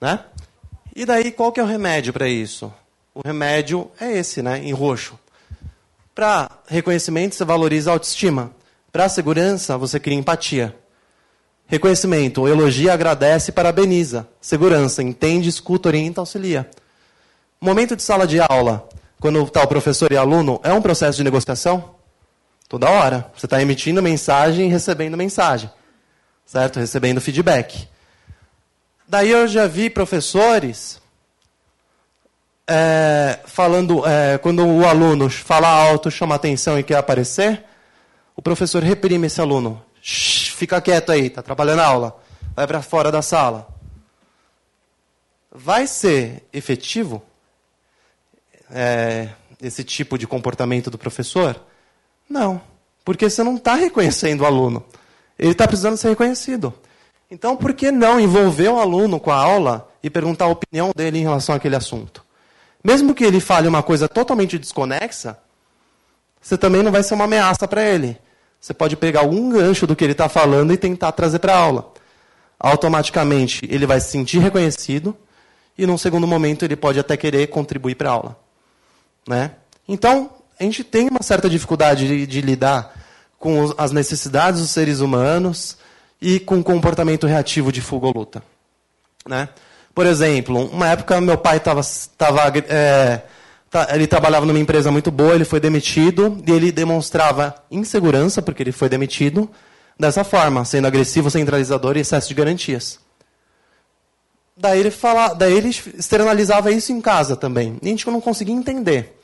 Né? 0.01 0.19
E 0.93 1.05
daí, 1.05 1.31
qual 1.31 1.51
que 1.51 1.59
é 1.59 1.63
o 1.63 1.67
remédio 1.67 2.11
para 2.11 2.27
isso? 2.27 2.73
O 3.15 3.21
remédio 3.25 3.89
é 3.99 4.11
esse, 4.11 4.41
né, 4.41 4.59
em 4.59 4.73
roxo. 4.73 5.17
Para 6.13 6.49
reconhecimento, 6.67 7.35
você 7.35 7.45
valoriza 7.45 7.89
a 7.89 7.93
autoestima. 7.93 8.51
Para 8.91 9.07
segurança, 9.07 9.77
você 9.77 9.99
cria 9.99 10.17
empatia. 10.17 10.75
Reconhecimento, 11.67 12.47
elogia, 12.47 12.93
agradece 12.93 13.51
parabeniza. 13.51 14.27
Segurança, 14.39 15.01
entende, 15.01 15.49
escuta, 15.49 15.89
orienta, 15.89 16.21
auxilia. 16.21 16.69
Momento 17.59 17.95
de 17.95 18.03
sala 18.03 18.27
de 18.27 18.39
aula, 18.39 18.87
quando 19.19 19.41
está 19.43 19.63
o 19.63 19.67
professor 19.67 20.11
e 20.11 20.17
aluno, 20.17 20.59
é 20.63 20.73
um 20.73 20.81
processo 20.81 21.17
de 21.17 21.23
negociação? 21.23 21.95
Toda 22.67 22.89
hora. 22.89 23.31
Você 23.35 23.45
está 23.45 23.61
emitindo 23.61 24.01
mensagem 24.01 24.67
e 24.67 24.69
recebendo 24.69 25.15
mensagem. 25.15 25.69
Certo? 26.45 26.79
Recebendo 26.79 27.21
feedback. 27.21 27.87
Daí 29.07 29.31
eu 29.31 29.47
já 29.47 29.67
vi 29.67 29.89
professores 29.89 31.01
é, 32.67 33.39
falando, 33.45 34.05
é, 34.05 34.37
quando 34.37 34.65
o 34.65 34.85
aluno 34.87 35.29
fala 35.29 35.67
alto, 35.67 36.09
chama 36.09 36.35
atenção 36.35 36.79
e 36.79 36.83
quer 36.83 36.97
aparecer, 36.97 37.63
o 38.35 38.41
professor 38.41 38.81
reprime 38.81 39.27
esse 39.27 39.39
aluno. 39.39 39.83
Shhh, 40.01 40.32
fica 40.63 40.79
quieto 40.79 41.11
aí, 41.11 41.27
está 41.27 41.41
trabalhando 41.41 41.81
a 41.81 41.85
aula. 41.85 42.17
Vai 42.55 42.65
para 42.65 42.81
fora 42.81 43.11
da 43.11 43.21
sala. 43.21 43.67
Vai 45.51 45.85
ser 45.85 46.47
efetivo 46.53 47.21
é, 48.71 49.29
esse 49.61 49.83
tipo 49.83 50.17
de 50.17 50.25
comportamento 50.25 50.89
do 50.89 50.97
professor? 50.97 51.59
Não, 52.29 52.61
porque 53.03 53.29
você 53.29 53.43
não 53.43 53.57
está 53.57 53.75
reconhecendo 53.75 54.41
o 54.41 54.45
aluno. 54.45 54.85
Ele 55.37 55.51
está 55.51 55.67
precisando 55.67 55.97
ser 55.97 56.09
reconhecido. 56.09 56.73
Então, 57.29 57.57
por 57.57 57.73
que 57.73 57.91
não 57.91 58.19
envolver 58.19 58.69
o 58.69 58.79
aluno 58.79 59.19
com 59.19 59.31
a 59.31 59.35
aula 59.35 59.89
e 60.01 60.09
perguntar 60.09 60.45
a 60.45 60.49
opinião 60.49 60.91
dele 60.95 61.19
em 61.19 61.23
relação 61.23 61.53
àquele 61.53 61.75
assunto? 61.75 62.23
Mesmo 62.81 63.13
que 63.13 63.25
ele 63.25 63.41
fale 63.41 63.67
uma 63.67 63.83
coisa 63.83 64.07
totalmente 64.07 64.57
desconexa, 64.57 65.37
você 66.39 66.57
também 66.57 66.81
não 66.81 66.91
vai 66.91 67.03
ser 67.03 67.15
uma 67.15 67.25
ameaça 67.25 67.67
para 67.67 67.83
ele. 67.83 68.17
Você 68.63 68.73
pode 68.73 68.95
pegar 68.95 69.19
algum 69.19 69.49
gancho 69.49 69.85
do 69.85 69.93
que 69.93 70.05
ele 70.05 70.13
está 70.13 70.29
falando 70.29 70.71
e 70.71 70.77
tentar 70.77 71.11
trazer 71.11 71.39
para 71.39 71.53
a 71.53 71.57
aula. 71.57 71.91
Automaticamente, 72.57 73.67
ele 73.69 73.85
vai 73.85 73.99
se 73.99 74.09
sentir 74.09 74.39
reconhecido 74.39 75.13
e, 75.77 75.85
num 75.85 75.97
segundo 75.97 76.25
momento, 76.25 76.63
ele 76.63 76.77
pode 76.77 76.97
até 76.97 77.17
querer 77.17 77.47
contribuir 77.47 77.95
para 77.95 78.09
a 78.09 78.13
aula. 78.13 78.39
Né? 79.27 79.51
Então, 79.85 80.29
a 80.57 80.63
gente 80.63 80.81
tem 80.81 81.09
uma 81.09 81.21
certa 81.21 81.49
dificuldade 81.49 82.07
de, 82.07 82.25
de 82.25 82.39
lidar 82.39 82.95
com 83.37 83.73
as 83.77 83.91
necessidades 83.91 84.61
dos 84.61 84.71
seres 84.71 85.01
humanos, 85.01 85.77
e 86.21 86.39
com 86.39 86.63
comportamento 86.63 87.27
reativo 87.27 87.69
de 87.69 87.81
fuga 87.81 88.07
ou 88.07 88.13
luta. 88.13 88.41
Né? 89.27 89.49
Por 89.93 90.05
exemplo, 90.05 90.69
uma 90.71 90.87
época 90.87 91.19
meu 91.19 91.37
pai 91.37 91.57
estava. 91.57 91.81
Ele 93.89 94.05
trabalhava 94.05 94.45
numa 94.45 94.59
empresa 94.59 94.91
muito 94.91 95.09
boa, 95.09 95.33
ele 95.33 95.45
foi 95.45 95.59
demitido 95.59 96.41
e 96.45 96.51
ele 96.51 96.71
demonstrava 96.71 97.55
insegurança, 97.71 98.41
porque 98.41 98.61
ele 98.61 98.71
foi 98.71 98.87
demitido, 98.87 99.49
dessa 99.99 100.23
forma, 100.23 100.63
sendo 100.63 100.85
agressivo, 100.85 101.29
centralizador 101.31 101.97
e 101.97 102.01
excesso 102.01 102.27
de 102.27 102.35
garantias. 102.35 102.99
Daí 104.55 104.79
ele, 104.79 104.91
fala, 104.91 105.33
daí 105.33 105.53
ele 105.53 105.69
externalizava 105.69 106.71
isso 106.71 106.91
em 106.91 107.01
casa 107.01 107.35
também. 107.35 107.79
E 107.81 107.87
a 107.87 107.89
gente 107.89 108.05
não 108.05 108.21
conseguia 108.21 108.53
entender. 108.53 109.19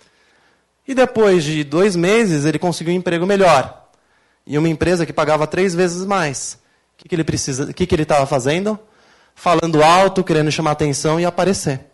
E 0.87 0.95
depois 0.95 1.43
de 1.43 1.63
dois 1.63 1.95
meses, 1.95 2.45
ele 2.45 2.57
conseguiu 2.57 2.93
um 2.93 2.97
emprego 2.97 3.27
melhor. 3.27 3.87
E 4.47 4.57
uma 4.57 4.67
empresa 4.67 5.05
que 5.05 5.13
pagava 5.13 5.45
três 5.45 5.75
vezes 5.75 6.03
mais? 6.03 6.57
O 6.95 7.07
que, 7.07 7.85
que 7.85 7.95
ele 7.95 8.01
estava 8.01 8.25
fazendo? 8.25 8.79
Falando 9.35 9.83
alto, 9.83 10.23
querendo 10.23 10.51
chamar 10.51 10.71
atenção 10.71 11.19
e 11.19 11.25
aparecer. 11.25 11.88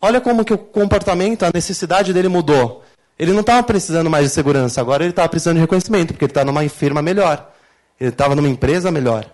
Olha 0.00 0.20
como 0.20 0.44
que 0.44 0.52
o 0.52 0.58
comportamento, 0.58 1.44
a 1.44 1.50
necessidade 1.52 2.12
dele 2.12 2.28
mudou. 2.28 2.84
Ele 3.18 3.32
não 3.32 3.40
estava 3.40 3.62
precisando 3.62 4.10
mais 4.10 4.26
de 4.26 4.30
segurança, 4.30 4.80
agora 4.80 5.02
ele 5.02 5.10
estava 5.10 5.28
precisando 5.28 5.56
de 5.56 5.60
reconhecimento, 5.60 6.12
porque 6.12 6.24
ele 6.24 6.30
está 6.30 6.44
numa 6.44 6.68
firma 6.68 7.00
melhor. 7.00 7.50
Ele 7.98 8.10
estava 8.10 8.34
numa 8.34 8.48
empresa 8.48 8.90
melhor. 8.90 9.24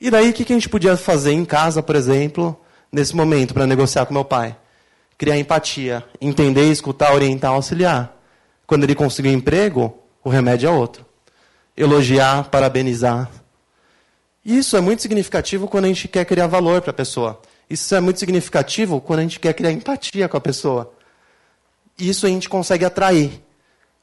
E 0.00 0.10
daí, 0.10 0.30
o 0.30 0.32
que, 0.32 0.44
que 0.44 0.52
a 0.52 0.56
gente 0.56 0.68
podia 0.68 0.96
fazer 0.96 1.32
em 1.32 1.44
casa, 1.44 1.82
por 1.82 1.96
exemplo, 1.96 2.58
nesse 2.90 3.14
momento, 3.14 3.52
para 3.52 3.66
negociar 3.66 4.06
com 4.06 4.14
meu 4.14 4.24
pai? 4.24 4.56
Criar 5.18 5.38
empatia, 5.38 6.04
entender, 6.20 6.70
escutar, 6.70 7.12
orientar, 7.14 7.50
auxiliar. 7.50 8.16
Quando 8.66 8.84
ele 8.84 8.94
conseguiu 8.94 9.32
um 9.32 9.34
emprego, 9.34 9.96
o 10.24 10.28
remédio 10.28 10.68
é 10.68 10.72
outro 10.72 11.06
elogiar, 11.76 12.48
parabenizar. 12.48 13.30
Isso 14.44 14.76
é 14.76 14.80
muito 14.80 15.02
significativo 15.02 15.68
quando 15.68 15.84
a 15.84 15.88
gente 15.88 16.08
quer 16.08 16.24
criar 16.24 16.46
valor 16.46 16.80
para 16.80 16.90
a 16.90 16.94
pessoa. 16.94 17.40
Isso 17.68 17.94
é 17.94 18.00
muito 18.00 18.20
significativo 18.20 19.00
quando 19.00 19.20
a 19.20 19.22
gente 19.22 19.40
quer 19.40 19.52
criar 19.52 19.72
empatia 19.72 20.28
com 20.28 20.36
a 20.36 20.40
pessoa. 20.40 20.92
Isso 21.98 22.26
a 22.26 22.28
gente 22.28 22.48
consegue 22.48 22.84
atrair. 22.84 23.42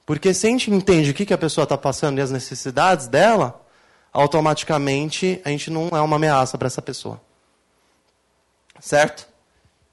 Porque 0.06 0.34
se 0.34 0.48
a 0.48 0.50
gente 0.50 0.70
entende 0.70 1.12
o 1.12 1.14
que 1.14 1.34
a 1.34 1.38
pessoa 1.38 1.64
está 1.64 1.78
passando 1.78 2.18
e 2.18 2.22
as 2.22 2.32
necessidades 2.32 3.08
dela, 3.08 3.62
automaticamente 4.12 5.42
a 5.46 5.50
gente 5.50 5.70
não 5.70 5.88
é 5.90 6.02
uma 6.02 6.18
ameaça 6.18 6.58
para 6.58 6.68
essa 6.68 6.82
pessoa. 6.82 7.22
Certo? 8.82 9.28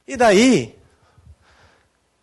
E 0.07 0.17
daí, 0.17 0.77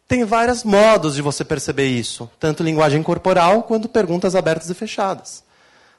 tem 0.08 0.26
vários 0.26 0.64
modos 0.64 1.16
de 1.16 1.22
você 1.22 1.46
perceber 1.46 1.88
isso, 1.88 2.30
tanto 2.40 2.64
linguagem 2.64 3.02
corporal 3.02 3.64
quanto 3.64 3.88
perguntas 3.88 4.36
abertas 4.36 4.70
e 4.70 4.74
fechadas. 4.74 5.44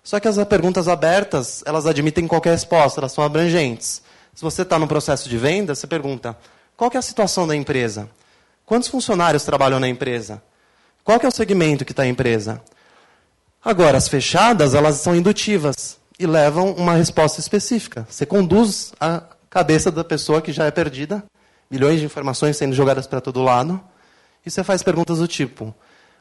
Só 0.02 0.20
que 0.20 0.28
as 0.28 0.42
perguntas 0.44 0.88
abertas, 0.88 1.62
elas 1.66 1.86
admitem 1.86 2.26
qualquer 2.26 2.50
resposta, 2.50 3.00
elas 3.00 3.12
são 3.12 3.24
abrangentes. 3.24 4.02
Se 4.38 4.44
você 4.44 4.62
está 4.62 4.78
no 4.78 4.86
processo 4.86 5.28
de 5.28 5.36
venda, 5.36 5.74
você 5.74 5.84
pergunta, 5.84 6.38
qual 6.76 6.88
é 6.94 6.96
a 6.96 7.02
situação 7.02 7.44
da 7.44 7.56
empresa? 7.56 8.08
Quantos 8.64 8.88
funcionários 8.88 9.42
trabalham 9.42 9.80
na 9.80 9.88
empresa? 9.88 10.40
Qual 11.02 11.18
é 11.20 11.26
o 11.26 11.32
segmento 11.32 11.84
que 11.84 11.90
está 11.90 12.04
a 12.04 12.06
empresa? 12.06 12.62
Agora, 13.64 13.98
as 13.98 14.06
fechadas, 14.06 14.74
elas 14.74 14.98
são 14.98 15.16
indutivas 15.16 15.98
e 16.20 16.24
levam 16.24 16.70
uma 16.70 16.94
resposta 16.94 17.40
específica. 17.40 18.06
Você 18.08 18.24
conduz 18.24 18.92
a 19.00 19.24
cabeça 19.50 19.90
da 19.90 20.04
pessoa 20.04 20.40
que 20.40 20.52
já 20.52 20.66
é 20.66 20.70
perdida, 20.70 21.24
milhões 21.68 21.98
de 21.98 22.06
informações 22.06 22.56
sendo 22.56 22.76
jogadas 22.76 23.08
para 23.08 23.20
todo 23.20 23.42
lado, 23.42 23.80
e 24.46 24.50
você 24.52 24.62
faz 24.62 24.84
perguntas 24.84 25.18
do 25.18 25.26
tipo: 25.26 25.74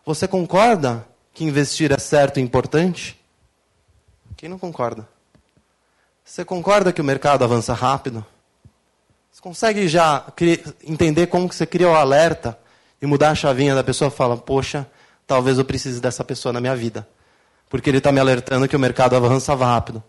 Você 0.03 0.28
concorda 0.28 1.05
que 1.36 1.43
investir 1.43 1.91
é 1.91 1.99
certo 1.99 2.39
e 2.39 2.41
importante? 2.41 3.15
Quem 4.36 4.49
não 4.49 4.57
concorda? 4.57 5.07
Você 6.28 6.43
concorda 6.43 6.91
que 6.91 6.99
o 6.99 7.05
mercado 7.05 7.45
avança 7.45 7.73
rápido? 7.73 8.23
Você 9.32 9.41
consegue 9.41 9.88
já 9.88 10.25
entender 10.84 11.28
como 11.28 11.47
que 11.47 11.55
você 11.55 11.65
cria 11.65 11.88
o 11.88 11.95
alerta 11.95 12.59
e 13.01 13.05
mudar 13.05 13.30
a 13.30 13.36
chavinha 13.36 13.73
da 13.73 13.82
pessoa 13.82 14.11
fala, 14.11 14.36
poxa, 14.36 14.86
talvez 15.25 15.57
eu 15.57 15.63
precise 15.63 16.01
dessa 16.01 16.25
pessoa 16.25 16.51
na 16.51 16.59
minha 16.59 16.75
vida. 16.75 17.07
Porque 17.69 17.89
ele 17.89 17.99
está 17.99 18.11
me 18.11 18.19
alertando 18.19 18.67
que 18.67 18.75
o 18.75 18.80
mercado 18.80 19.15
avança 19.15 19.55
rápido. 19.55 20.03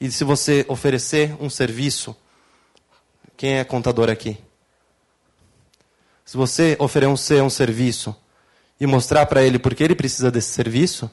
E 0.00 0.10
se 0.10 0.24
você 0.24 0.66
oferecer 0.68 1.36
um 1.40 1.48
serviço, 1.48 2.16
quem 3.36 3.58
é 3.58 3.64
contador 3.64 4.10
aqui? 4.10 4.38
Se 6.24 6.36
você 6.36 6.76
oferecer 6.80 7.40
um 7.44 7.50
serviço 7.50 8.14
e 8.80 8.88
mostrar 8.88 9.24
para 9.26 9.44
ele 9.44 9.58
por 9.58 9.72
que 9.76 9.84
ele 9.84 9.94
precisa 9.94 10.32
desse 10.32 10.50
serviço, 10.50 11.08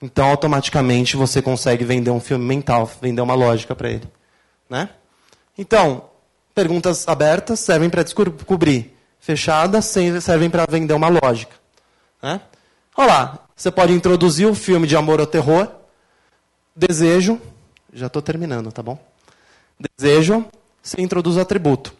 então 0.00 0.28
automaticamente 0.28 1.16
você 1.16 1.40
consegue 1.40 1.84
vender 1.84 2.10
um 2.10 2.20
filme 2.20 2.44
mental, 2.44 2.90
vender 3.00 3.20
uma 3.20 3.34
lógica 3.34 3.74
para 3.74 3.90
ele. 3.90 4.08
Né? 4.68 4.88
Então, 5.56 6.04
perguntas 6.54 7.06
abertas 7.08 7.60
servem 7.60 7.90
para 7.90 8.02
descobrir, 8.02 8.96
fechadas 9.20 9.86
servem 9.86 10.50
para 10.50 10.66
vender 10.68 10.94
uma 10.94 11.08
lógica. 11.08 11.54
Né? 12.22 12.40
Olha 12.96 13.06
lá, 13.06 13.38
você 13.56 13.70
pode 13.70 13.92
introduzir 13.92 14.46
o 14.46 14.54
filme 14.54 14.86
de 14.86 14.96
amor 14.96 15.20
ou 15.20 15.26
terror, 15.26 15.70
desejo, 16.74 17.40
já 17.92 18.06
estou 18.06 18.20
terminando, 18.20 18.72
tá 18.72 18.82
bom? 18.82 18.98
Desejo, 19.96 20.44
você 20.82 21.00
introduz 21.00 21.36
o 21.36 21.40
atributo. 21.40 21.94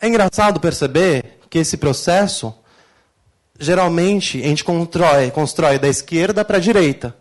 É 0.00 0.06
engraçado 0.06 0.60
perceber 0.60 1.40
que 1.48 1.58
esse 1.58 1.76
processo, 1.76 2.54
geralmente, 3.58 4.42
a 4.42 4.46
gente 4.46 4.64
constrói, 4.64 5.30
constrói 5.30 5.78
da 5.78 5.88
esquerda 5.88 6.44
para 6.44 6.56
a 6.56 6.60
direita. 6.60 7.16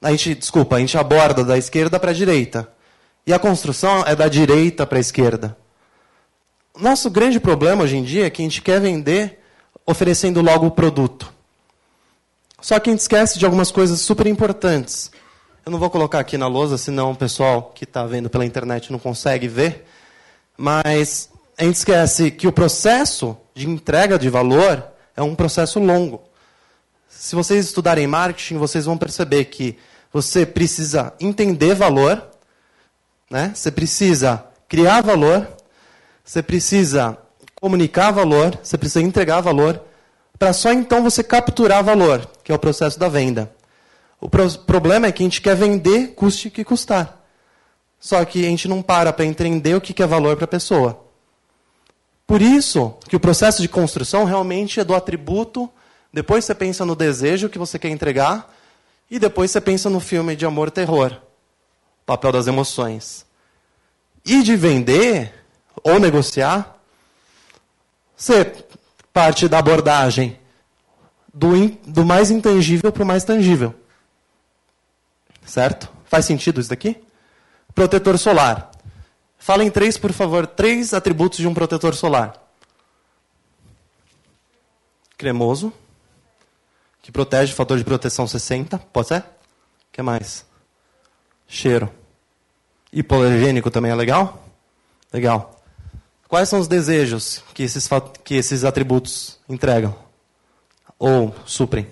A 0.00 0.10
gente, 0.10 0.34
desculpa, 0.34 0.76
a 0.76 0.80
gente 0.80 0.96
aborda 0.96 1.44
da 1.44 1.58
esquerda 1.58 1.98
para 1.98 2.10
a 2.10 2.14
direita. 2.14 2.68
E 3.26 3.32
a 3.32 3.38
construção 3.38 4.04
é 4.06 4.14
da 4.14 4.28
direita 4.28 4.86
para 4.86 4.98
a 4.98 5.00
esquerda. 5.00 5.56
Nosso 6.78 7.10
grande 7.10 7.40
problema 7.40 7.82
hoje 7.82 7.96
em 7.96 8.04
dia 8.04 8.26
é 8.26 8.30
que 8.30 8.40
a 8.40 8.44
gente 8.44 8.62
quer 8.62 8.80
vender 8.80 9.40
oferecendo 9.84 10.40
logo 10.40 10.66
o 10.66 10.70
produto. 10.70 11.32
Só 12.60 12.78
que 12.78 12.90
a 12.90 12.92
gente 12.92 13.00
esquece 13.00 13.38
de 13.38 13.44
algumas 13.44 13.70
coisas 13.70 14.00
super 14.00 14.26
importantes. 14.26 15.10
Eu 15.66 15.72
não 15.72 15.78
vou 15.78 15.90
colocar 15.90 16.20
aqui 16.20 16.38
na 16.38 16.46
lousa, 16.46 16.78
senão 16.78 17.10
o 17.12 17.16
pessoal 17.16 17.72
que 17.74 17.84
está 17.84 18.04
vendo 18.06 18.30
pela 18.30 18.46
internet 18.46 18.90
não 18.90 18.98
consegue 18.98 19.48
ver. 19.48 19.84
Mas 20.56 21.28
a 21.56 21.64
gente 21.64 21.76
esquece 21.76 22.30
que 22.30 22.46
o 22.46 22.52
processo 22.52 23.36
de 23.54 23.68
entrega 23.68 24.18
de 24.18 24.30
valor 24.30 24.84
é 25.18 25.22
um 25.22 25.34
processo 25.34 25.80
longo. 25.80 26.22
Se 27.08 27.34
vocês 27.34 27.66
estudarem 27.66 28.06
marketing, 28.06 28.56
vocês 28.56 28.84
vão 28.84 28.96
perceber 28.96 29.46
que 29.46 29.76
você 30.12 30.46
precisa 30.46 31.12
entender 31.18 31.74
valor, 31.74 32.24
né? 33.28 33.50
você 33.52 33.72
precisa 33.72 34.44
criar 34.68 35.02
valor, 35.02 35.48
você 36.24 36.40
precisa 36.40 37.18
comunicar 37.60 38.12
valor, 38.12 38.56
você 38.62 38.78
precisa 38.78 39.04
entregar 39.04 39.40
valor, 39.40 39.82
para 40.38 40.52
só 40.52 40.72
então 40.72 41.02
você 41.02 41.24
capturar 41.24 41.82
valor, 41.82 42.24
que 42.44 42.52
é 42.52 42.54
o 42.54 42.58
processo 42.58 42.96
da 42.96 43.08
venda. 43.08 43.52
O 44.20 44.28
pro 44.28 44.48
problema 44.60 45.08
é 45.08 45.12
que 45.12 45.24
a 45.24 45.26
gente 45.26 45.42
quer 45.42 45.56
vender 45.56 46.14
custe 46.14 46.46
o 46.46 46.50
que 46.50 46.62
custar. 46.62 47.20
Só 47.98 48.24
que 48.24 48.46
a 48.46 48.48
gente 48.48 48.68
não 48.68 48.82
para 48.82 49.12
para 49.12 49.24
entender 49.24 49.74
o 49.74 49.80
que 49.80 50.00
é 50.00 50.06
valor 50.06 50.36
para 50.36 50.44
a 50.44 50.48
pessoa. 50.48 51.07
Por 52.28 52.42
isso 52.42 52.94
que 53.08 53.16
o 53.16 53.20
processo 53.20 53.62
de 53.62 53.68
construção 53.68 54.26
realmente 54.26 54.78
é 54.78 54.84
do 54.84 54.94
atributo, 54.94 55.68
depois 56.12 56.44
você 56.44 56.54
pensa 56.54 56.84
no 56.84 56.94
desejo 56.94 57.48
que 57.48 57.58
você 57.58 57.78
quer 57.78 57.88
entregar, 57.88 58.54
e 59.10 59.18
depois 59.18 59.50
você 59.50 59.62
pensa 59.62 59.88
no 59.88 59.98
filme 59.98 60.36
de 60.36 60.44
amor 60.44 60.68
e 60.68 60.70
terror, 60.70 61.16
papel 62.04 62.30
das 62.30 62.46
emoções. 62.46 63.24
E 64.26 64.42
de 64.42 64.54
vender 64.56 65.32
ou 65.82 65.98
negociar, 65.98 66.76
você 68.14 68.44
parte 69.10 69.48
da 69.48 69.58
abordagem 69.60 70.38
do, 71.32 71.56
in, 71.56 71.78
do 71.86 72.04
mais 72.04 72.30
intangível 72.30 72.92
para 72.92 73.04
o 73.04 73.06
mais 73.06 73.24
tangível. 73.24 73.74
Certo? 75.46 75.88
Faz 76.04 76.26
sentido 76.26 76.60
isso 76.60 76.68
daqui? 76.68 77.02
Protetor 77.74 78.18
solar. 78.18 78.70
Falem 79.48 79.70
três, 79.70 79.96
por 79.96 80.12
favor, 80.12 80.46
três 80.46 80.92
atributos 80.92 81.38
de 81.38 81.48
um 81.48 81.54
protetor 81.54 81.94
solar. 81.94 82.34
Cremoso, 85.16 85.72
que 87.00 87.10
protege, 87.10 87.54
fator 87.54 87.78
de 87.78 87.82
proteção 87.82 88.26
60, 88.26 88.76
pode 88.92 89.08
ser? 89.08 89.20
O 89.20 89.24
que 89.90 90.02
mais? 90.02 90.44
Cheiro. 91.46 91.90
Hipoalergênico 92.92 93.70
também 93.70 93.90
é 93.90 93.94
legal? 93.94 94.46
Legal. 95.10 95.58
Quais 96.28 96.50
são 96.50 96.60
os 96.60 96.68
desejos 96.68 97.42
que 97.54 97.62
esses, 97.62 97.88
que 98.22 98.34
esses 98.34 98.64
atributos 98.64 99.40
entregam? 99.48 99.96
Ou 100.98 101.34
suprem? 101.46 101.90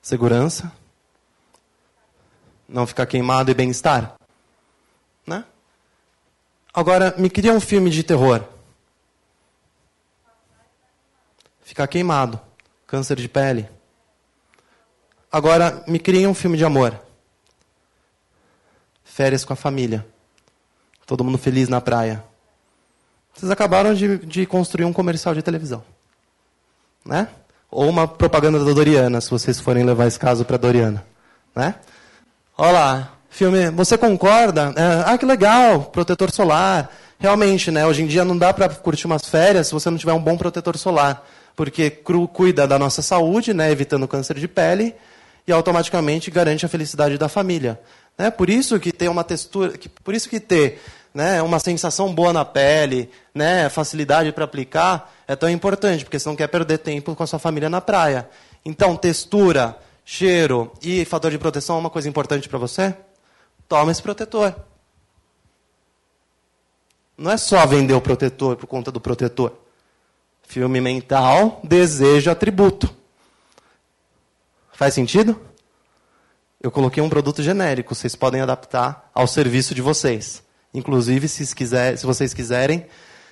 Segurança. 0.00 0.70
Não 2.68 2.86
ficar 2.86 3.06
queimado 3.06 3.50
e 3.50 3.54
bem-estar. 3.54 4.17
Né? 5.28 5.44
Agora, 6.72 7.14
me 7.18 7.28
cria 7.28 7.52
um 7.52 7.60
filme 7.60 7.90
de 7.90 8.02
terror. 8.02 8.42
Ficar 11.62 11.86
queimado. 11.86 12.40
Câncer 12.86 13.16
de 13.16 13.28
pele. 13.28 13.68
Agora, 15.30 15.84
me 15.86 15.98
cria 15.98 16.28
um 16.28 16.34
filme 16.34 16.56
de 16.56 16.64
amor. 16.64 16.98
Férias 19.04 19.44
com 19.44 19.52
a 19.52 19.56
família. 19.56 20.06
Todo 21.04 21.22
mundo 21.22 21.36
feliz 21.36 21.68
na 21.68 21.80
praia. 21.80 22.24
Vocês 23.34 23.50
acabaram 23.50 23.92
de, 23.92 24.18
de 24.18 24.46
construir 24.46 24.86
um 24.86 24.92
comercial 24.92 25.34
de 25.34 25.42
televisão. 25.42 25.84
Né? 27.04 27.28
Ou 27.70 27.88
uma 27.88 28.08
propaganda 28.08 28.58
da 28.64 28.72
Doriana, 28.72 29.20
se 29.20 29.30
vocês 29.30 29.60
forem 29.60 29.84
levar 29.84 30.06
esse 30.06 30.18
caso 30.18 30.44
para 30.44 30.56
a 30.56 30.58
Doriana. 30.58 31.04
Né? 31.54 31.74
Olha 32.56 32.72
lá, 32.72 33.17
Filme, 33.38 33.70
você 33.70 33.96
concorda? 33.96 34.74
É, 34.74 35.12
ah, 35.12 35.16
que 35.16 35.24
legal, 35.24 35.84
protetor 35.92 36.28
solar. 36.32 36.90
Realmente, 37.20 37.70
né? 37.70 37.86
Hoje 37.86 38.02
em 38.02 38.06
dia 38.08 38.24
não 38.24 38.36
dá 38.36 38.52
para 38.52 38.68
curtir 38.68 39.06
umas 39.06 39.24
férias 39.26 39.68
se 39.68 39.72
você 39.72 39.88
não 39.88 39.96
tiver 39.96 40.12
um 40.12 40.20
bom 40.20 40.36
protetor 40.36 40.76
solar, 40.76 41.24
porque 41.54 41.88
cuida 42.32 42.66
da 42.66 42.76
nossa 42.80 43.00
saúde, 43.00 43.54
né? 43.54 43.70
Evitando 43.70 44.08
câncer 44.08 44.40
de 44.40 44.48
pele 44.48 44.92
e 45.46 45.52
automaticamente 45.52 46.32
garante 46.32 46.66
a 46.66 46.68
felicidade 46.68 47.16
da 47.16 47.28
família. 47.28 47.80
Né? 48.18 48.28
Por 48.28 48.50
isso 48.50 48.76
que 48.80 48.90
ter 48.90 49.08
uma 49.08 49.22
textura, 49.22 49.78
que, 49.78 49.88
por 49.88 50.16
isso 50.16 50.28
que 50.28 50.40
ter 50.40 50.82
né, 51.14 51.40
uma 51.40 51.60
sensação 51.60 52.12
boa 52.12 52.32
na 52.32 52.44
pele, 52.44 53.08
né, 53.32 53.68
facilidade 53.68 54.32
para 54.32 54.46
aplicar 54.46 55.14
é 55.28 55.36
tão 55.36 55.48
importante, 55.48 56.02
porque 56.02 56.18
você 56.18 56.28
não 56.28 56.34
quer 56.34 56.48
perder 56.48 56.78
tempo 56.78 57.14
com 57.14 57.22
a 57.22 57.26
sua 57.26 57.38
família 57.38 57.70
na 57.70 57.80
praia. 57.80 58.28
Então, 58.64 58.96
textura, 58.96 59.78
cheiro 60.04 60.72
e 60.82 61.04
fator 61.04 61.30
de 61.30 61.38
proteção 61.38 61.76
é 61.76 61.78
uma 61.78 61.90
coisa 61.90 62.08
importante 62.08 62.48
para 62.48 62.58
você? 62.58 62.96
Toma 63.68 63.92
esse 63.92 64.02
protetor. 64.02 64.54
Não 67.16 67.30
é 67.30 67.36
só 67.36 67.66
vender 67.66 67.94
o 67.94 68.00
protetor 68.00 68.56
por 68.56 68.66
conta 68.66 68.90
do 68.90 69.00
protetor. 69.00 69.52
Filme 70.42 70.80
mental, 70.80 71.60
desejo, 71.62 72.30
atributo. 72.30 72.88
Faz 74.72 74.94
sentido? 74.94 75.38
Eu 76.60 76.70
coloquei 76.70 77.02
um 77.02 77.08
produto 77.08 77.42
genérico, 77.42 77.94
vocês 77.94 78.16
podem 78.16 78.40
adaptar 78.40 79.10
ao 79.14 79.26
serviço 79.26 79.74
de 79.74 79.82
vocês. 79.82 80.42
Inclusive, 80.72 81.28
se, 81.28 81.54
quiser, 81.54 81.98
se 81.98 82.06
vocês 82.06 82.32
quiserem, 82.32 82.86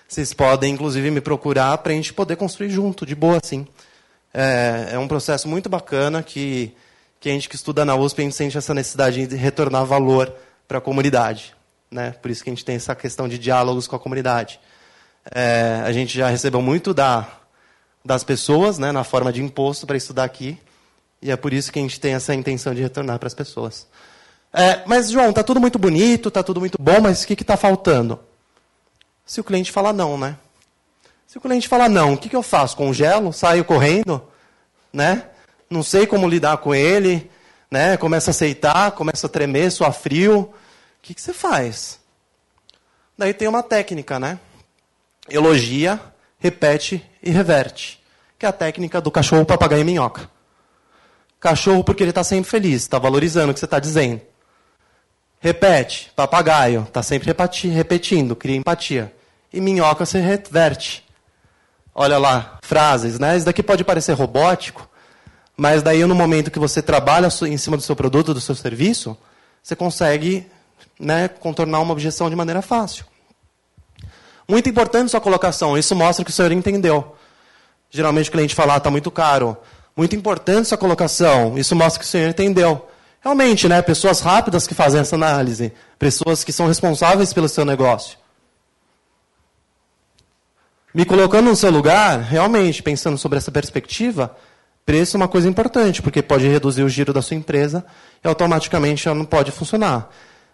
vocês 0.08 0.32
podem, 0.32 0.74
inclusive, 0.74 1.10
me 1.10 1.20
procurar 1.20 1.78
para 1.78 1.92
a 1.92 1.94
gente 1.94 2.12
poder 2.12 2.36
construir 2.36 2.70
junto, 2.70 3.06
de 3.06 3.14
boa, 3.14 3.40
sim. 3.42 3.66
É, 4.34 4.90
é 4.92 4.98
um 4.98 5.08
processo 5.08 5.48
muito 5.48 5.68
bacana 5.68 6.22
que 6.22 6.74
que 7.20 7.28
a 7.28 7.32
gente 7.32 7.48
que 7.48 7.56
estuda 7.56 7.84
na 7.84 7.96
USP, 7.96 8.20
a 8.20 8.24
gente 8.24 8.34
sente 8.34 8.58
essa 8.58 8.74
necessidade 8.74 9.26
de 9.26 9.36
retornar 9.36 9.84
valor 9.84 10.32
para 10.68 10.78
a 10.78 10.80
comunidade. 10.80 11.54
Né? 11.90 12.12
Por 12.12 12.30
isso 12.30 12.42
que 12.42 12.50
a 12.50 12.52
gente 12.52 12.64
tem 12.64 12.76
essa 12.76 12.94
questão 12.94 13.28
de 13.28 13.38
diálogos 13.38 13.86
com 13.86 13.96
a 13.96 13.98
comunidade. 13.98 14.60
É, 15.34 15.82
a 15.84 15.92
gente 15.92 16.16
já 16.16 16.28
recebeu 16.28 16.62
muito 16.62 16.94
da, 16.94 17.26
das 18.04 18.22
pessoas, 18.22 18.78
né, 18.78 18.92
na 18.92 19.02
forma 19.02 19.32
de 19.32 19.42
imposto 19.42 19.86
para 19.86 19.96
estudar 19.96 20.24
aqui. 20.24 20.58
E 21.20 21.30
é 21.30 21.36
por 21.36 21.52
isso 21.52 21.72
que 21.72 21.78
a 21.78 21.82
gente 21.82 21.98
tem 21.98 22.14
essa 22.14 22.34
intenção 22.34 22.74
de 22.74 22.82
retornar 22.82 23.18
para 23.18 23.26
as 23.26 23.34
pessoas. 23.34 23.86
É, 24.52 24.82
mas, 24.86 25.10
João, 25.10 25.30
está 25.30 25.42
tudo 25.42 25.60
muito 25.60 25.78
bonito, 25.78 26.28
está 26.28 26.42
tudo 26.42 26.60
muito 26.60 26.80
bom, 26.80 27.00
mas 27.00 27.22
o 27.22 27.26
que 27.26 27.34
está 27.34 27.56
faltando? 27.56 28.20
Se 29.24 29.40
o 29.40 29.44
cliente 29.44 29.72
falar 29.72 29.92
não, 29.92 30.16
né? 30.16 30.36
Se 31.26 31.36
o 31.36 31.40
cliente 31.40 31.66
falar 31.66 31.88
não, 31.88 32.14
o 32.14 32.16
que, 32.16 32.28
que 32.28 32.36
eu 32.36 32.42
faço? 32.42 32.76
Congelo? 32.76 33.32
Saio 33.32 33.64
correndo? 33.64 34.22
Né? 34.92 35.24
Não 35.68 35.82
sei 35.82 36.06
como 36.06 36.28
lidar 36.28 36.58
com 36.58 36.74
ele, 36.74 37.30
né? 37.70 37.96
Começa 37.96 38.30
a 38.30 38.32
aceitar, 38.32 38.92
começa 38.92 39.26
a 39.26 39.30
tremer, 39.30 39.70
suar 39.70 39.92
frio. 39.92 40.40
O 40.40 40.54
que, 41.02 41.14
que 41.14 41.20
você 41.20 41.32
faz? 41.32 42.00
Daí 43.18 43.34
tem 43.34 43.48
uma 43.48 43.62
técnica, 43.62 44.18
né? 44.20 44.38
Elogia, 45.28 46.00
repete 46.38 47.04
e 47.22 47.30
reverte. 47.30 48.02
Que 48.38 48.46
é 48.46 48.48
a 48.48 48.52
técnica 48.52 49.00
do 49.00 49.10
cachorro, 49.10 49.44
papagaio 49.44 49.80
e 49.80 49.84
minhoca. 49.84 50.30
Cachorro 51.40 51.82
porque 51.82 52.02
ele 52.02 52.10
está 52.10 52.22
sempre 52.24 52.50
feliz, 52.50 52.82
está 52.82 52.98
valorizando 52.98 53.50
o 53.50 53.54
que 53.54 53.60
você 53.60 53.66
está 53.66 53.78
dizendo. 53.78 54.20
Repete, 55.40 56.12
papagaio, 56.16 56.82
está 56.82 57.02
sempre 57.02 57.32
repetindo, 57.72 58.34
cria 58.34 58.56
empatia. 58.56 59.14
E 59.52 59.60
minhoca 59.60 60.04
você 60.04 60.18
reverte. 60.20 61.04
Olha 61.94 62.18
lá, 62.18 62.58
frases, 62.62 63.18
né? 63.18 63.36
Isso 63.36 63.46
daqui 63.46 63.62
pode 63.62 63.84
parecer 63.84 64.12
robótico, 64.12 64.88
mas 65.56 65.82
daí 65.82 66.04
no 66.04 66.14
momento 66.14 66.50
que 66.50 66.58
você 66.58 66.82
trabalha 66.82 67.28
em 67.42 67.56
cima 67.56 67.76
do 67.76 67.82
seu 67.82 67.96
produto, 67.96 68.34
do 68.34 68.40
seu 68.40 68.54
serviço, 68.54 69.16
você 69.62 69.74
consegue 69.74 70.46
né, 71.00 71.28
contornar 71.28 71.80
uma 71.80 71.92
objeção 71.92 72.28
de 72.28 72.36
maneira 72.36 72.60
fácil. 72.60 73.06
Muito 74.48 74.68
importante 74.68 75.10
sua 75.10 75.20
colocação, 75.20 75.76
isso 75.76 75.96
mostra 75.96 76.24
que 76.24 76.30
o 76.30 76.34
senhor 76.34 76.52
entendeu. 76.52 77.16
Geralmente 77.90 78.28
o 78.28 78.32
cliente 78.32 78.54
fala, 78.54 78.76
está 78.76 78.88
ah, 78.88 78.92
muito 78.92 79.10
caro. 79.10 79.56
Muito 79.96 80.14
importante 80.14 80.68
sua 80.68 80.76
colocação, 80.76 81.56
isso 81.58 81.74
mostra 81.74 82.00
que 82.00 82.06
o 82.06 82.08
senhor 82.08 82.28
entendeu. 82.28 82.86
Realmente, 83.20 83.66
né, 83.66 83.80
pessoas 83.80 84.20
rápidas 84.20 84.66
que 84.66 84.74
fazem 84.74 85.00
essa 85.00 85.16
análise, 85.16 85.72
pessoas 85.98 86.44
que 86.44 86.52
são 86.52 86.66
responsáveis 86.66 87.32
pelo 87.32 87.48
seu 87.48 87.64
negócio. 87.64 88.18
Me 90.94 91.04
colocando 91.04 91.46
no 91.46 91.56
seu 91.56 91.70
lugar, 91.70 92.20
realmente, 92.20 92.82
pensando 92.82 93.18
sobre 93.18 93.38
essa 93.38 93.50
perspectiva, 93.50 94.36
preço 94.86 95.16
é 95.16 95.18
uma 95.18 95.28
coisa 95.28 95.48
importante, 95.48 96.00
porque 96.00 96.22
pode 96.22 96.46
reduzir 96.46 96.84
o 96.84 96.88
giro 96.88 97.12
da 97.12 97.20
sua 97.20 97.36
empresa 97.36 97.84
e 98.24 98.28
automaticamente 98.28 99.08
ela 99.08 99.18
não 99.18 99.24
pode 99.24 99.50
funcionar. 99.50 100.08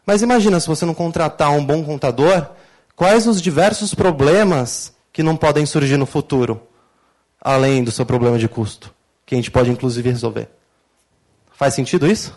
Mas 0.06 0.22
imagina 0.22 0.58
se 0.58 0.66
você 0.66 0.86
não 0.86 0.94
contratar 0.94 1.50
um 1.50 1.64
bom 1.64 1.84
contador, 1.84 2.48
quais 2.96 3.26
os 3.26 3.42
diversos 3.42 3.94
problemas 3.94 4.94
que 5.12 5.22
não 5.22 5.36
podem 5.36 5.66
surgir 5.66 5.98
no 5.98 6.06
futuro, 6.06 6.66
além 7.38 7.84
do 7.84 7.92
seu 7.92 8.06
problema 8.06 8.38
de 8.38 8.48
custo, 8.48 8.92
que 9.26 9.34
a 9.34 9.38
gente 9.38 9.50
pode 9.50 9.70
inclusive 9.70 10.08
resolver. 10.08 10.48
Faz 11.52 11.74
sentido 11.74 12.10
isso? 12.10 12.36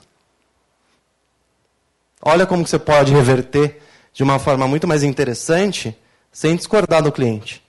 Olha 2.21 2.45
como 2.45 2.67
você 2.67 2.77
pode 2.77 3.13
reverter 3.13 3.81
de 4.13 4.21
uma 4.21 4.37
forma 4.37 4.67
muito 4.67 4.87
mais 4.87 5.01
interessante 5.01 5.97
sem 6.31 6.55
discordar 6.55 7.01
do 7.01 7.11
cliente. 7.11 7.63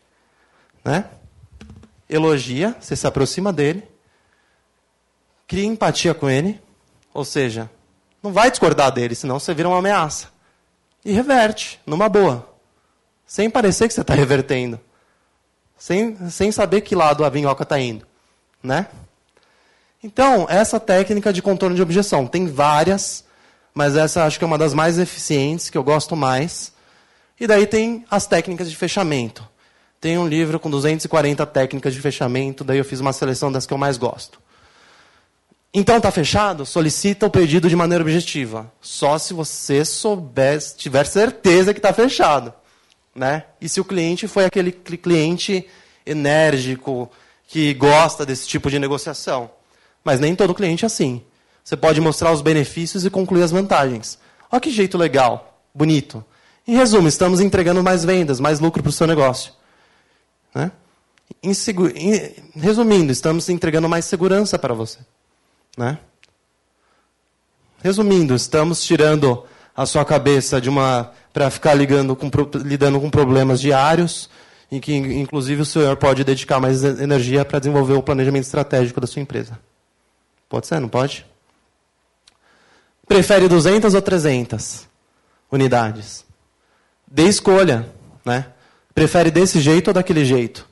Né? 0.84 1.04
Elogia, 2.08 2.74
você 2.80 2.96
se 2.96 3.06
aproxima 3.06 3.52
dele, 3.52 3.84
cria 5.46 5.64
empatia 5.64 6.14
com 6.14 6.28
ele, 6.28 6.60
ou 7.12 7.24
seja, 7.24 7.70
não 8.22 8.32
vai 8.32 8.50
discordar 8.50 8.90
dele, 8.90 9.14
senão 9.14 9.38
você 9.38 9.54
vira 9.54 9.68
uma 9.68 9.78
ameaça. 9.78 10.28
E 11.04 11.12
reverte, 11.12 11.80
numa 11.86 12.08
boa. 12.08 12.48
Sem 13.26 13.48
parecer 13.48 13.86
que 13.88 13.94
você 13.94 14.00
está 14.00 14.12
revertendo. 14.14 14.80
Sem, 15.78 16.16
sem 16.30 16.50
saber 16.50 16.80
que 16.80 16.94
lado 16.94 17.24
a 17.24 17.28
vinhoca 17.28 17.62
está 17.62 17.78
indo. 17.78 18.06
Né? 18.62 18.86
Então, 20.02 20.46
essa 20.48 20.80
técnica 20.80 21.32
de 21.32 21.42
contorno 21.42 21.76
de 21.76 21.82
objeção. 21.82 22.26
Tem 22.26 22.46
várias, 22.46 23.24
mas 23.74 23.96
essa 23.96 24.24
acho 24.24 24.38
que 24.38 24.44
é 24.44 24.46
uma 24.46 24.58
das 24.58 24.74
mais 24.74 24.98
eficientes, 24.98 25.70
que 25.70 25.78
eu 25.78 25.84
gosto 25.84 26.16
mais. 26.16 26.72
E 27.38 27.46
daí 27.46 27.66
tem 27.66 28.04
as 28.10 28.26
técnicas 28.26 28.70
de 28.70 28.76
fechamento. 28.76 29.46
Tem 30.00 30.18
um 30.18 30.26
livro 30.26 30.58
com 30.58 30.70
240 30.70 31.44
técnicas 31.46 31.94
de 31.94 32.00
fechamento, 32.00 32.64
daí 32.64 32.78
eu 32.78 32.84
fiz 32.84 33.00
uma 33.00 33.12
seleção 33.12 33.50
das 33.50 33.66
que 33.66 33.72
eu 33.72 33.78
mais 33.78 33.96
gosto. 33.96 34.40
Então 35.78 35.98
está 35.98 36.10
fechado? 36.10 36.64
Solicita 36.64 37.26
o 37.26 37.30
pedido 37.30 37.68
de 37.68 37.76
maneira 37.76 38.02
objetiva. 38.02 38.72
Só 38.80 39.18
se 39.18 39.34
você 39.34 39.84
souber, 39.84 40.58
tiver 40.74 41.04
certeza 41.04 41.74
que 41.74 41.78
está 41.78 41.92
fechado. 41.92 42.54
Né? 43.14 43.44
E 43.60 43.68
se 43.68 43.78
o 43.78 43.84
cliente 43.84 44.26
foi 44.26 44.46
aquele 44.46 44.72
cliente 44.72 45.66
enérgico, 46.06 47.10
que 47.46 47.74
gosta 47.74 48.24
desse 48.24 48.48
tipo 48.48 48.70
de 48.70 48.78
negociação. 48.78 49.50
Mas 50.02 50.18
nem 50.18 50.34
todo 50.34 50.54
cliente 50.54 50.82
é 50.82 50.86
assim. 50.86 51.22
Você 51.62 51.76
pode 51.76 52.00
mostrar 52.00 52.32
os 52.32 52.40
benefícios 52.40 53.04
e 53.04 53.10
concluir 53.10 53.42
as 53.42 53.50
vantagens. 53.50 54.18
Olha 54.50 54.60
que 54.62 54.70
jeito 54.70 54.96
legal, 54.96 55.60
bonito. 55.74 56.24
Em 56.66 56.74
resumo, 56.74 57.06
estamos 57.06 57.38
entregando 57.38 57.82
mais 57.82 58.02
vendas, 58.02 58.40
mais 58.40 58.60
lucro 58.60 58.82
para 58.82 58.88
o 58.88 58.92
seu 58.92 59.06
negócio. 59.06 59.52
Né? 60.54 60.72
Resumindo, 62.54 63.12
estamos 63.12 63.50
entregando 63.50 63.90
mais 63.90 64.06
segurança 64.06 64.58
para 64.58 64.72
você. 64.72 65.00
Né? 65.76 65.98
Resumindo, 67.82 68.34
estamos 68.34 68.84
tirando 68.84 69.44
a 69.76 69.84
sua 69.84 70.04
cabeça 70.04 70.60
de 70.60 70.68
uma 70.68 71.12
para 71.32 71.50
ficar 71.50 71.74
ligando 71.74 72.16
com, 72.16 72.30
lidando 72.64 72.98
com 72.98 73.10
problemas 73.10 73.60
diários, 73.60 74.30
em 74.72 74.80
que 74.80 74.94
inclusive 74.94 75.60
o 75.60 75.66
senhor 75.66 75.94
pode 75.96 76.24
dedicar 76.24 76.58
mais 76.58 76.82
energia 76.82 77.44
para 77.44 77.58
desenvolver 77.58 77.92
o 77.92 78.02
planejamento 78.02 78.44
estratégico 78.44 79.00
da 79.00 79.06
sua 79.06 79.20
empresa. 79.20 79.58
Pode 80.48 80.66
ser, 80.66 80.80
não 80.80 80.88
pode? 80.88 81.26
Prefere 83.06 83.48
200 83.48 83.94
ou 83.94 84.00
300 84.02 84.88
unidades? 85.52 86.24
Dê 87.06 87.24
escolha, 87.24 87.86
né? 88.24 88.46
Prefere 88.94 89.30
desse 89.30 89.60
jeito 89.60 89.88
ou 89.88 89.94
daquele 89.94 90.24
jeito? 90.24 90.66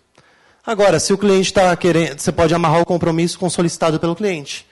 Agora, 0.67 0.99
se 0.99 1.13
o 1.13 1.19
cliente 1.19 1.49
está 1.49 1.77
querendo, 1.77 2.19
você 2.19 2.33
pode 2.33 2.55
amarrar 2.55 2.81
o 2.81 2.87
compromisso 2.87 3.39
com 3.39 3.47
o 3.47 3.51
solicitado 3.51 4.01
pelo 4.01 4.17
cliente. 4.17 4.67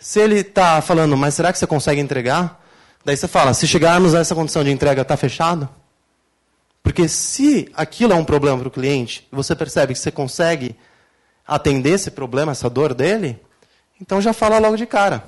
Se 0.00 0.18
ele 0.18 0.36
está 0.36 0.80
falando, 0.80 1.14
mas 1.14 1.34
será 1.34 1.52
que 1.52 1.58
você 1.58 1.66
consegue 1.66 2.00
entregar? 2.00 2.58
Daí 3.04 3.14
você 3.14 3.28
fala, 3.28 3.52
se 3.52 3.68
chegarmos 3.68 4.14
a 4.14 4.20
essa 4.20 4.34
condição 4.34 4.64
de 4.64 4.70
entrega, 4.70 5.02
está 5.02 5.14
fechado? 5.14 5.68
Porque 6.82 7.06
se 7.06 7.70
aquilo 7.74 8.14
é 8.14 8.16
um 8.16 8.24
problema 8.24 8.58
para 8.58 8.68
o 8.68 8.70
cliente, 8.70 9.28
você 9.30 9.54
percebe 9.54 9.92
que 9.92 9.98
você 9.98 10.10
consegue 10.10 10.74
atender 11.46 11.90
esse 11.90 12.10
problema, 12.10 12.52
essa 12.52 12.70
dor 12.70 12.94
dele, 12.94 13.38
então 14.00 14.22
já 14.22 14.32
fala 14.32 14.58
logo 14.58 14.76
de 14.76 14.86
cara. 14.86 15.22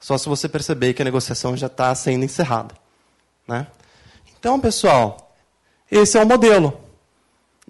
Só 0.00 0.18
se 0.18 0.28
você 0.28 0.48
perceber 0.48 0.94
que 0.94 1.02
a 1.02 1.04
negociação 1.04 1.56
já 1.56 1.68
está 1.68 1.94
sendo 1.94 2.24
encerrada. 2.24 2.74
Né? 3.46 3.68
Então, 4.36 4.58
pessoal, 4.58 5.32
esse 5.88 6.18
é 6.18 6.22
o 6.22 6.26
modelo. 6.26 6.76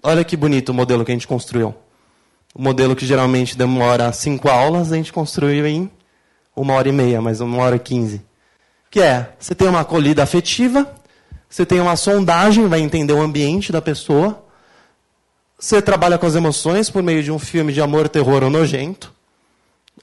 Olha 0.01 0.23
que 0.23 0.35
bonito 0.35 0.69
o 0.69 0.73
modelo 0.73 1.05
que 1.05 1.11
a 1.11 1.15
gente 1.15 1.27
construiu. 1.27 1.75
O 2.55 2.61
modelo 2.61 2.95
que 2.95 3.05
geralmente 3.05 3.55
demora 3.55 4.11
cinco 4.11 4.49
aulas, 4.49 4.91
a 4.91 4.95
gente 4.95 5.13
construiu 5.13 5.67
em 5.67 5.91
uma 6.55 6.73
hora 6.73 6.89
e 6.89 6.91
meia, 6.91 7.21
mas 7.21 7.41
uma 7.41 7.57
hora 7.57 7.75
e 7.75 7.79
quinze. 7.79 8.21
Que 8.89 9.01
é, 9.01 9.33
você 9.39 9.55
tem 9.55 9.67
uma 9.67 9.81
acolhida 9.81 10.21
afetiva, 10.21 10.93
você 11.49 11.65
tem 11.65 11.79
uma 11.79 11.95
sondagem, 11.95 12.67
vai 12.67 12.79
entender 12.79 13.13
o 13.13 13.21
ambiente 13.21 13.71
da 13.71 13.81
pessoa, 13.81 14.43
você 15.57 15.81
trabalha 15.81 16.17
com 16.17 16.25
as 16.25 16.35
emoções 16.35 16.89
por 16.89 17.01
meio 17.01 17.23
de 17.23 17.31
um 17.31 17.39
filme 17.39 17.73
de 17.73 17.81
amor, 17.81 18.09
terror 18.09 18.43
ou 18.43 18.49
nojento, 18.49 19.13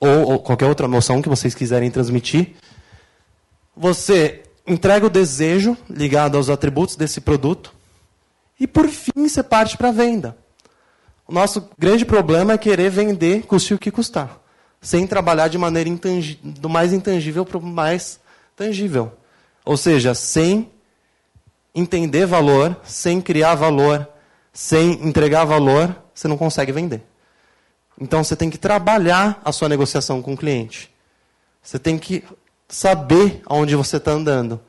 ou, 0.01 0.33
ou 0.33 0.39
qualquer 0.39 0.67
outra 0.67 0.87
emoção 0.87 1.23
que 1.23 1.29
vocês 1.29 1.55
quiserem 1.55 1.91
transmitir. 1.91 2.55
Você 3.77 4.43
entrega 4.67 5.07
o 5.07 5.11
desejo 5.11 5.77
ligado 5.89 6.37
aos 6.37 6.49
atributos 6.49 6.97
desse 6.97 7.21
produto. 7.21 7.73
E 8.59 8.67
por 8.67 8.89
fim, 8.89 9.29
você 9.29 9.43
parte 9.43 9.77
para 9.77 9.89
a 9.89 9.93
venda. 9.93 10.37
O 11.27 11.33
nosso 11.33 11.69
grande 11.79 12.05
problema 12.05 12.55
é 12.55 12.59
querer 12.59 12.91
vender, 12.91 13.43
custe 13.43 13.75
o 13.75 13.79
que 13.79 13.91
custar 13.91 14.41
sem 14.81 15.07
trabalhar 15.07 15.49
de 15.49 15.59
maneira 15.59 15.91
do 16.43 16.69
mais 16.69 16.93
intangível 16.93 17.45
para 17.45 17.59
o 17.59 17.63
mais 17.63 18.19
tangível. 18.57 19.13
Ou 19.65 19.77
seja, 19.77 20.15
sem 20.15 20.71
entender 21.75 22.27
valor, 22.27 22.77
sem 22.83 23.21
criar 23.21 23.55
valor, 23.55 24.09
sem 24.53 24.93
entregar 25.07 25.45
valor, 25.45 25.95
você 26.15 26.27
não 26.27 26.37
consegue 26.37 26.73
vender. 26.73 27.03
Então 28.01 28.25
você 28.25 28.35
tem 28.35 28.49
que 28.49 28.59
trabalhar 28.59 29.41
a 29.45 29.53
sua 29.53 29.69
negociação 29.69 30.23
com 30.23 30.33
o 30.33 30.37
cliente. 30.37 30.91
Você 31.63 31.79
tem 31.79 31.99
que 31.99 32.25
saber 32.67 33.43
aonde 33.45 33.77
você 33.77 33.99
está 33.99 34.13
andando. 34.13 34.61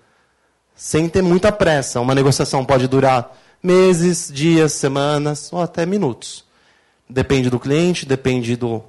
Sem 0.76 1.07
ter 1.07 1.22
muita 1.22 1.51
pressa. 1.51 2.01
Uma 2.01 2.14
negociação 2.14 2.66
pode 2.66 2.88
durar 2.88 3.38
meses, 3.64 4.30
dias, 4.34 4.74
semanas 4.74 5.51
ou 5.53 5.62
até 5.62 5.86
minutos. 5.86 6.43
Depende 7.09 7.49
do 7.49 7.59
cliente, 7.59 8.05
depende 8.05 8.55
do, 8.55 8.84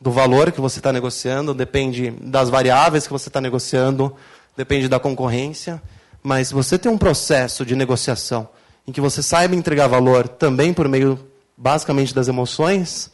do 0.00 0.10
valor 0.10 0.52
que 0.52 0.60
você 0.60 0.78
está 0.78 0.92
negociando, 0.92 1.54
depende 1.54 2.10
das 2.20 2.50
variáveis 2.50 3.06
que 3.06 3.12
você 3.12 3.28
está 3.28 3.40
negociando, 3.40 4.14
depende 4.56 4.88
da 4.88 4.98
concorrência. 4.98 5.82
Mas 6.22 6.48
se 6.48 6.54
você 6.54 6.78
tem 6.78 6.90
um 6.90 6.98
processo 6.98 7.64
de 7.64 7.74
negociação 7.74 8.48
em 8.86 8.92
que 8.92 9.00
você 9.00 9.22
saiba 9.22 9.54
entregar 9.54 9.86
valor 9.86 10.28
também 10.28 10.72
por 10.72 10.88
meio, 10.88 11.18
basicamente, 11.56 12.14
das 12.14 12.28
emoções, 12.28 13.10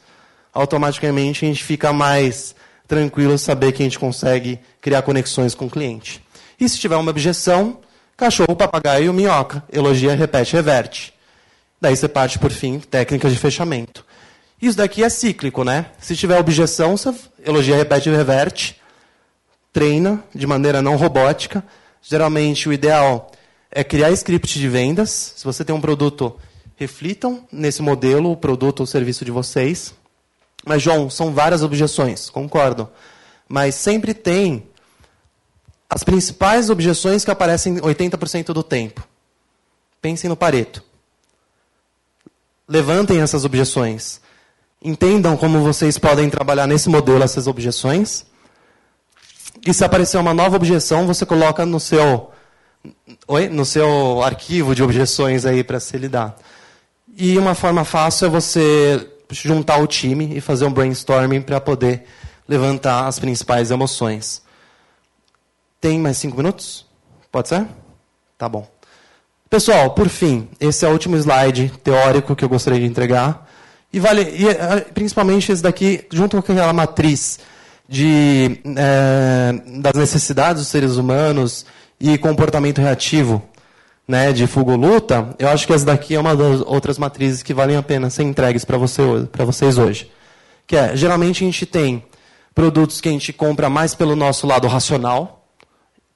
automaticamente 0.53 1.45
a 1.45 1.49
gente 1.49 1.64
fica 1.64 1.93
mais 1.93 2.55
tranquilo 2.87 3.39
saber 3.39 3.72
que 3.72 3.83
a 3.83 3.87
gente 3.87 3.99
consegue 3.99 4.59
criar 4.80 5.03
conexões 5.03 5.55
com 5.55 5.66
o 5.66 5.70
cliente. 5.70 6.22
E 6.61 6.68
se 6.68 6.78
tiver 6.78 6.97
uma 6.97 7.11
objeção, 7.11 7.78
cachorro, 8.16 8.55
papagaio, 8.55 9.12
minhoca, 9.12 9.64
elogia, 9.72 10.14
repete, 10.14 10.53
reverte. 10.53 11.14
Daí 11.80 11.97
você 11.97 12.07
parte, 12.07 12.39
por 12.39 12.51
fim, 12.51 12.78
técnicas 12.78 13.33
de 13.33 13.39
fechamento. 13.39 14.05
Isso 14.63 14.77
daqui 14.77 15.03
é 15.03 15.09
cíclico, 15.09 15.65
né? 15.65 15.87
Se 15.99 16.15
tiver 16.15 16.39
objeção, 16.39 16.97
você 16.97 17.13
elogia, 17.45 17.75
repete, 17.75 18.09
reverte, 18.09 18.81
treina 19.73 20.23
de 20.33 20.47
maneira 20.47 20.81
não 20.81 20.95
robótica. 20.95 21.65
Geralmente, 22.01 22.69
o 22.69 22.73
ideal 22.73 23.33
é 23.73 23.83
criar 23.83 24.13
script 24.13 24.57
de 24.61 24.69
vendas. 24.69 25.35
Se 25.37 25.45
você 25.45 25.65
tem 25.65 25.75
um 25.75 25.81
produto, 25.81 26.39
reflitam 26.77 27.45
nesse 27.51 27.83
modelo, 27.83 28.31
o 28.31 28.37
produto 28.37 28.81
ou 28.81 28.87
serviço 28.87 29.25
de 29.25 29.33
vocês. 29.33 29.93
Mas, 30.65 30.81
João, 30.81 31.11
são 31.11 31.35
várias 31.35 31.65
objeções, 31.65 32.31
concordo. 32.31 32.89
Mas 33.49 33.75
sempre 33.75 34.15
tem 34.15 34.69
as 35.91 36.05
principais 36.05 36.71
objeções 36.71 37.25
que 37.25 37.33
aparecem 37.33 37.79
80% 37.79 38.53
do 38.53 38.63
tempo. 38.63 39.07
Pensem 40.01 40.31
no 40.31 40.37
Pareto. 40.37 40.85
Levantem 42.69 43.21
essas 43.21 43.45
objeções. 43.45 44.23
Entendam 44.85 45.37
como 45.37 45.61
vocês 45.61 45.97
podem 45.97 46.28
trabalhar 46.28 46.66
nesse 46.66 46.89
modelo 46.89 47.22
essas 47.22 47.47
objeções. 47.47 48.26
E 49.64 49.72
se 49.72 49.85
aparecer 49.85 50.18
uma 50.18 50.35
nova 50.35 50.57
objeção, 50.57 51.07
você 51.07 51.24
coloca 51.24 51.64
no 51.64 51.78
seu, 51.78 52.30
oi? 53.28 53.49
no 53.49 53.64
seu 53.64 54.22
arquivo 54.22 54.74
de 54.74 54.83
objeções 54.83 55.47
aí 55.47 55.62
para 55.62 55.78
se 55.78 55.97
lidar. 55.97 56.37
E 57.16 57.39
uma 57.39 57.55
forma 57.55 57.85
fácil 57.85 58.26
é 58.26 58.30
você 58.30 59.09
juntar 59.30 59.78
o 59.78 59.87
time 59.87 60.37
e 60.37 60.41
fazer 60.41 60.64
um 60.64 60.72
brainstorming 60.72 61.43
para 61.43 61.61
poder 61.61 62.05
levantar 62.49 63.07
as 63.07 63.18
principais 63.18 63.70
emoções. 63.70 64.43
Tem 65.80 65.99
mais 65.99 66.16
cinco 66.16 66.37
minutos? 66.37 66.87
Pode 67.30 67.49
ser? 67.49 67.66
Tá 68.37 68.49
bom. 68.49 68.68
Pessoal, 69.49 69.91
por 69.91 70.09
fim, 70.09 70.49
esse 70.59 70.85
é 70.85 70.89
o 70.89 70.93
último 70.93 71.16
slide 71.16 71.72
teórico 71.85 72.35
que 72.35 72.45
eu 72.45 72.49
gostaria 72.49 72.80
de 72.80 72.87
entregar. 72.87 73.49
E 73.93 74.01
vale, 74.01 74.22
e, 74.22 74.49
eh, 74.49 74.86
principalmente 74.95 75.53
esse 75.53 75.62
daqui, 75.62 76.07
junto 76.11 76.40
com 76.40 76.53
aquela 76.53 76.72
matriz 76.72 77.38
de, 77.88 78.59
é, 78.76 79.53
das 79.80 79.93
necessidades 79.93 80.62
dos 80.62 80.68
seres 80.70 80.97
humanos 80.97 81.66
e 82.01 82.16
comportamento 82.16 82.80
reativo 82.80 83.43
né, 84.09 84.32
de 84.32 84.47
fuga 84.47 84.74
luta, 84.74 85.34
eu 85.38 85.49
acho 85.49 85.66
que 85.66 85.74
essa 85.74 85.84
daqui 85.84 86.14
é 86.14 86.20
uma 86.20 86.34
das 86.34 86.62
outras 86.62 86.97
matrizes 86.97 87.43
que 87.43 87.53
valem 87.53 87.76
a 87.76 87.82
pena 87.82 88.09
ser 88.09 88.22
entregues 88.22 88.64
para 88.64 88.78
você, 88.78 89.03
vocês 89.45 89.76
hoje. 89.76 90.11
Que 90.66 90.76
é, 90.76 90.97
geralmente 90.97 91.45
a 91.45 91.47
gente 91.47 91.66
tem 91.66 92.03
produtos 92.55 93.01
que 93.01 93.11
a 93.11 93.12
gente 93.12 93.30
compra 93.32 93.68
mais 93.68 93.95
pelo 93.95 94.16
nosso 94.16 94.47
lado 94.47 94.66
racional, 94.68 95.47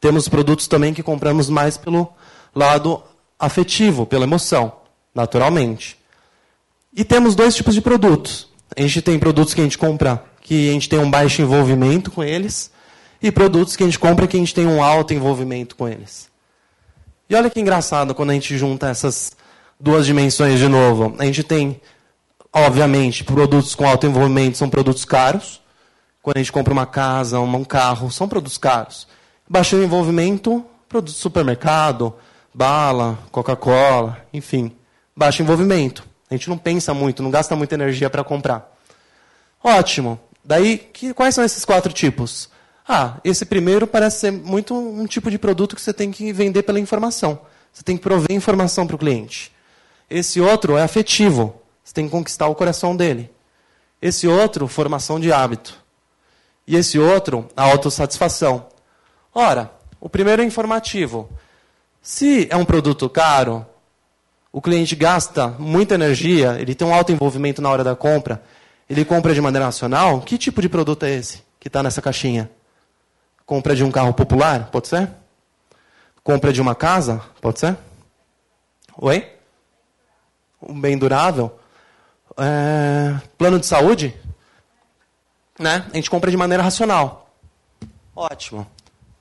temos 0.01 0.29
produtos 0.29 0.66
também 0.66 0.95
que 0.95 1.03
compramos 1.03 1.51
mais 1.51 1.77
pelo 1.77 2.09
lado 2.55 3.03
afetivo, 3.39 4.07
pela 4.07 4.24
emoção, 4.24 4.72
naturalmente. 5.14 5.99
E 6.97 7.05
temos 7.05 7.35
dois 7.35 7.55
tipos 7.55 7.75
de 7.75 7.83
produtos. 7.83 8.49
A 8.75 8.81
gente 8.81 9.03
tem 9.03 9.19
produtos 9.19 9.53
que 9.53 9.61
a 9.61 9.65
gente 9.65 9.77
compra 9.77 10.25
que 10.41 10.71
a 10.71 10.73
gente 10.73 10.89
tem 10.89 10.99
um 10.99 11.11
baixo 11.11 11.43
envolvimento 11.43 12.11
com 12.11 12.25
eles, 12.25 12.71
e 13.23 13.31
produtos 13.31 13.77
que 13.77 13.83
a 13.83 13.87
gente 13.87 13.99
compra 13.99 14.27
que 14.27 14.37
a 14.37 14.41
gente 14.41 14.55
tem 14.55 14.67
um 14.67 14.83
alto 14.83 15.13
envolvimento 15.13 15.77
com 15.77 15.87
eles. 15.87 16.31
E 17.29 17.35
olha 17.35 17.51
que 17.51 17.61
engraçado 17.61 18.15
quando 18.15 18.31
a 18.31 18.33
gente 18.33 18.57
junta 18.57 18.89
essas 18.89 19.33
duas 19.79 20.07
dimensões 20.07 20.59
de 20.59 20.69
novo. 20.69 21.15
A 21.19 21.25
gente 21.25 21.43
tem, 21.43 21.81
obviamente, 22.53 23.25
produtos 23.25 23.75
com 23.75 23.87
alto 23.87 24.07
envolvimento 24.07 24.57
são 24.57 24.71
produtos 24.71 25.05
caros. 25.05 25.61
Quando 26.23 26.37
a 26.37 26.41
gente 26.41 26.53
compra 26.53 26.73
uma 26.73 26.87
casa, 26.87 27.41
um 27.41 27.65
carro, 27.65 28.11
são 28.11 28.29
produtos 28.29 28.57
caros. 28.57 29.07
Baixo 29.49 29.77
envolvimento, 29.77 30.65
produtos 30.89 31.17
de 31.17 31.21
supermercado, 31.21 32.15
bala, 32.55 33.19
Coca-Cola, 33.31 34.25
enfim. 34.33 34.73
Baixo 35.15 35.43
envolvimento. 35.43 36.16
A 36.31 36.35
gente 36.35 36.49
não 36.49 36.59
pensa 36.59 36.93
muito, 36.93 37.22
não 37.22 37.31
gasta 37.31 37.55
muita 37.55 37.74
energia 37.74 38.11
para 38.11 38.24
comprar. 38.24 38.72
Ótimo. 39.62 40.18
Daí, 40.45 40.79
que, 40.79 41.12
quais 41.14 41.35
são 41.35 41.45
esses 41.45 41.64
quatro 41.64 41.93
tipos? 41.93 42.49
Ah, 42.89 43.16
esse 43.24 43.45
primeiro 43.45 43.87
parece 43.87 44.20
ser 44.20 44.31
muito 44.31 44.74
um 44.74 45.07
tipo 45.07 45.31
de 45.31 45.39
produto 45.39 45.74
que 45.74 45.83
você 45.83 45.93
tem 45.93 46.11
que 46.11 46.33
vender 46.33 46.62
pela 46.62 46.79
informação. 46.79 47.41
Você 47.72 47.83
tem 47.83 47.97
que 47.97 48.03
prover 48.03 48.33
informação 48.33 48.87
para 48.87 48.97
o 48.97 48.99
cliente. 48.99 49.53
Esse 50.09 50.41
outro 50.41 50.77
é 50.77 50.83
afetivo. 50.83 51.61
Você 51.83 51.93
tem 51.93 52.07
que 52.07 52.12
conquistar 52.12 52.47
o 52.47 52.55
coração 52.55 52.97
dele. 52.97 53.31
Esse 54.01 54.29
outro, 54.29 54.68
formação 54.68 55.18
de 55.18 55.33
hábito. 55.33 55.77
E 56.66 56.77
esse 56.77 56.99
outro, 56.99 57.49
a 57.57 57.64
autossatisfação. 57.64 58.66
Ora, 59.35 59.70
o 60.01 60.09
primeiro 60.09 60.43
é 60.43 60.45
informativo. 60.45 61.29
Se 62.01 62.47
é 62.51 62.57
um 62.57 62.64
produto 62.64 63.09
caro, 63.11 63.66
o 64.57 64.63
cliente 64.63 64.97
gasta 64.97 65.49
muita 65.59 65.97
energia, 65.97 66.57
ele 66.59 66.75
tem 66.75 66.89
um 66.89 66.95
alto 66.95 67.13
envolvimento 67.13 67.61
na 67.61 67.69
hora 67.69 67.85
da 67.85 67.95
compra, 67.95 68.43
ele 68.89 69.05
compra 69.05 69.35
de 69.35 69.41
maneira 69.43 69.67
nacional, 69.67 70.23
que 70.23 70.39
tipo 70.39 70.63
de 70.63 70.69
produto 70.71 71.03
é 71.03 71.11
esse 71.11 71.43
que 71.61 71.69
está 71.69 71.83
nessa 71.83 72.01
caixinha? 72.01 72.51
Compra 73.45 73.77
de 73.77 73.85
um 73.85 73.91
carro 73.91 74.15
popular? 74.15 74.71
Pode 74.71 74.89
ser? 74.89 75.11
Compra 76.25 76.55
de 76.55 76.63
uma 76.63 76.75
casa? 76.75 77.21
Pode 77.39 77.61
ser? 77.61 77.77
Oi? 78.97 79.31
Um 80.63 80.81
bem 80.81 80.97
durável? 80.97 81.55
É... 82.39 83.15
Plano 83.37 83.61
de 83.61 83.67
saúde? 83.67 84.17
Né? 85.61 85.85
A 85.93 85.97
gente 85.97 86.09
compra 86.09 86.31
de 86.31 86.37
maneira 86.39 86.63
racional. 86.63 87.31
Ótimo. 88.15 88.67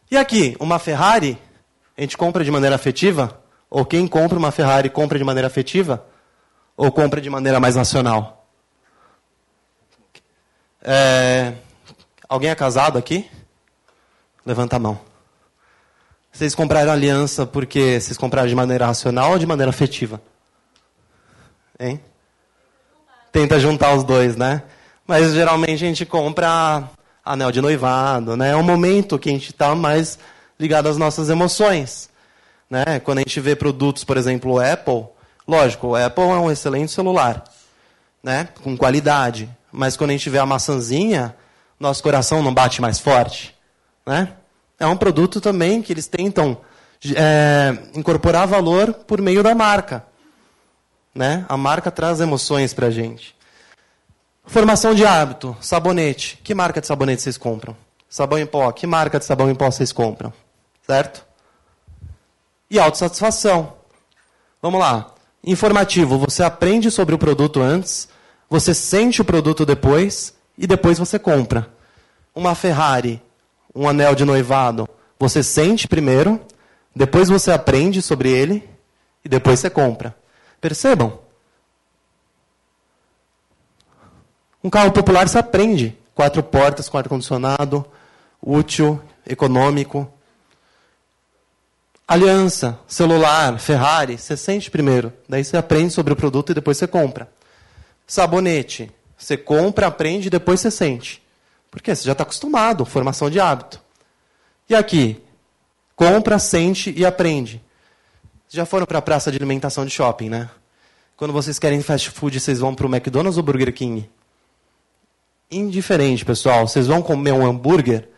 E 0.10 0.16
aqui, 0.16 0.56
uma 0.62 0.80
Ferrari? 0.80 1.38
A 1.98 2.00
gente 2.00 2.16
compra 2.16 2.42
de 2.42 2.52
maneira 2.52 2.78
afetiva? 2.78 3.44
Ou 3.70 3.86
quem 3.86 4.08
compra 4.08 4.38
uma 4.38 4.52
Ferrari 4.52 4.90
compra 4.90 5.18
de 5.18 5.24
maneira 5.24 5.48
afetiva? 5.48 6.06
Ou 6.78 6.92
compra 6.92 7.22
de 7.22 7.30
maneira 7.30 7.60
mais 7.60 7.76
racional? 7.76 8.48
É... 10.82 11.54
Alguém 12.28 12.50
é 12.50 12.56
casado 12.56 12.98
aqui? 12.98 13.30
Levanta 14.46 14.76
a 14.76 14.80
mão. 14.80 15.00
Vocês 16.32 16.54
compraram 16.54 16.92
aliança 16.92 17.46
porque 17.46 18.00
vocês 18.00 18.18
compraram 18.18 18.48
de 18.48 18.56
maneira 18.56 18.86
racional 18.86 19.32
ou 19.32 19.40
de 19.40 19.46
maneira 19.46 19.70
afetiva? 19.70 20.22
Hein? 21.80 22.00
Tenta 23.32 23.60
juntar 23.60 23.96
os 23.96 24.04
dois, 24.04 24.36
né? 24.36 24.64
Mas 25.08 25.34
geralmente 25.34 25.84
a 25.84 25.88
gente 25.88 26.06
compra 26.06 26.90
anel 27.24 27.52
de 27.52 27.62
noivado, 27.62 28.36
né? 28.36 28.52
É 28.52 28.56
um 28.56 28.64
momento 28.64 29.18
que 29.18 29.30
a 29.30 29.32
gente 29.32 29.52
está 29.52 29.74
mais 29.74 30.20
ligado 30.60 30.88
às 30.88 30.98
nossas 30.98 31.30
emoções. 31.30 32.10
Né? 32.70 33.00
Quando 33.00 33.20
a 33.20 33.22
gente 33.22 33.40
vê 33.40 33.56
produtos, 33.56 34.04
por 34.04 34.18
exemplo, 34.18 34.54
o 34.54 34.60
Apple, 34.60 35.06
lógico, 35.48 35.88
o 35.88 35.96
Apple 35.96 36.24
é 36.24 36.38
um 36.38 36.52
excelente 36.52 36.92
celular, 36.92 37.44
né? 38.24 38.50
com 38.64 38.76
qualidade. 38.76 39.50
Mas 39.72 39.96
quando 39.96 40.12
a 40.12 40.14
gente 40.14 40.30
vê 40.30 40.40
a 40.40 40.46
maçãzinha, 40.46 41.36
nosso 41.80 42.02
coração 42.02 42.42
não 42.42 42.54
bate 42.54 42.82
mais 42.82 43.00
forte. 43.00 43.56
Né? 44.06 44.30
É 44.80 44.88
um 44.88 44.98
produto 44.98 45.40
também 45.40 45.82
que 45.82 45.94
eles 45.94 46.08
tentam 46.08 46.58
é, 47.16 47.78
incorporar 47.94 48.48
valor 48.48 48.94
por 48.94 49.22
meio 49.22 49.44
da 49.44 49.54
marca. 49.54 50.06
Né? 51.14 51.46
A 51.48 51.56
marca 51.56 51.92
traz 51.92 52.20
emoções 52.20 52.74
para 52.74 52.88
a 52.88 52.92
gente. 52.92 53.36
Formação 54.46 54.94
de 54.94 55.06
hábito, 55.06 55.56
sabonete. 55.60 56.40
Que 56.44 56.54
marca 56.54 56.80
de 56.80 56.88
sabonete 56.88 57.22
vocês 57.22 57.38
compram? 57.38 57.76
Sabão 58.08 58.38
em 58.38 58.46
pó. 58.46 58.72
Que 58.72 58.86
marca 58.86 59.20
de 59.20 59.26
sabão 59.26 59.50
em 59.50 59.56
pó 59.56 59.70
vocês 59.70 59.92
compram? 59.92 60.32
Certo? 60.86 61.26
E 62.70 62.80
autossatisfação. 62.80 63.74
Vamos 64.62 64.80
lá. 64.80 65.14
Informativo. 65.44 66.18
Você 66.18 66.44
aprende 66.44 66.90
sobre 66.90 67.14
o 67.14 67.20
produto 67.20 67.62
antes, 67.62 68.08
você 68.50 68.74
sente 68.74 69.22
o 69.22 69.26
produto 69.26 69.66
depois 69.66 70.34
e 70.58 70.66
depois 70.66 70.98
você 70.98 71.20
compra. 71.20 71.72
Uma 72.34 72.56
Ferrari 72.56 73.22
um 73.76 73.90
anel 73.90 74.16
de 74.16 74.24
noivado, 74.24 74.88
você 75.20 75.44
sente 75.44 75.88
primeiro, 75.88 76.40
depois 76.96 77.28
você 77.28 77.52
aprende 77.52 78.02
sobre 78.02 78.32
ele 78.32 78.68
e 79.24 79.28
depois 79.28 79.60
você 79.60 79.70
compra. 79.70 80.16
Percebam? 80.62 81.20
Um 84.64 84.70
carro 84.70 84.92
popular 84.92 85.28
se 85.28 85.38
aprende. 85.38 85.96
Quatro 86.16 86.42
portas 86.42 86.88
com 86.88 86.98
ar-condicionado, 86.98 87.86
útil, 88.42 89.02
econômico. 89.28 90.10
Aliança, 92.08 92.80
celular, 92.88 93.58
Ferrari, 93.60 94.18
você 94.18 94.38
sente 94.38 94.70
primeiro. 94.70 95.12
Daí 95.28 95.44
você 95.44 95.58
aprende 95.58 95.92
sobre 95.92 96.14
o 96.14 96.16
produto 96.16 96.52
e 96.52 96.56
depois 96.56 96.78
você 96.78 96.88
compra. 96.88 97.30
Sabonete, 98.06 98.92
você 99.18 99.36
compra, 99.36 99.88
aprende 99.88 100.28
e 100.28 100.30
depois 100.30 100.60
você 100.60 100.70
sente. 100.70 101.24
Porque 101.72 101.96
você 101.96 102.04
já 102.04 102.12
está 102.12 102.24
acostumado, 102.24 102.86
formação 102.86 103.30
de 103.30 103.40
hábito. 103.40 103.82
E 104.70 104.76
aqui? 104.76 105.22
Compra, 105.96 106.38
sente 106.38 106.94
e 106.96 107.06
aprende. 107.06 107.62
Já 108.50 108.66
foram 108.66 108.86
para 108.86 109.00
a 109.00 109.02
praça 109.02 109.32
de 109.32 109.38
alimentação 109.38 109.86
de 109.86 109.92
shopping, 109.92 110.30
né? 110.30 110.50
Quando 111.18 111.34
vocês 111.34 111.58
querem 111.58 111.82
fast 111.82 112.12
food, 112.12 112.40
vocês 112.40 112.60
vão 112.60 112.76
para 112.76 112.86
o 112.86 112.90
McDonald's 112.90 113.38
ou 113.38 113.44
Burger 113.44 113.74
King? 113.74 114.10
indiferente, 115.50 116.26
pessoal. 116.26 116.68
Vocês 116.68 116.88
vão 116.88 117.02
comer 117.02 117.32
um 117.32 117.46
hambúrguer, 117.46 118.10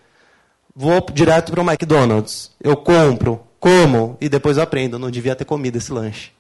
vou 0.76 1.02
direto 1.14 1.52
para 1.52 1.62
o 1.62 1.70
McDonald's. 1.70 2.52
Eu 2.62 2.76
compro, 2.76 3.42
como 3.60 4.18
e 4.22 4.30
depois 4.30 4.58
aprendo. 4.58 5.00
Não 5.00 5.12
devia 5.12 5.36
ter 5.36 5.46
comido 5.46 5.78
esse 5.78 5.92
lanche. 5.92 6.32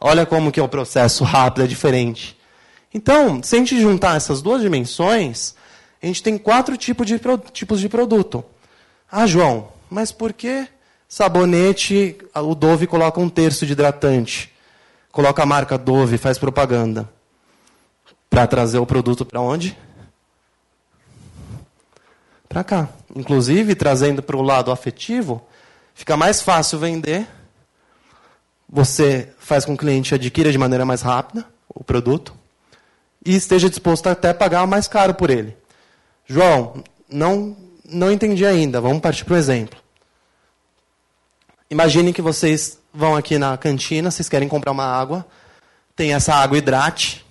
Olha 0.00 0.26
como 0.26 0.52
que 0.52 0.60
é 0.60 0.62
o 0.62 0.68
processo 0.68 1.24
rápido, 1.24 1.64
é 1.64 1.66
diferente. 1.66 2.36
Então, 2.92 3.42
se 3.42 3.56
a 3.56 3.58
gente 3.58 3.80
juntar 3.80 4.16
essas 4.16 4.42
duas 4.42 4.62
dimensões, 4.62 5.54
a 6.02 6.06
gente 6.06 6.22
tem 6.22 6.38
quatro 6.38 6.76
tipos 6.76 7.06
de, 7.06 7.20
tipos 7.52 7.80
de 7.80 7.88
produto. 7.88 8.44
Ah, 9.10 9.26
João, 9.26 9.68
mas 9.90 10.12
por 10.12 10.32
que 10.32 10.66
sabonete, 11.08 12.16
o 12.34 12.54
Dove 12.54 12.86
coloca 12.86 13.20
um 13.20 13.28
terço 13.28 13.64
de 13.66 13.72
hidratante? 13.72 14.52
Coloca 15.10 15.42
a 15.42 15.46
marca 15.46 15.78
Dove, 15.78 16.18
faz 16.18 16.38
propaganda. 16.38 17.08
Para 18.28 18.46
trazer 18.46 18.78
o 18.78 18.86
produto 18.86 19.24
para 19.24 19.40
onde? 19.40 19.76
Para 22.48 22.62
cá. 22.62 22.88
Inclusive, 23.14 23.74
trazendo 23.74 24.22
para 24.22 24.36
o 24.36 24.42
lado 24.42 24.70
afetivo, 24.70 25.46
fica 25.96 26.16
mais 26.16 26.40
fácil 26.40 26.78
vender. 26.78 27.26
Você 28.68 29.32
faz 29.38 29.64
com 29.64 29.76
que 29.76 29.82
o 29.82 29.86
cliente 29.86 30.14
adquira 30.14 30.52
de 30.52 30.58
maneira 30.58 30.84
mais 30.84 31.02
rápida 31.02 31.44
o 31.68 31.82
produto 31.82 32.32
e 33.24 33.34
esteja 33.34 33.68
disposto 33.68 34.06
a 34.06 34.12
até 34.12 34.32
pagar 34.32 34.66
mais 34.66 34.86
caro 34.86 35.14
por 35.14 35.30
ele. 35.30 35.56
João, 36.26 36.84
não, 37.08 37.56
não 37.84 38.12
entendi 38.12 38.46
ainda. 38.46 38.80
Vamos 38.80 39.00
partir 39.00 39.24
para 39.24 39.34
o 39.34 39.36
exemplo. 39.36 39.78
Imagine 41.70 42.12
que 42.12 42.22
vocês 42.22 42.78
vão 42.92 43.16
aqui 43.16 43.38
na 43.38 43.56
cantina, 43.56 44.10
vocês 44.10 44.28
querem 44.28 44.48
comprar 44.48 44.72
uma 44.72 44.84
água. 44.86 45.26
Tem 45.94 46.14
essa 46.14 46.34
água 46.34 46.58
hidrate. 46.58 47.24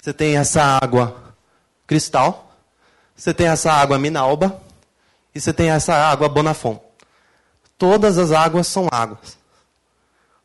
Você 0.00 0.12
tem 0.12 0.36
essa 0.36 0.62
água 0.62 1.34
cristal. 1.86 2.56
Você 3.14 3.34
tem 3.34 3.48
essa 3.48 3.72
água 3.72 3.98
minalba. 3.98 4.62
E 5.34 5.40
você 5.40 5.52
tem 5.52 5.70
essa 5.70 5.94
água 5.94 6.28
bonafon. 6.28 6.87
Todas 7.78 8.18
as 8.18 8.32
águas 8.32 8.66
são 8.66 8.88
águas. 8.90 9.38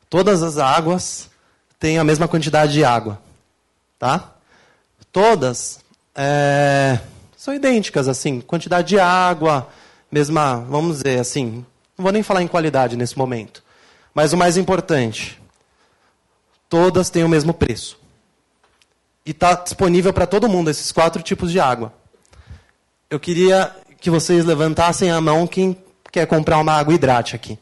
Todas 0.08 0.42
as 0.42 0.56
águas 0.56 1.28
têm 1.78 1.98
a 1.98 2.04
mesma 2.04 2.28
quantidade 2.28 2.72
de 2.72 2.84
água. 2.84 3.20
Tá? 3.98 4.32
Todas 5.10 5.80
é, 6.14 7.00
são 7.36 7.52
idênticas, 7.52 8.08
assim, 8.08 8.40
quantidade 8.40 8.88
de 8.88 8.98
água, 8.98 9.68
mesma, 10.10 10.64
vamos 10.68 10.98
dizer 10.98 11.18
assim, 11.18 11.66
não 11.98 12.04
vou 12.04 12.12
nem 12.12 12.22
falar 12.22 12.42
em 12.42 12.48
qualidade 12.48 12.96
nesse 12.96 13.18
momento. 13.18 13.62
Mas 14.14 14.32
o 14.32 14.36
mais 14.36 14.56
importante, 14.56 15.40
todas 16.68 17.10
têm 17.10 17.24
o 17.24 17.28
mesmo 17.28 17.52
preço. 17.52 17.98
E 19.26 19.32
está 19.32 19.54
disponível 19.54 20.12
para 20.12 20.26
todo 20.26 20.48
mundo 20.48 20.70
esses 20.70 20.92
quatro 20.92 21.22
tipos 21.22 21.50
de 21.50 21.58
água. 21.58 21.92
Eu 23.10 23.18
queria 23.18 23.74
que 24.00 24.10
vocês 24.10 24.44
levantassem 24.44 25.10
a 25.10 25.20
mão 25.20 25.46
quem 25.46 25.76
quer 26.14 26.28
comprar 26.28 26.58
uma 26.58 26.74
água 26.74 26.94
hidrate 26.94 27.34
aqui. 27.34 27.58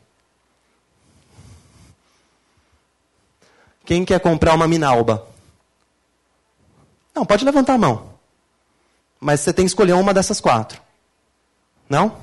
Quem 3.82 4.04
quer 4.04 4.20
comprar 4.20 4.52
uma 4.52 4.68
minalba? 4.68 5.26
Não, 7.14 7.24
pode 7.24 7.46
levantar 7.46 7.74
a 7.74 7.78
mão. 7.78 8.12
Mas 9.18 9.40
você 9.40 9.54
tem 9.54 9.64
que 9.64 9.70
escolher 9.70 9.94
uma 9.94 10.12
dessas 10.12 10.38
quatro. 10.38 10.82
Não? 11.88 12.18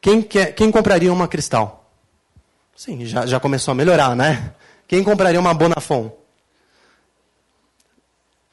Quem, 0.00 0.22
quer, 0.22 0.54
quem 0.54 0.70
compraria 0.70 1.12
uma 1.12 1.28
cristal? 1.28 1.84
Sim, 2.74 3.04
já, 3.04 3.26
já 3.26 3.38
começou 3.38 3.72
a 3.72 3.74
melhorar, 3.74 4.16
né? 4.16 4.54
Quem 4.86 5.04
compraria 5.04 5.38
uma 5.38 5.52
Bonafon? 5.52 6.10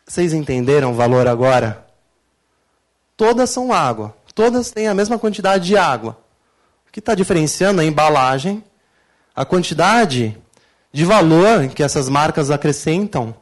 Vocês 0.06 0.34
entenderam 0.34 0.92
o 0.92 0.96
valor 0.96 1.26
agora? 1.26 1.88
Todas 3.16 3.50
são 3.50 3.72
água. 3.72 4.14
Todas 4.34 4.72
têm 4.72 4.90
a 4.90 4.94
mesma 4.94 5.18
quantidade 5.18 5.66
de 5.66 5.78
água. 5.78 6.25
Que 6.96 7.00
está 7.00 7.14
diferenciando 7.14 7.82
a 7.82 7.84
embalagem, 7.84 8.64
a 9.36 9.44
quantidade 9.44 10.34
de 10.94 11.04
valor 11.04 11.68
que 11.68 11.84
essas 11.84 12.08
marcas 12.08 12.50
acrescentam 12.50 13.36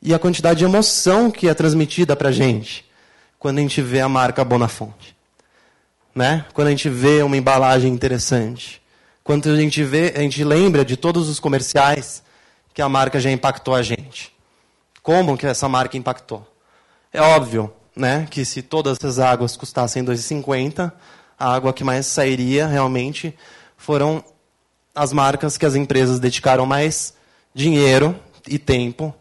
e 0.00 0.14
a 0.14 0.18
quantidade 0.18 0.60
de 0.60 0.64
emoção 0.64 1.30
que 1.30 1.50
é 1.50 1.52
transmitida 1.52 2.16
para 2.16 2.30
a 2.30 2.32
gente 2.32 2.86
quando 3.38 3.58
a 3.58 3.60
gente 3.60 3.82
vê 3.82 4.00
a 4.00 4.08
marca 4.08 4.42
Bonafonte. 4.42 5.14
Né? 6.14 6.46
Quando 6.54 6.68
a 6.68 6.70
gente 6.70 6.88
vê 6.88 7.22
uma 7.22 7.36
embalagem 7.36 7.92
interessante. 7.92 8.80
Quando 9.22 9.50
a 9.50 9.56
gente 9.56 9.84
vê, 9.84 10.14
a 10.16 10.20
gente 10.20 10.42
lembra 10.42 10.82
de 10.82 10.96
todos 10.96 11.28
os 11.28 11.38
comerciais 11.38 12.22
que 12.72 12.80
a 12.80 12.88
marca 12.88 13.20
já 13.20 13.30
impactou 13.30 13.74
a 13.74 13.82
gente. 13.82 14.34
Como 15.02 15.36
que 15.36 15.46
essa 15.46 15.68
marca 15.68 15.98
impactou? 15.98 16.50
É 17.12 17.20
óbvio, 17.20 17.70
né, 17.94 18.26
que 18.30 18.46
se 18.46 18.62
todas 18.62 18.96
as 19.04 19.18
águas 19.18 19.58
custassem 19.58 20.02
2,50, 20.02 20.90
a 21.38 21.54
água 21.54 21.72
que 21.72 21.84
mais 21.84 22.06
sairia 22.06 22.66
realmente 22.66 23.36
foram 23.76 24.24
as 24.94 25.12
marcas 25.12 25.56
que 25.56 25.66
as 25.66 25.74
empresas 25.74 26.18
dedicaram 26.18 26.66
mais 26.66 27.14
dinheiro 27.54 28.18
e 28.46 28.58
tempo 28.58 29.14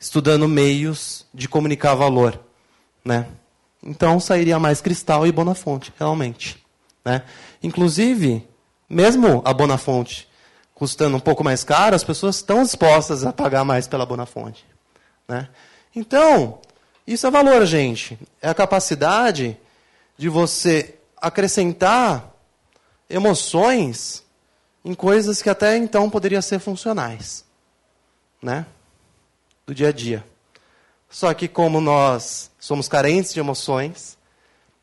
estudando 0.00 0.48
meios 0.48 1.26
de 1.32 1.48
comunicar 1.48 1.94
valor 1.94 2.40
né? 3.08 3.26
Então 3.82 4.20
sairia 4.20 4.58
mais 4.58 4.80
Cristal 4.82 5.26
e 5.26 5.32
Bonafonte, 5.32 5.92
realmente. 5.98 6.62
Né? 7.04 7.22
Inclusive, 7.62 8.46
mesmo 8.88 9.40
a 9.44 9.54
Bonafonte 9.54 10.28
custando 10.74 11.16
um 11.16 11.20
pouco 11.20 11.42
mais 11.42 11.64
caro, 11.64 11.96
as 11.96 12.04
pessoas 12.04 12.36
estão 12.36 12.62
dispostas 12.62 13.24
a 13.24 13.32
pagar 13.32 13.64
mais 13.64 13.88
pela 13.88 14.06
Bonafonte. 14.06 14.64
Né? 15.26 15.48
Então, 15.96 16.60
isso 17.06 17.26
é 17.26 17.30
valor, 17.30 17.64
gente. 17.66 18.18
É 18.42 18.48
a 18.48 18.54
capacidade 18.54 19.56
de 20.16 20.28
você 20.28 20.97
acrescentar 21.20 22.34
emoções 23.08 24.24
em 24.84 24.94
coisas 24.94 25.42
que 25.42 25.50
até 25.50 25.76
então 25.76 26.08
poderiam 26.08 26.40
ser 26.40 26.58
funcionais. 26.58 27.44
Né? 28.42 28.64
Do 29.66 29.74
dia 29.74 29.88
a 29.88 29.92
dia. 29.92 30.24
Só 31.10 31.32
que 31.34 31.48
como 31.48 31.80
nós 31.80 32.50
somos 32.58 32.88
carentes 32.88 33.32
de 33.32 33.40
emoções, 33.40 34.16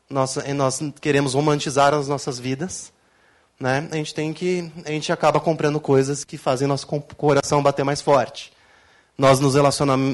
nós, 0.08 0.36
nós 0.54 0.80
queremos 1.00 1.34
romantizar 1.34 1.94
as 1.94 2.08
nossas 2.08 2.38
vidas, 2.38 2.92
né? 3.58 3.88
A 3.90 3.96
gente 3.96 4.14
tem 4.14 4.32
que, 4.32 4.70
a 4.84 4.90
gente 4.90 5.10
acaba 5.10 5.40
comprando 5.40 5.80
coisas 5.80 6.24
que 6.24 6.36
fazem 6.36 6.68
nosso 6.68 6.86
coração 6.86 7.62
bater 7.62 7.84
mais 7.84 8.00
forte. 8.00 8.52
Nós 9.16 9.40
nos 9.40 9.54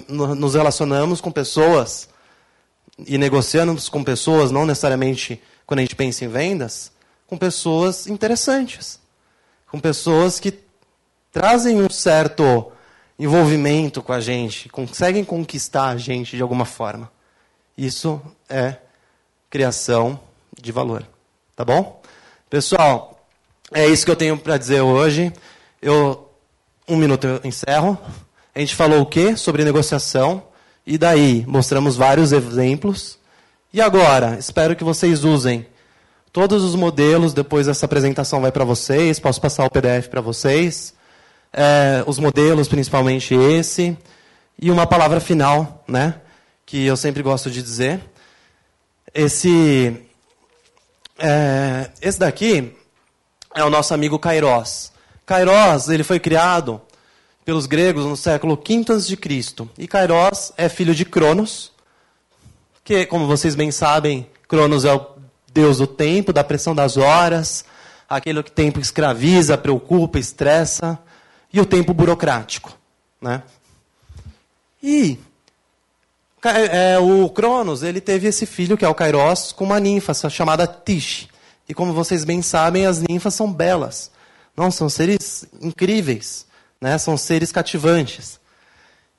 nos 0.08 0.54
relacionamos 0.54 1.20
com 1.20 1.32
pessoas 1.32 2.08
e 2.98 3.18
negociamos 3.18 3.88
com 3.88 4.04
pessoas, 4.04 4.50
não 4.50 4.64
necessariamente 4.64 5.42
quando 5.72 5.78
a 5.78 5.82
gente 5.84 5.96
pensa 5.96 6.22
em 6.22 6.28
vendas, 6.28 6.92
com 7.26 7.38
pessoas 7.38 8.06
interessantes, 8.06 9.00
com 9.70 9.80
pessoas 9.80 10.38
que 10.38 10.52
trazem 11.32 11.80
um 11.80 11.88
certo 11.88 12.70
envolvimento 13.18 14.02
com 14.02 14.12
a 14.12 14.20
gente, 14.20 14.68
conseguem 14.68 15.24
conquistar 15.24 15.88
a 15.88 15.96
gente 15.96 16.36
de 16.36 16.42
alguma 16.42 16.66
forma. 16.66 17.10
Isso 17.74 18.20
é 18.50 18.76
criação 19.48 20.20
de 20.60 20.70
valor. 20.70 21.08
Tá 21.56 21.64
bom? 21.64 22.02
Pessoal, 22.50 23.26
é 23.72 23.86
isso 23.86 24.04
que 24.04 24.10
eu 24.10 24.16
tenho 24.16 24.36
para 24.36 24.58
dizer 24.58 24.82
hoje. 24.82 25.32
Eu, 25.80 26.28
um 26.86 26.96
minuto 26.96 27.26
eu 27.26 27.40
encerro. 27.44 27.98
A 28.54 28.58
gente 28.58 28.74
falou 28.74 29.00
o 29.00 29.06
quê? 29.06 29.38
Sobre 29.38 29.64
negociação. 29.64 30.42
E 30.86 30.98
daí, 30.98 31.46
mostramos 31.46 31.96
vários 31.96 32.30
exemplos. 32.30 33.18
E 33.72 33.80
agora, 33.80 34.36
espero 34.38 34.76
que 34.76 34.84
vocês 34.84 35.24
usem 35.24 35.66
todos 36.32 36.62
os 36.62 36.74
modelos. 36.74 37.32
Depois 37.32 37.68
essa 37.68 37.86
apresentação 37.86 38.40
vai 38.40 38.52
para 38.52 38.64
vocês. 38.64 39.18
Posso 39.18 39.40
passar 39.40 39.64
o 39.64 39.70
PDF 39.70 40.08
para 40.08 40.20
vocês 40.20 40.94
é, 41.52 42.02
os 42.06 42.18
modelos, 42.18 42.66
principalmente 42.66 43.34
esse, 43.34 43.96
e 44.60 44.70
uma 44.70 44.86
palavra 44.86 45.20
final, 45.20 45.84
né, 45.86 46.14
que 46.64 46.86
eu 46.86 46.96
sempre 46.96 47.22
gosto 47.22 47.50
de 47.50 47.62
dizer. 47.62 48.00
Esse, 49.14 50.06
é, 51.18 51.90
esse 52.00 52.18
daqui 52.18 52.74
é 53.54 53.62
o 53.62 53.70
nosso 53.70 53.92
amigo 53.92 54.18
Kairos. 54.18 54.90
Kairos 55.26 55.88
ele 55.88 56.02
foi 56.02 56.18
criado 56.18 56.80
pelos 57.44 57.66
gregos 57.66 58.06
no 58.06 58.16
século 58.16 58.56
V 58.56 58.84
a.C. 58.88 59.18
E 59.78 59.86
Kairos 59.86 60.52
é 60.56 60.68
filho 60.68 60.94
de 60.94 61.04
Cronos, 61.04 61.71
que, 62.84 63.06
como 63.06 63.26
vocês 63.26 63.54
bem 63.54 63.70
sabem, 63.70 64.26
Cronos 64.48 64.84
é 64.84 64.92
o 64.92 65.06
deus 65.52 65.78
do 65.78 65.86
tempo, 65.86 66.32
da 66.32 66.42
pressão 66.42 66.74
das 66.74 66.96
horas, 66.96 67.64
aquele 68.08 68.42
que 68.42 68.50
o 68.50 68.54
tempo 68.54 68.80
escraviza, 68.80 69.56
preocupa, 69.56 70.18
estressa 70.18 70.98
e 71.52 71.60
o 71.60 71.66
tempo 71.66 71.94
burocrático. 71.94 72.76
Né? 73.20 73.42
E 74.82 75.18
é, 76.44 76.98
o 76.98 77.28
Cronos 77.30 77.82
ele 77.82 78.00
teve 78.00 78.26
esse 78.26 78.46
filho, 78.46 78.76
que 78.76 78.84
é 78.84 78.88
o 78.88 78.94
Kairos, 78.94 79.52
com 79.52 79.64
uma 79.64 79.78
ninfa 79.78 80.12
chamada 80.28 80.66
Tish. 80.66 81.28
E 81.68 81.74
como 81.74 81.92
vocês 81.92 82.24
bem 82.24 82.42
sabem, 82.42 82.86
as 82.86 83.00
ninfas 83.00 83.34
são 83.34 83.52
belas. 83.52 84.10
Não, 84.56 84.70
são 84.70 84.88
seres 84.88 85.46
incríveis. 85.60 86.46
Né? 86.80 86.98
São 86.98 87.16
seres 87.16 87.52
cativantes. 87.52 88.40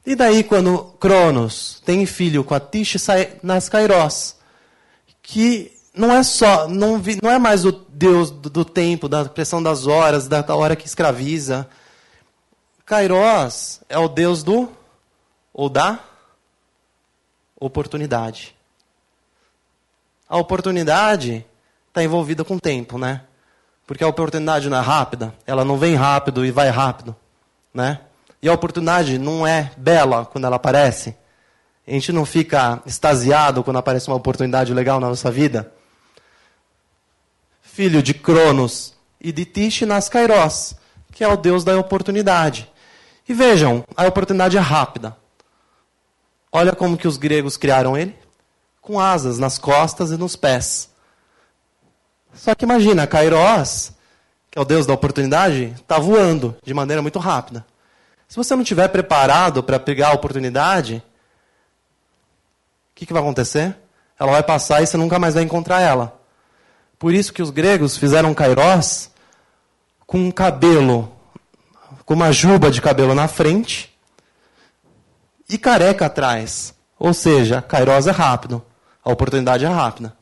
E 0.06 0.16
daí, 0.16 0.44
quando 0.44 0.84
Cronos 1.00 1.82
tem 1.86 2.06
filho 2.06 2.44
com 2.44 2.54
a 2.54 2.60
Tish 2.60 2.98
nas 3.42 3.70
Kairos, 3.70 4.36
que 5.22 5.72
não 5.96 6.12
é 6.12 6.22
só, 6.24 6.68
não, 6.68 7.02
não 7.22 7.32
é 7.32 7.40
mais 7.40 7.64
o 7.64 7.72
Deus 7.72 8.30
do, 8.30 8.50
do 8.50 8.66
tempo, 8.66 9.08
da 9.08 9.24
pressão 9.26 9.64
das 9.64 9.88
horas, 9.88 10.28
da, 10.28 10.42
da 10.42 10.56
hora 10.56 10.76
que 10.76 10.86
escraviza. 10.86 11.68
Kairos 12.86 13.80
é 13.88 13.98
o 13.98 14.10
Deus 14.10 14.44
do 14.44 14.70
ou 15.54 15.70
da 15.70 16.00
oportunidade. 17.58 18.54
A 20.28 20.38
oportunidade 20.38 21.46
está 21.88 22.04
envolvida 22.04 22.44
com 22.44 22.56
o 22.56 22.60
tempo, 22.60 22.98
né? 22.98 23.22
Porque 23.86 24.04
a 24.04 24.08
oportunidade 24.08 24.68
não 24.68 24.78
é 24.78 24.82
rápida, 24.82 25.34
ela 25.46 25.64
não 25.64 25.78
vem 25.78 25.96
rápido 25.96 26.46
e 26.46 26.52
vai 26.52 26.70
rápido, 26.70 27.16
né? 27.74 28.02
E 28.44 28.50
a 28.50 28.54
oportunidade 28.54 29.18
não 29.18 29.48
é 29.48 29.72
bela 29.78 30.26
quando 30.26 30.44
ela 30.44 30.58
aparece. 30.58 31.16
A 31.88 31.92
gente 31.92 32.12
não 32.12 32.26
fica 32.26 32.84
extasiado 32.86 33.64
quando 33.64 33.78
aparece 33.78 34.10
uma 34.10 34.18
oportunidade 34.18 34.74
legal 34.74 35.00
na 35.00 35.08
nossa 35.08 35.32
vida. 35.32 35.72
Filho 37.62 38.04
de 38.04 38.14
Cronos 38.14 38.94
e 39.20 39.32
de 39.32 39.46
Tish 39.46 39.84
nas 39.84 40.10
Kairos, 40.10 40.76
que 41.14 41.24
é 41.24 41.28
o 41.28 41.38
deus 41.38 41.64
da 41.64 41.80
oportunidade. 41.80 42.70
E 43.30 43.34
vejam, 43.34 43.86
a 43.96 44.06
oportunidade 44.08 44.58
é 44.58 44.60
rápida. 44.60 45.16
Olha 46.52 46.76
como 46.76 46.98
que 46.98 47.08
os 47.08 47.16
gregos 47.16 47.56
criaram 47.56 47.98
ele, 47.98 48.14
com 48.82 49.00
asas 49.00 49.40
nas 49.40 49.58
costas 49.58 50.12
e 50.12 50.18
nos 50.18 50.36
pés. 50.36 50.90
Só 52.34 52.54
que 52.54 52.66
imagina, 52.66 53.08
Kairos, 53.08 53.94
que 54.52 54.60
é 54.60 54.62
o 54.62 54.66
deus 54.66 54.86
da 54.86 54.94
oportunidade, 54.94 55.74
está 55.78 55.98
voando 55.98 56.58
de 56.62 56.74
maneira 56.74 57.02
muito 57.02 57.20
rápida. 57.20 57.66
Se 58.34 58.38
você 58.38 58.56
não 58.56 58.64
estiver 58.64 58.88
preparado 58.88 59.62
para 59.62 59.80
pegar 59.80 60.08
a 60.08 60.14
oportunidade, 60.14 61.04
o 62.90 62.96
que, 62.96 63.06
que 63.06 63.14
vai 63.14 63.22
acontecer? 63.22 63.78
Ela 64.20 64.32
vai 64.32 64.42
passar 64.42 64.82
e 64.82 64.88
você 64.88 64.98
nunca 64.98 65.20
mais 65.20 65.36
vai 65.36 65.44
encontrar 65.44 65.82
ela. 65.82 66.20
Por 66.98 67.14
isso 67.14 67.32
que 67.32 67.44
os 67.44 67.52
gregos 67.52 67.96
fizeram 67.96 68.34
Kairos 68.34 69.12
com 70.08 70.18
um 70.18 70.32
cabelo, 70.32 71.16
com 72.06 72.16
uma 72.16 72.32
juba 72.32 72.72
de 72.72 72.82
cabelo 72.82 73.14
na 73.14 73.28
frente 73.28 73.96
e 75.48 75.56
careca 75.56 76.08
atrás. 76.08 76.74
Ou 76.98 77.14
seja, 77.14 77.62
Kairos 77.62 78.08
é 78.08 78.12
rápido, 78.12 78.66
a 79.06 79.12
oportunidade 79.12 79.64
é 79.64 79.70
rápida. 79.70 80.18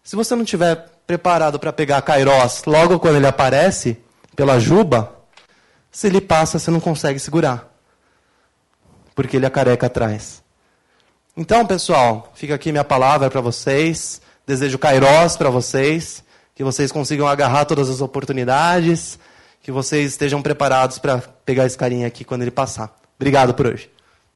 Se 0.00 0.14
você 0.14 0.36
não 0.36 0.44
estiver 0.44 0.76
preparado 1.08 1.58
para 1.58 1.72
pegar 1.72 2.02
Kairos 2.02 2.62
logo 2.66 3.00
quando 3.00 3.16
ele 3.16 3.26
aparece 3.26 3.98
pela 4.36 4.60
juba, 4.60 5.21
se 5.92 6.06
ele 6.06 6.22
passa, 6.22 6.58
você 6.58 6.70
não 6.70 6.80
consegue 6.80 7.18
segurar. 7.18 7.70
Porque 9.14 9.36
ele 9.36 9.44
é 9.44 9.50
careca 9.50 9.86
atrás. 9.86 10.42
Então, 11.36 11.66
pessoal, 11.66 12.32
fica 12.34 12.54
aqui 12.54 12.72
minha 12.72 12.82
palavra 12.82 13.30
para 13.30 13.42
vocês. 13.42 14.22
Desejo 14.46 14.78
Kairos 14.78 15.36
para 15.36 15.50
vocês. 15.50 16.24
Que 16.54 16.64
vocês 16.64 16.90
consigam 16.90 17.28
agarrar 17.28 17.66
todas 17.66 17.90
as 17.90 18.00
oportunidades. 18.00 19.18
Que 19.62 19.70
vocês 19.70 20.12
estejam 20.12 20.40
preparados 20.40 20.98
para 20.98 21.18
pegar 21.18 21.66
esse 21.66 21.76
carinha 21.76 22.06
aqui 22.06 22.24
quando 22.24 22.40
ele 22.40 22.50
passar. 22.50 22.98
Obrigado 23.18 23.52
por 23.52 23.66
hoje. 23.66 23.90